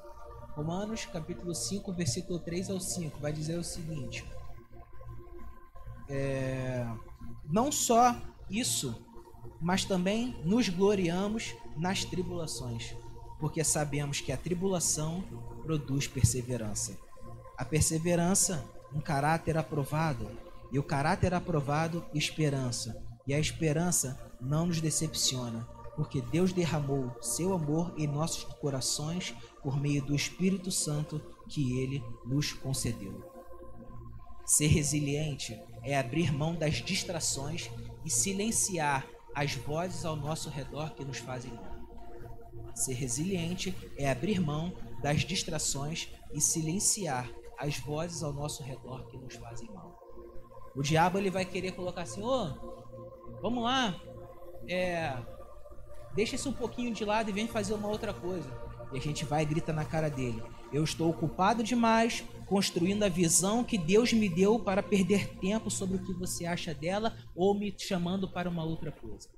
Romanos, 0.56 1.06
capítulo 1.06 1.54
5, 1.54 1.92
versículo 1.92 2.40
3 2.40 2.70
ao 2.70 2.80
5, 2.80 3.20
vai 3.20 3.34
dizer 3.34 3.60
o 3.60 3.64
seguinte: 3.64 4.24
é, 6.08 6.88
Não 7.50 7.74
só 7.74 8.16
isso, 8.50 9.06
mas 9.60 9.84
também 9.84 10.34
nos 10.46 10.70
gloriamos 10.70 11.54
nas 11.76 12.06
tribulações, 12.06 12.96
porque 13.38 13.62
sabemos 13.62 14.22
que 14.22 14.32
a 14.32 14.38
tribulação 14.38 15.26
produz 15.62 16.08
perseverança. 16.08 16.98
A 17.58 17.66
perseverança, 17.66 18.64
um 18.94 19.02
caráter 19.02 19.58
aprovado, 19.58 20.26
e 20.72 20.80
o 20.80 20.84
caráter 20.84 21.34
aprovado, 21.34 22.06
esperança. 22.14 23.04
E 23.28 23.34
a 23.34 23.40
esperança 23.40 24.25
não 24.40 24.68
nos 24.68 24.82
decepciona, 24.82 25.68
porque 25.96 26.22
Deus 26.22 26.52
derramou 26.52 27.16
seu 27.22 27.54
amor 27.54 27.94
em 27.98 28.08
nossos 28.08 28.44
corações 28.44 29.34
por 29.64 29.80
meio 29.80 30.04
do 30.04 30.14
Espírito 30.14 30.72
Santo 30.72 31.22
que 31.48 31.80
ele 31.80 32.04
nos 32.26 32.52
concedeu. 32.52 33.34
Ser 34.46 34.68
resiliente 34.68 35.60
é 35.84 35.98
abrir 35.98 36.32
mão 36.32 36.56
das 36.56 36.76
distrações 36.76 37.70
e 38.04 38.10
silenciar 38.10 39.08
as 39.34 39.56
vozes 39.56 40.06
ao 40.06 40.16
nosso 40.16 40.50
redor 40.50 40.92
que 40.92 41.04
nos 41.04 41.18
fazem 41.18 41.52
mal. 41.54 41.76
Ser 42.76 42.94
resiliente 42.94 43.76
é 43.98 44.10
abrir 44.10 44.40
mão 44.40 44.74
das 45.02 45.22
distrações 45.22 46.10
e 46.34 46.42
silenciar 46.42 47.30
as 47.58 47.78
vozes 47.80 48.22
ao 48.22 48.34
nosso 48.34 48.64
redor 48.64 49.08
que 49.08 49.18
nos 49.18 49.36
fazem 49.36 49.70
mal. 49.72 50.00
O 50.76 50.82
diabo 50.82 51.18
ele 51.18 51.32
vai 51.32 51.46
querer 51.46 51.72
colocar 51.72 52.02
assim, 52.02 52.22
ô, 52.22 52.28
oh, 52.28 53.42
vamos 53.42 53.64
lá, 53.64 54.00
é, 54.68 55.16
deixa 56.16 56.36
isso 56.36 56.50
um 56.50 56.54
pouquinho 56.54 56.94
de 56.94 57.04
lado 57.04 57.30
e 57.30 57.34
vem 57.34 57.48
fazer 57.48 57.74
uma 57.74 57.88
outra 57.88 58.14
coisa. 58.14 58.50
E 58.92 58.98
a 58.98 59.02
gente 59.02 59.26
vai 59.26 59.44
e 59.44 59.46
grita 59.46 59.74
na 59.74 59.86
cara 59.86 60.10
dele: 60.10 60.42
Eu 60.72 60.84
estou 60.84 61.10
ocupado 61.10 61.64
demais 61.64 62.24
construindo 62.46 63.04
a 63.04 63.10
visão 63.10 63.64
que 63.64 63.78
Deus 63.78 64.14
me 64.14 64.30
deu 64.30 64.60
para 64.60 64.84
perder 64.84 65.36
tempo 65.40 65.70
sobre 65.70 65.98
o 65.98 66.04
que 66.04 66.14
você 66.14 66.46
acha 66.46 66.74
dela 66.74 67.16
ou 67.36 67.54
me 67.54 67.74
chamando 67.78 68.30
para 68.30 68.50
uma 68.50 68.64
outra 68.64 68.92
coisa. 68.92 69.30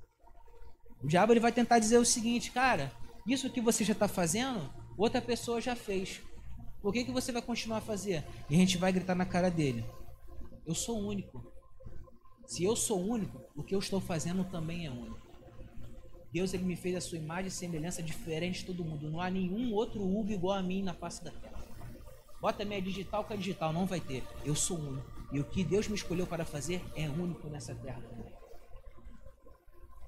O 1.02 1.08
diabo 1.08 1.34
ele 1.34 1.40
vai 1.40 1.52
tentar 1.52 1.80
dizer 1.80 1.98
o 1.98 2.06
seguinte, 2.06 2.52
cara, 2.52 2.92
isso 3.26 3.50
que 3.50 3.62
você 3.62 3.84
já 3.84 3.94
está 3.94 4.08
fazendo, 4.08 4.70
outra 4.98 5.22
pessoa 5.22 5.62
já 5.62 5.76
fez. 5.76 6.22
Por 6.82 6.94
que, 6.94 7.04
que 7.04 7.12
você 7.12 7.32
vai 7.32 7.42
continuar 7.42 7.78
a 7.78 7.82
fazer? 7.82 8.24
E 8.50 8.56
a 8.56 8.58
gente 8.58 8.78
vai 8.78 8.92
gritar 8.92 9.16
na 9.16 9.26
cara 9.26 9.50
dele: 9.50 9.86
Eu 10.66 10.76
sou 10.76 10.98
único. 11.00 11.57
Se 12.48 12.64
eu 12.64 12.78
sou 12.78 13.06
único, 13.06 13.42
o 13.58 13.62
que 13.62 13.76
eu 13.76 13.80
estou 13.80 14.00
fazendo 14.00 14.46
também 14.46 14.86
é 14.86 14.90
único. 14.90 15.28
Deus 16.32 16.54
ele 16.54 16.64
me 16.64 16.78
fez 16.78 16.96
a 16.96 17.02
sua 17.02 17.18
imagem 17.18 17.50
e 17.50 17.52
semelhança 17.52 18.02
diferente 18.02 18.60
de 18.60 18.68
todo 18.68 18.86
mundo. 18.86 19.12
Não 19.12 19.20
há 19.20 19.30
nenhum 19.30 19.74
outro 19.74 20.02
Hugo 20.02 20.32
igual 20.32 20.58
a 20.58 20.64
mim 20.64 20.82
na 20.82 20.94
face 20.94 21.22
da 21.22 21.30
terra. 21.30 21.62
Bota 22.40 22.64
minha 22.64 22.82
digital 22.82 23.26
que 23.26 23.34
é 23.34 23.38
digital, 23.38 23.74
não 23.74 23.86
vai 23.86 24.00
ter. 24.00 24.24
Eu 24.46 24.56
sou 24.56 24.80
único. 24.80 25.12
E 25.34 25.42
o 25.42 25.44
que 25.44 25.62
Deus 25.62 25.90
me 25.90 25.96
escolheu 25.96 26.26
para 26.26 26.46
fazer 26.46 26.82
é 26.96 27.10
único 27.10 27.50
nessa 27.50 27.76
terra 27.76 28.02
também. 28.02 28.32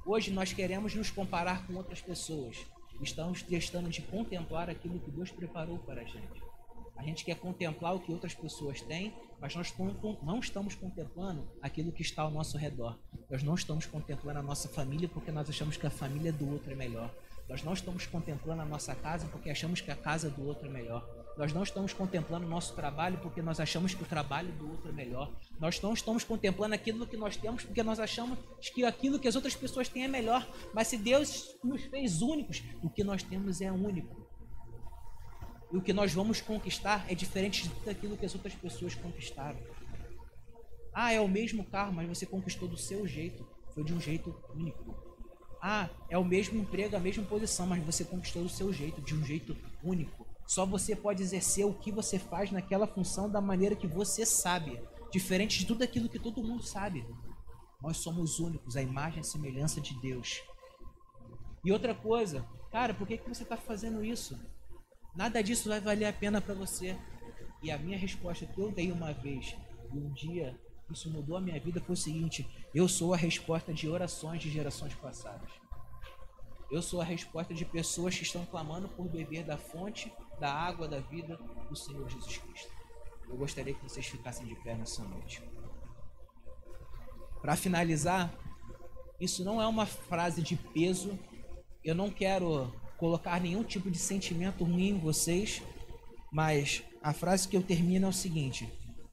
Hoje 0.06 0.32
nós 0.32 0.54
queremos 0.54 0.96
nos 0.96 1.12
comparar 1.12 1.68
com 1.68 1.76
outras 1.76 2.02
pessoas. 2.02 2.56
Estamos 3.02 3.42
testando 3.42 3.90
de 3.90 4.02
contemplar 4.02 4.70
aquilo 4.70 5.00
que 5.02 5.12
Deus 5.12 5.30
preparou 5.30 5.78
para 5.80 6.02
a 6.02 6.06
gente. 6.06 6.49
A 7.00 7.04
gente 7.04 7.24
quer 7.24 7.36
contemplar 7.36 7.96
o 7.96 8.00
que 8.02 8.12
outras 8.12 8.36
pessoas 8.36 8.82
têm, 8.82 9.14
mas 9.40 9.56
nós 9.56 9.74
não 10.22 10.38
estamos 10.38 10.76
contemplando 10.76 11.50
aquilo 11.62 11.94
que 11.94 12.02
está 12.02 12.24
ao 12.24 12.30
nosso 12.30 12.58
redor. 12.58 13.00
Nós 13.32 13.42
não 13.42 13.56
estamos 13.56 13.86
contemplando 13.86 14.40
a 14.40 14.44
nossa 14.44 14.68
família 14.68 15.08
porque 15.08 15.32
nós 15.32 15.50
achamos 15.50 15.78
que 15.78 15.88
a 15.88 15.90
família 15.90 16.34
do 16.34 16.52
outro 16.52 16.74
é 16.74 16.76
melhor. 16.76 17.10
Nós 17.48 17.64
não 17.64 17.72
estamos 17.72 18.06
contemplando 18.06 18.64
a 18.64 18.66
nossa 18.66 18.94
casa 18.94 19.28
porque 19.28 19.50
achamos 19.50 19.80
que 19.80 19.90
a 19.90 19.96
casa 19.96 20.30
do 20.30 20.46
outro 20.46 20.68
é 20.68 20.70
melhor. 20.70 21.08
Nós 21.38 21.54
não 21.54 21.64
estamos 21.64 21.94
contemplando 21.94 22.46
o 22.46 22.50
nosso 22.50 22.76
trabalho 22.76 23.18
porque 23.20 23.42
nós 23.42 23.62
achamos 23.62 23.94
que 23.94 24.04
o 24.04 24.06
trabalho 24.06 24.52
do 24.58 24.70
outro 24.70 24.90
é 24.90 24.92
melhor. 24.92 25.32
Nós 25.58 25.82
não 25.82 25.94
estamos 25.94 26.26
contemplando 26.26 26.76
aquilo 26.76 27.08
que 27.08 27.16
nós 27.16 27.38
temos 27.38 27.64
porque 27.64 27.82
nós 27.82 27.98
achamos 27.98 28.38
que 28.74 28.84
aquilo 28.84 29.18
que 29.18 29.28
as 29.28 29.38
outras 29.38 29.56
pessoas 29.56 29.88
têm 29.88 30.04
é 30.04 30.08
melhor. 30.10 30.46
Mas 30.74 30.90
se 30.90 30.98
Deus 30.98 31.58
nos 31.64 31.82
fez 31.86 32.22
únicos, 32.22 32.62
o 32.84 32.90
que 32.90 33.06
nós 33.06 33.24
temos 33.24 33.62
é 33.62 33.72
único. 33.72 34.29
E 35.72 35.78
o 35.78 35.82
que 35.82 35.94
nós 35.94 36.14
vamos 36.14 36.42
conquistar 36.42 37.06
é 37.10 37.14
diferente 37.14 37.64
de 37.64 37.70
tudo 37.70 37.90
aquilo 37.90 38.18
que 38.18 38.26
as 38.26 38.34
outras 38.34 38.56
pessoas 38.56 38.96
conquistaram. 38.96 39.60
Ah, 40.94 41.14
é 41.14 41.22
o 41.22 41.28
mesmo 41.28 41.64
carro, 41.64 41.94
mas 41.94 42.08
você 42.08 42.26
conquistou 42.26 42.68
do 42.68 42.78
seu 42.78 43.08
jeito. 43.08 43.48
Foi 43.74 43.84
de 43.84 43.94
um 43.94 44.02
jeito 44.02 44.36
único. 44.56 44.96
Ah, 45.62 45.90
é 46.10 46.18
o 46.18 46.26
mesmo 46.26 46.58
emprego, 46.60 46.96
a 46.96 47.00
mesma 47.00 47.24
posição, 47.24 47.68
mas 47.68 47.84
você 47.84 48.04
conquistou 48.04 48.44
do 48.44 48.50
seu 48.50 48.72
jeito, 48.74 49.02
de 49.02 49.14
um 49.14 49.24
jeito 49.24 49.56
único. 49.84 50.26
Só 50.48 50.66
você 50.66 50.96
pode 50.96 51.22
exercer 51.22 51.66
o 51.66 51.74
que 51.74 51.92
você 51.92 52.18
faz 52.18 52.52
naquela 52.52 52.88
função 52.88 53.30
da 53.30 53.40
maneira 53.40 53.76
que 53.76 53.86
você 53.86 54.26
sabe, 54.26 54.82
diferente 55.12 55.60
de 55.60 55.66
tudo 55.66 55.84
aquilo 55.84 56.10
que 56.10 56.18
todo 56.18 56.44
mundo 56.44 56.64
sabe. 56.64 57.06
Nós 57.82 57.98
somos 57.98 58.40
únicos, 58.40 58.76
a 58.76 58.82
imagem 58.82 59.22
e 59.22 59.26
semelhança 59.26 59.80
de 59.80 59.94
Deus. 60.02 60.42
E 61.64 61.72
outra 61.72 61.94
coisa, 61.94 62.48
cara, 62.72 62.94
por 62.94 63.06
que, 63.06 63.18
que 63.18 63.30
você 63.30 63.44
está 63.44 63.58
fazendo 63.58 64.04
isso? 64.04 64.40
Nada 65.16 65.42
disso 65.42 65.70
vai 65.70 65.80
valer 65.80 66.06
a 66.06 66.14
pena 66.14 66.40
para 66.42 66.54
você. 66.54 66.98
E 67.62 67.72
a 67.72 67.78
minha 67.78 67.98
resposta 67.98 68.46
que 68.46 68.60
eu 68.60 68.72
dei 68.72 68.92
uma 68.92 69.12
vez, 69.12 69.56
e 69.94 69.98
um 69.98 70.12
dia 70.14 70.58
isso 70.92 71.10
mudou 71.10 71.38
a 71.38 71.42
minha 71.42 71.60
vida, 71.60 71.80
foi 71.80 71.94
o 71.94 71.98
seguinte: 71.98 72.48
eu 72.74 72.88
sou 72.88 73.14
a 73.14 73.18
resposta 73.18 73.74
de 73.74 73.88
orações 73.88 74.42
de 74.42 74.50
gerações 74.50 74.94
passadas. 74.96 75.52
Eu 76.72 76.82
sou 76.82 77.02
a 77.02 77.04
resposta 77.04 77.54
de 77.54 77.66
pessoas 77.66 78.16
que 78.16 78.24
estão 78.24 78.46
clamando 78.46 78.88
por 78.90 79.08
beber 79.08 79.44
da 79.44 79.58
fonte 79.58 80.12
da 80.40 80.52
água 80.52 80.88
da 80.88 81.00
vida 81.00 81.38
do 81.68 81.76
Senhor 81.76 82.08
Jesus 82.10 82.38
Cristo. 82.38 82.72
Eu 83.28 83.36
gostaria 83.38 83.74
que 83.74 83.84
vocês 83.84 84.06
ficassem 84.06 84.48
de 84.48 84.56
pé 84.56 84.76
nessa 84.76 85.04
noite. 85.04 85.42
Para 87.42 87.56
finalizar, 87.56 88.34
isso 89.20 89.44
não 89.44 89.62
é 89.62 89.68
uma 89.68 89.86
frase 89.86 90.42
de 90.42 90.56
peso. 90.56 91.18
Eu 91.84 91.96
não 91.96 92.10
quero 92.10 92.72
colocar 93.00 93.40
nenhum 93.40 93.64
tipo 93.64 93.90
de 93.90 93.98
sentimento 93.98 94.64
ruim 94.64 94.90
em 94.90 95.00
vocês, 95.00 95.64
mas 96.32 96.84
a 97.02 97.14
frase 97.14 97.48
que 97.48 97.56
eu 97.56 97.64
termino 97.64 98.06
é 98.06 98.10
o 98.10 98.14
seguinte: 98.14 98.70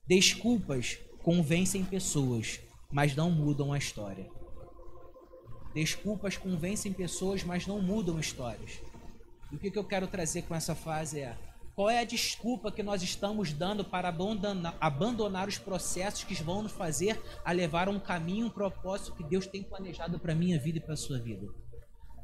Desculpas 0.06 0.98
convencem 1.22 1.84
pessoas, 1.84 2.60
mas 2.90 3.14
não 3.14 3.30
mudam 3.30 3.72
a 3.72 3.78
história. 3.78 4.28
Desculpas 5.72 6.36
convencem 6.36 6.92
pessoas, 6.92 7.44
mas 7.44 7.66
não 7.66 7.80
mudam 7.80 8.18
histórias. 8.18 8.80
E 9.52 9.56
o 9.56 9.58
que, 9.58 9.70
que 9.70 9.78
eu 9.78 9.84
quero 9.84 10.06
trazer 10.08 10.42
com 10.42 10.54
essa 10.54 10.74
fase 10.74 11.20
é: 11.20 11.36
qual 11.74 11.90
é 11.90 12.00
a 12.00 12.04
desculpa 12.04 12.72
que 12.72 12.82
nós 12.82 13.02
estamos 13.02 13.52
dando 13.52 13.84
para 13.84 14.08
abandonar, 14.08 14.76
abandonar 14.80 15.46
os 15.46 15.58
processos 15.58 16.24
que 16.24 16.34
vão 16.34 16.62
nos 16.62 16.72
fazer 16.72 17.20
a 17.44 17.52
levar 17.52 17.88
a 17.88 17.90
um 17.90 18.00
caminho, 18.00 18.46
um 18.46 18.50
propósito 18.50 19.14
que 19.14 19.22
Deus 19.22 19.46
tem 19.46 19.62
planejado 19.62 20.18
para 20.18 20.32
a 20.32 20.36
minha 20.36 20.58
vida 20.58 20.78
e 20.78 20.80
para 20.80 20.94
a 20.94 20.96
sua 20.96 21.18
vida? 21.18 21.46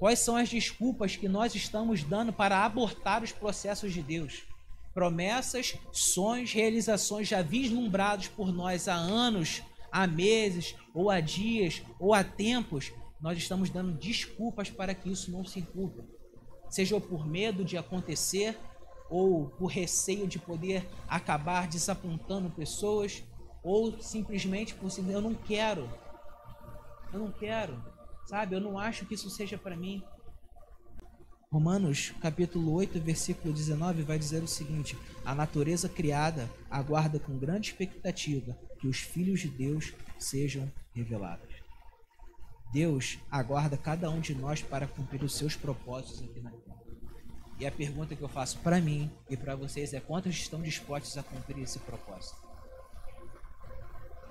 Quais 0.03 0.19
são 0.19 0.35
as 0.35 0.49
desculpas 0.49 1.15
que 1.15 1.29
nós 1.29 1.55
estamos 1.55 2.03
dando 2.03 2.33
para 2.33 2.65
abortar 2.65 3.23
os 3.23 3.31
processos 3.31 3.93
de 3.93 4.03
Deus? 4.03 4.43
Promessas, 4.93 5.79
sonhos, 5.93 6.53
realizações 6.53 7.29
já 7.29 7.41
vislumbrados 7.41 8.27
por 8.27 8.53
nós 8.53 8.89
há 8.89 8.95
anos, 8.95 9.63
há 9.93 10.05
meses, 10.09 10.75
ou 10.93 11.09
há 11.09 11.21
dias, 11.21 11.83
ou 12.01 12.13
há 12.13 12.25
tempos, 12.25 12.91
nós 13.21 13.39
estamos 13.39 13.71
dando 13.71 13.97
desculpas 13.97 14.69
para 14.69 14.93
que 14.93 15.09
isso 15.09 15.31
não 15.31 15.45
se 15.45 15.63
cumpra. 15.63 16.05
Seja 16.69 17.01
por 17.01 17.25
medo 17.25 17.65
de 17.65 17.79
acontecer, 17.79 18.59
ou 19.09 19.51
por 19.51 19.67
receio 19.67 20.27
de 20.27 20.37
poder 20.37 20.85
acabar 21.07 21.69
desapontando 21.69 22.51
pessoas, 22.51 23.23
ou 23.63 23.97
simplesmente 24.01 24.75
por 24.75 24.91
eu 24.99 25.21
não 25.21 25.37
quero, 25.37 25.89
eu 27.13 27.21
não 27.21 27.31
quero, 27.31 27.92
sabe? 28.27 28.55
Eu 28.55 28.61
não 28.61 28.79
acho 28.79 29.07
que 29.07 29.15
isso 29.15 29.31
seja 29.31 29.59
para 29.59 29.77
mim. 29.77 30.03
Romanos 31.51 32.15
capítulo 32.21 32.73
8, 32.73 32.99
versículo 33.01 33.53
19 33.53 34.03
vai 34.03 34.19
dizer 34.19 34.43
o 34.43 34.49
seguinte: 34.49 34.97
A 35.25 35.35
natureza 35.35 35.89
criada 35.89 36.49
aguarda 36.71 37.19
com 37.19 37.39
grande 37.39 37.69
expectativa 37.69 38.57
que 38.79 38.89
os 38.89 38.99
filhos 38.99 39.41
de 39.41 39.49
Deus 39.49 39.93
sejam 40.19 40.71
revelados. 40.95 41.53
Deus 42.73 43.19
aguarda 43.31 43.77
cada 43.77 44.09
um 44.09 44.19
de 44.19 44.35
nós 44.35 44.63
para 44.63 44.87
cumprir 44.87 45.23
os 45.23 45.35
seus 45.35 45.55
propósitos 45.55 46.23
aqui 46.23 46.41
na 46.41 46.51
terra. 46.51 46.83
E 47.59 47.67
a 47.67 47.71
pergunta 47.71 48.17
que 48.17 48.23
eu 48.23 48.29
faço 48.29 48.59
para 48.61 48.81
mim 48.81 49.11
e 49.29 49.37
para 49.37 49.55
vocês 49.55 49.93
é: 49.93 50.01
quantos 50.01 50.35
estão 50.35 50.63
dispostos 50.63 51.19
a 51.19 51.23
cumprir 51.23 51.59
esse 51.59 51.79
propósito? 51.81 52.43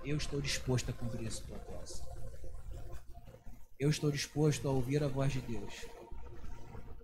Eu 0.04 0.18
estou 0.18 0.42
disposto 0.42 0.90
a 0.90 0.94
cumprir 0.94 1.28
esse 1.28 1.42
propósito. 1.44 2.11
Eu 3.82 3.90
estou 3.90 4.12
disposto 4.12 4.68
a 4.68 4.72
ouvir 4.72 5.04
a 5.04 5.08
voz 5.08 5.34
de 5.34 5.42
Deus. 5.42 5.74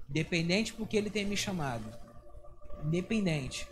Independente 0.07 0.73
porque 0.73 0.95
Ele 0.95 1.09
tem 1.09 1.25
me 1.25 1.35
chamado. 1.35 1.83
Independente. 2.85 3.67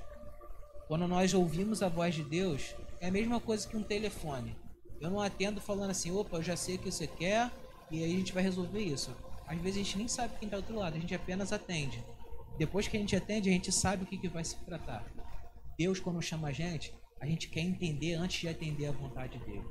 Quando 0.87 1.07
nós 1.07 1.31
ouvimos 1.31 1.83
a 1.83 1.87
voz 1.87 2.15
de 2.15 2.23
Deus, 2.23 2.73
é 2.99 3.09
a 3.09 3.11
mesma 3.11 3.39
coisa 3.39 3.67
que 3.67 3.77
um 3.77 3.83
telefone. 3.83 4.57
Eu 4.99 5.11
não 5.11 5.21
atendo 5.21 5.61
falando 5.61 5.91
assim, 5.91 6.09
opa, 6.09 6.37
eu 6.37 6.41
já 6.41 6.57
sei 6.57 6.77
o 6.77 6.79
que 6.79 6.91
você 6.91 7.05
quer 7.05 7.51
e 7.91 8.03
aí 8.03 8.11
a 8.11 8.17
gente 8.17 8.33
vai 8.33 8.41
resolver 8.41 8.81
isso. 8.81 9.15
Às 9.45 9.59
vezes 9.59 9.81
a 9.81 9.83
gente 9.83 9.97
nem 9.99 10.07
sabe 10.07 10.39
quem 10.39 10.47
está 10.47 10.57
do 10.57 10.61
outro 10.61 10.75
lado, 10.75 10.97
a 10.97 10.99
gente 10.99 11.13
apenas 11.13 11.53
atende. 11.53 12.03
Depois 12.57 12.87
que 12.87 12.97
a 12.97 12.99
gente 12.99 13.15
atende, 13.15 13.49
a 13.49 13.53
gente 13.53 13.71
sabe 13.71 14.03
o 14.03 14.07
que, 14.07 14.17
que 14.17 14.27
vai 14.27 14.43
se 14.43 14.55
tratar. 14.65 15.05
Deus, 15.77 15.99
quando 15.99 16.23
chama 16.23 16.47
a 16.47 16.51
gente, 16.51 16.91
a 17.21 17.27
gente 17.27 17.49
quer 17.49 17.61
entender 17.61 18.15
antes 18.15 18.41
de 18.41 18.47
atender 18.47 18.87
a 18.87 18.91
vontade 18.91 19.37
dele. 19.37 19.63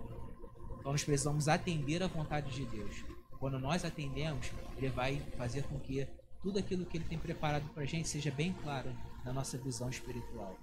Então 0.79 0.93
nós 0.93 1.03
precisamos 1.03 1.49
atender 1.49 2.01
a 2.01 2.07
vontade 2.07 2.55
de 2.55 2.65
Deus. 2.67 3.14
Quando 3.39 3.59
nós 3.59 3.85
atendemos, 3.85 4.51
ele 4.77 4.89
vai 4.89 5.21
fazer 5.37 5.65
com 5.65 5.79
que 5.79 6.07
tudo 6.43 6.59
aquilo 6.59 6.85
que 6.85 6.99
ele 6.99 7.05
tem 7.05 7.19
preparado 7.19 7.69
para 7.73 7.83
a 7.83 7.87
gente 7.87 8.09
seja 8.09 8.31
bem 8.31 8.53
claro 8.63 8.95
na 9.25 9.33
nossa 9.33 9.57
visão 9.57 9.89
espiritual. 9.89 10.57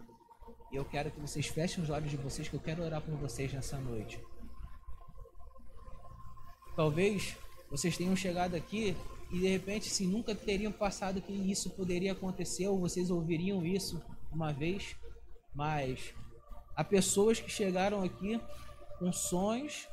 E 0.71 0.75
eu 0.75 0.85
quero 0.85 1.11
que 1.11 1.19
vocês 1.19 1.47
fechem 1.47 1.83
os 1.83 1.89
olhos 1.89 2.09
de 2.09 2.17
vocês, 2.17 2.47
que 2.47 2.55
eu 2.55 2.59
quero 2.59 2.83
orar 2.83 3.01
por 3.01 3.15
vocês 3.15 3.51
nessa 3.51 3.77
noite. 3.77 4.19
Talvez 6.75 7.35
vocês 7.69 7.97
tenham 7.97 8.15
chegado 8.15 8.55
aqui 8.55 8.95
e 9.31 9.39
de 9.39 9.47
repente 9.47 9.89
se 9.89 10.05
nunca 10.05 10.35
teriam 10.35 10.71
passado 10.71 11.21
que 11.21 11.33
isso 11.33 11.69
poderia 11.71 12.11
acontecer 12.11 12.67
ou 12.67 12.79
vocês 12.79 13.09
ouviriam 13.09 13.65
isso 13.65 14.01
uma 14.31 14.53
vez, 14.53 14.95
mas 15.53 16.13
há 16.75 16.83
pessoas 16.83 17.39
que 17.39 17.49
chegaram 17.49 18.03
aqui 18.03 18.39
com 18.99 19.11
sonhos 19.11 19.87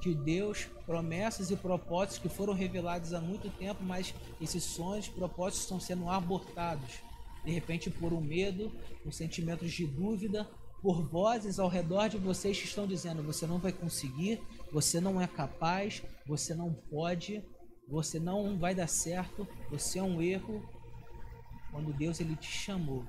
de 0.00 0.14
Deus, 0.14 0.68
promessas 0.84 1.50
e 1.50 1.56
propósitos 1.56 2.18
que 2.18 2.28
foram 2.28 2.52
revelados 2.52 3.12
há 3.12 3.20
muito 3.20 3.48
tempo, 3.50 3.82
mas 3.82 4.14
esses 4.40 4.62
sonhos, 4.62 5.08
propósitos 5.08 5.62
estão 5.62 5.80
sendo 5.80 6.08
abortados. 6.08 7.00
De 7.44 7.50
repente 7.50 7.90
por 7.90 8.12
um 8.12 8.20
medo, 8.20 8.72
por 9.02 9.12
sentimentos 9.12 9.72
de 9.72 9.86
dúvida, 9.86 10.48
por 10.82 11.02
vozes 11.02 11.58
ao 11.58 11.68
redor 11.68 12.08
de 12.08 12.18
vocês 12.18 12.58
que 12.58 12.66
estão 12.66 12.86
dizendo: 12.86 13.22
você 13.22 13.46
não 13.46 13.58
vai 13.58 13.72
conseguir, 13.72 14.40
você 14.72 15.00
não 15.00 15.20
é 15.20 15.26
capaz, 15.26 16.02
você 16.26 16.54
não 16.54 16.72
pode, 16.72 17.42
você 17.88 18.18
não 18.18 18.58
vai 18.58 18.74
dar 18.74 18.88
certo, 18.88 19.46
você 19.70 19.98
é 19.98 20.02
um 20.02 20.20
erro. 20.20 20.62
Quando 21.70 21.92
Deus 21.92 22.20
ele 22.20 22.36
te 22.36 22.50
chamou, 22.50 23.04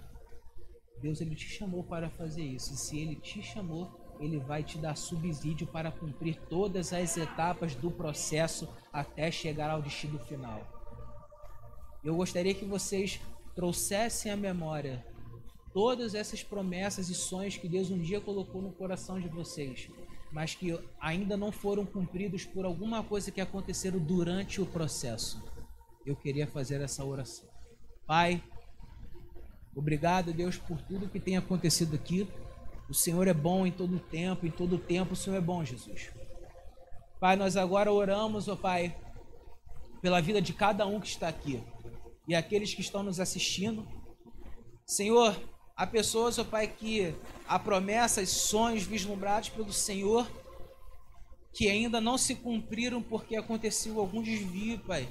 Deus 1.02 1.22
ele 1.22 1.36
te 1.36 1.48
chamou 1.48 1.84
para 1.84 2.10
fazer 2.10 2.44
isso. 2.44 2.74
E 2.74 2.78
se 2.78 3.00
ele 3.00 3.16
te 3.16 3.42
chamou, 3.42 4.07
ele 4.20 4.40
vai 4.40 4.64
te 4.64 4.78
dar 4.78 4.96
subsídio 4.96 5.68
para 5.68 5.92
cumprir 5.92 6.38
todas 6.50 6.94
as 6.94 7.18
etapas 7.18 7.76
do 7.76 7.92
processo 7.92 8.68
até 8.92 9.32
chegar 9.32 9.70
ao 9.70 9.82
destino 9.82 10.20
final. 10.20 10.62
Eu 12.04 12.16
gostaria 12.16 12.54
que 12.54 12.66
vocês 12.66 13.20
trouxessem 13.56 14.32
à 14.32 14.38
memória 14.38 15.06
todas 15.74 16.16
essas 16.16 16.44
promessas 16.44 17.10
e 17.10 17.16
sonhos 17.16 17.58
que 17.58 17.68
Deus 17.68 17.92
um 17.92 18.00
dia 18.00 18.22
colocou 18.22 18.62
no 18.62 18.72
coração 18.72 19.20
de 19.20 19.28
vocês 19.28 19.90
mas 20.32 20.56
que 20.56 20.78
ainda 21.00 21.38
não 21.38 21.52
foram 21.52 21.86
cumpridos 21.86 22.46
por 22.46 22.66
alguma 22.66 23.04
coisa 23.04 23.32
que 23.32 23.42
aconteceram 23.42 24.00
durante 24.00 24.62
o 24.62 24.66
processo. 24.66 25.44
Eu 26.06 26.16
queria 26.16 26.48
fazer 26.48 26.82
essa 26.82 27.04
oração. 27.04 27.48
Pai, 28.06 28.44
obrigado, 29.76 30.34
Deus, 30.34 30.58
por 30.58 30.82
tudo 30.82 31.10
que 31.10 31.20
tem 31.20 31.38
acontecido 31.38 31.96
aqui. 31.96 32.28
O 32.90 32.94
Senhor 32.94 33.28
é 33.28 33.34
bom 33.34 33.66
em 33.66 33.72
todo 33.72 34.00
tempo, 34.00 34.46
em 34.46 34.52
todo 34.52 34.78
tempo 34.78 35.14
o 35.14 35.16
Senhor 35.16 35.36
é 35.36 35.42
bom, 35.42 35.64
Jesus. 35.64 36.10
Pai, 37.20 37.36
nós 37.36 37.58
agora 37.58 37.92
oramos, 37.92 38.48
ó 38.48 38.56
Pai, 38.56 38.96
pela 40.02 40.22
vida 40.22 40.42
de 40.42 40.54
cada 40.54 40.86
um 40.86 41.00
que 41.00 41.08
está 41.08 41.28
aqui 41.28 41.64
e 42.28 42.36
aqueles 42.36 42.74
que 42.74 42.82
estão 42.82 43.04
nos 43.04 43.20
assistindo. 43.20 43.88
Senhor, 44.86 45.36
Há 45.78 45.86
pessoas, 45.86 46.40
ó 46.40 46.44
Pai, 46.44 46.68
que 46.68 47.14
há 47.48 47.60
promessas, 47.60 48.30
sonhos 48.30 48.82
vislumbrados 48.82 49.50
pelo 49.50 49.72
Senhor 49.72 50.28
que 51.54 51.70
ainda 51.70 52.02
não 52.02 52.18
se 52.18 52.34
cumpriram 52.34 53.02
porque 53.02 53.36
aconteceu 53.36 54.00
algum 54.00 54.24
desvio, 54.24 54.80
Pai, 54.80 55.08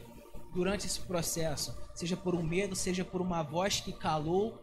durante 0.52 0.84
esse 0.84 1.00
processo. 1.00 1.76
Seja 1.94 2.16
por 2.16 2.34
um 2.34 2.42
medo, 2.42 2.74
seja 2.74 3.04
por 3.04 3.20
uma 3.20 3.44
voz 3.44 3.80
que 3.80 3.92
calou, 3.92 4.60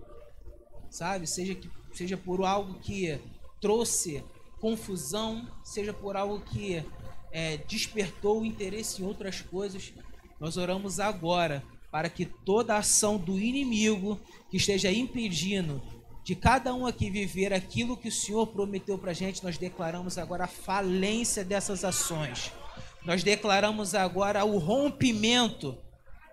sabe? 0.90 1.26
Seja, 1.26 1.56
que, 1.56 1.70
seja 1.94 2.18
por 2.18 2.44
algo 2.44 2.76
que 2.80 3.20
trouxe 3.62 4.24
confusão, 4.60 5.48
seja 5.64 5.94
por 5.94 6.16
algo 6.16 6.42
que 6.42 6.84
é, 7.32 7.58
despertou 7.58 8.42
o 8.42 8.46
interesse 8.46 9.02
em 9.02 9.06
outras 9.06 9.42
coisas. 9.42 9.94
Nós 10.40 10.58
oramos 10.58 11.00
agora 11.00 11.64
para 11.92 12.10
que 12.10 12.26
toda 12.26 12.78
ação 12.78 13.18
do 13.18 13.40
inimigo 13.40 14.20
que 14.50 14.58
esteja 14.58 14.92
impedindo 14.92 15.82
de 16.24 16.36
cada 16.36 16.74
um 16.74 16.86
aqui 16.86 17.10
viver 17.10 17.54
aquilo 17.54 17.98
que 17.98 18.08
o 18.08 18.12
Senhor 18.12 18.48
prometeu 18.48 18.98
para 18.98 19.12
a 19.12 19.14
gente, 19.14 19.44
nós 19.44 19.58
declaramos 19.58 20.18
agora 20.18 20.46
a 20.46 20.48
falência 20.48 21.44
dessas 21.44 21.84
ações. 21.84 22.52
Nós 23.06 23.24
declaramos 23.24 23.94
agora 23.94 24.46
o 24.46 24.58
rompimento. 24.58 25.78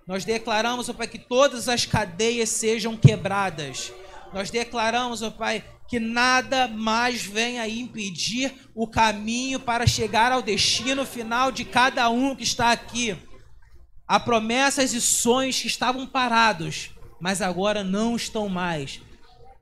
Nós 0.06 0.24
declaramos, 0.24 0.88
Pai, 0.90 1.08
que 1.08 1.18
todas 1.18 1.68
as 1.68 1.84
cadeias 1.84 2.48
sejam 2.48 2.96
quebradas. 2.96 3.92
Nós 4.32 4.50
declaramos, 4.50 5.22
ó 5.22 5.30
Pai, 5.30 5.64
que 5.88 5.98
nada 5.98 6.68
mais 6.68 7.22
venha 7.22 7.66
impedir 7.66 8.54
o 8.74 8.86
caminho 8.86 9.58
para 9.58 9.86
chegar 9.86 10.30
ao 10.30 10.40
destino 10.40 11.04
final 11.04 11.50
de 11.50 11.64
cada 11.64 12.08
um 12.08 12.36
que 12.36 12.44
está 12.44 12.70
aqui. 12.70 13.16
Há 14.06 14.20
promessas 14.20 14.92
e 14.92 15.00
sonhos 15.00 15.60
que 15.60 15.66
estavam 15.66 16.06
parados, 16.06 16.90
mas 17.20 17.42
agora 17.42 17.82
não 17.82 18.14
estão 18.14 18.48
mais. 18.48 19.00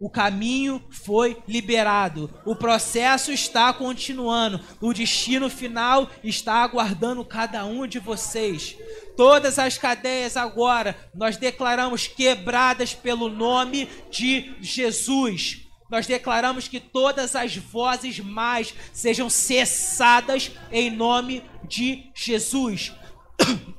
O 0.00 0.08
caminho 0.08 0.82
foi 0.90 1.42
liberado. 1.48 2.30
O 2.44 2.54
processo 2.54 3.32
está 3.32 3.72
continuando. 3.72 4.60
O 4.80 4.92
destino 4.92 5.50
final 5.50 6.08
está 6.22 6.62
aguardando 6.62 7.24
cada 7.24 7.64
um 7.64 7.86
de 7.86 7.98
vocês. 7.98 8.76
Todas 9.18 9.58
as 9.58 9.76
cadeias 9.76 10.36
agora 10.36 10.96
nós 11.12 11.36
declaramos 11.36 12.06
quebradas 12.06 12.94
pelo 12.94 13.28
nome 13.28 13.88
de 14.12 14.54
Jesus. 14.60 15.62
Nós 15.90 16.06
declaramos 16.06 16.68
que 16.68 16.78
todas 16.78 17.34
as 17.34 17.56
vozes 17.56 18.20
mais 18.20 18.72
sejam 18.92 19.28
cessadas 19.28 20.52
em 20.70 20.88
nome 20.88 21.42
de 21.64 22.12
Jesus. 22.14 22.92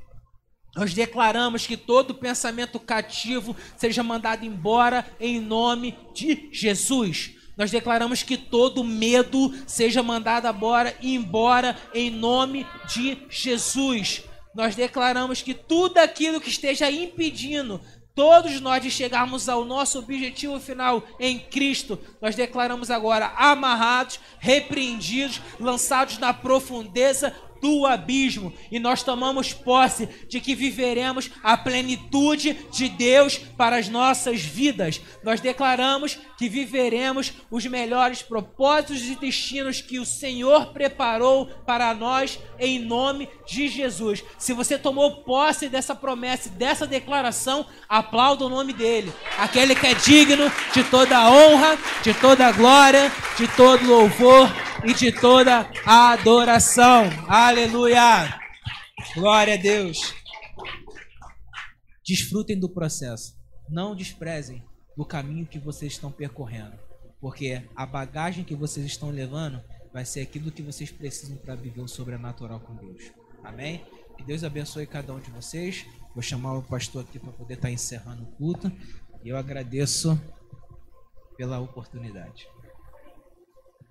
Nós 0.76 0.94
declaramos 0.94 1.66
que 1.66 1.78
todo 1.78 2.16
pensamento 2.16 2.78
cativo 2.78 3.56
seja 3.78 4.04
mandado 4.04 4.46
embora 4.46 5.10
em 5.22 5.40
nome 5.40 5.98
de 6.14 6.50
Jesus. 6.52 7.32
Nós 7.58 7.72
declaramos 7.72 8.24
que 8.24 8.36
todo 8.36 8.84
medo 8.84 9.54
seja 9.66 10.04
mandado 10.04 10.48
embora, 10.48 10.98
embora 11.02 11.78
em 11.94 12.10
nome 12.10 12.68
de 12.94 13.26
Jesus. 13.30 14.24
Nós 14.54 14.76
declaramos 14.76 15.42
que 15.42 15.54
tudo 15.54 15.98
aquilo 16.00 16.42
que 16.42 16.50
esteja 16.50 16.90
impedindo 16.90 17.80
todos 18.20 18.60
nós 18.60 18.82
de 18.82 18.92
chegarmos 18.92 19.48
ao 19.48 19.64
nosso 19.64 20.00
objetivo 20.00 20.60
final 20.60 21.02
em 21.18 21.40
Cristo, 21.40 21.98
nós 22.22 22.36
declaramos 22.36 22.92
agora 22.92 23.32
amarrados, 23.38 24.20
repreendidos, 24.40 25.40
lançados 25.58 26.18
na 26.18 26.34
profundeza 26.34 27.34
do 27.62 27.86
abismo 27.86 28.54
e 28.72 28.80
nós 28.80 29.04
tomamos 29.04 29.54
posse 29.54 30.08
de 30.28 30.40
que 30.40 30.56
viveremos 30.56 31.30
a 31.44 31.58
plenitude 31.58 32.58
de 32.72 32.90
Deus 32.90 33.38
para 33.38 33.78
as 33.78 33.90
nossas 33.90 34.42
vidas. 34.42 35.02
Nós 35.24 35.40
declaramos 35.40 36.18
que 36.38 36.50
viveremos 36.50 37.34
os 37.52 37.66
melhores 37.66 38.22
propósitos 38.22 39.02
e 39.04 39.16
destinos 39.16 39.82
que 39.82 40.00
o 40.00 40.06
Senhor 40.06 40.68
preparou 40.68 41.48
para 41.66 41.94
nós 41.94 42.40
em 42.58 42.80
nome 42.80 43.30
de 43.48 43.68
Jesus. 43.68 44.24
Se 44.38 44.54
você 44.54 44.78
tomou 44.78 45.24
posse 45.24 45.68
dessa 45.68 45.96
promessa 45.96 46.50
dessa 46.50 46.86
declaração, 46.86 47.66
aplauda 47.88 48.46
o 48.46 48.50
nome 48.50 48.74
dele, 48.74 49.12
aquele 49.38 49.76
que 49.76 49.88
é 49.88 49.94
digno 49.94 50.52
de 50.74 50.84
toda 50.84 51.30
honra, 51.30 51.78
de 52.04 52.14
toda 52.14 52.52
glória, 52.52 53.12
de 53.38 53.48
todo 53.48 53.86
louvor 53.86 54.50
e 54.84 54.94
de 54.94 55.12
toda 55.12 55.70
a 55.86 56.12
adoração. 56.12 57.10
Aleluia! 57.28 57.49
Glória 59.16 59.56
a 59.56 59.58
Deus. 59.58 60.14
Desfrutem 62.06 62.60
do 62.60 62.70
processo. 62.70 63.36
Não 63.68 63.96
desprezem 63.96 64.64
o 64.96 65.04
caminho 65.04 65.48
que 65.48 65.58
vocês 65.58 65.94
estão 65.94 66.12
percorrendo, 66.12 66.78
porque 67.20 67.68
a 67.76 67.88
bagagem 67.88 68.44
que 68.44 68.54
vocês 68.54 68.86
estão 68.86 69.10
levando 69.10 69.64
vai 69.92 70.06
ser 70.06 70.22
aquilo 70.22 70.52
que 70.52 70.62
vocês 70.62 70.92
precisam 70.92 71.38
para 71.38 71.56
viver 71.56 71.82
o 71.82 71.88
sobrenatural 71.88 72.60
com 72.60 72.76
Deus. 72.76 73.12
Amém? 73.44 73.84
Que 74.16 74.24
Deus 74.24 74.44
abençoe 74.44 74.86
cada 74.86 75.12
um 75.12 75.20
de 75.20 75.32
vocês. 75.32 75.88
Vou 76.14 76.22
chamar 76.22 76.54
o 76.54 76.62
pastor 76.62 77.04
aqui 77.04 77.18
para 77.18 77.32
poder 77.32 77.56
estar 77.56 77.70
tá 77.70 77.74
encerrando 77.74 78.26
o 78.26 78.32
culto. 78.34 78.72
E 79.24 79.30
eu 79.30 79.36
agradeço 79.36 80.22
pela 81.36 81.60
oportunidade. 81.60 82.48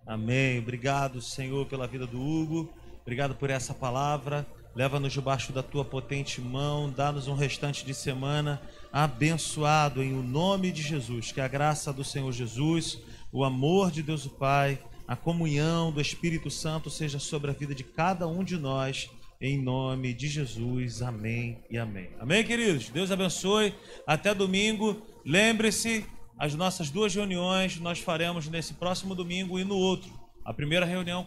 Amém. 0.06 0.60
Obrigado, 0.60 1.20
Senhor, 1.20 1.66
pela 1.66 1.88
vida 1.88 2.06
do 2.06 2.22
Hugo. 2.22 2.72
Obrigado 3.08 3.34
por 3.34 3.48
essa 3.48 3.72
palavra. 3.72 4.46
Leva-nos 4.74 5.14
debaixo 5.14 5.50
da 5.50 5.62
tua 5.62 5.82
potente 5.82 6.42
mão. 6.42 6.90
Dá-nos 6.90 7.26
um 7.26 7.34
restante 7.34 7.82
de 7.82 7.94
semana 7.94 8.60
abençoado 8.92 10.02
em 10.02 10.12
o 10.12 10.22
nome 10.22 10.70
de 10.70 10.82
Jesus. 10.82 11.32
Que 11.32 11.40
a 11.40 11.48
graça 11.48 11.90
do 11.90 12.04
Senhor 12.04 12.30
Jesus, 12.32 12.98
o 13.32 13.44
amor 13.44 13.90
de 13.90 14.02
Deus 14.02 14.26
o 14.26 14.28
Pai, 14.28 14.78
a 15.06 15.16
comunhão 15.16 15.90
do 15.90 16.02
Espírito 16.02 16.50
Santo 16.50 16.90
seja 16.90 17.18
sobre 17.18 17.50
a 17.50 17.54
vida 17.54 17.74
de 17.74 17.82
cada 17.82 18.28
um 18.28 18.44
de 18.44 18.58
nós. 18.58 19.08
Em 19.40 19.56
nome 19.58 20.12
de 20.12 20.28
Jesus. 20.28 21.00
Amém 21.00 21.64
e 21.70 21.78
amém. 21.78 22.10
Amém, 22.20 22.44
queridos? 22.44 22.90
Deus 22.90 23.10
abençoe. 23.10 23.72
Até 24.06 24.34
domingo. 24.34 25.00
Lembre-se 25.24 26.04
as 26.38 26.54
nossas 26.54 26.90
duas 26.90 27.14
reuniões 27.14 27.80
nós 27.80 28.00
faremos 28.00 28.48
nesse 28.48 28.74
próximo 28.74 29.14
domingo 29.14 29.58
e 29.58 29.64
no 29.64 29.76
outro. 29.76 30.12
A 30.48 30.54
primeira 30.54 30.86
reunião 30.86 31.24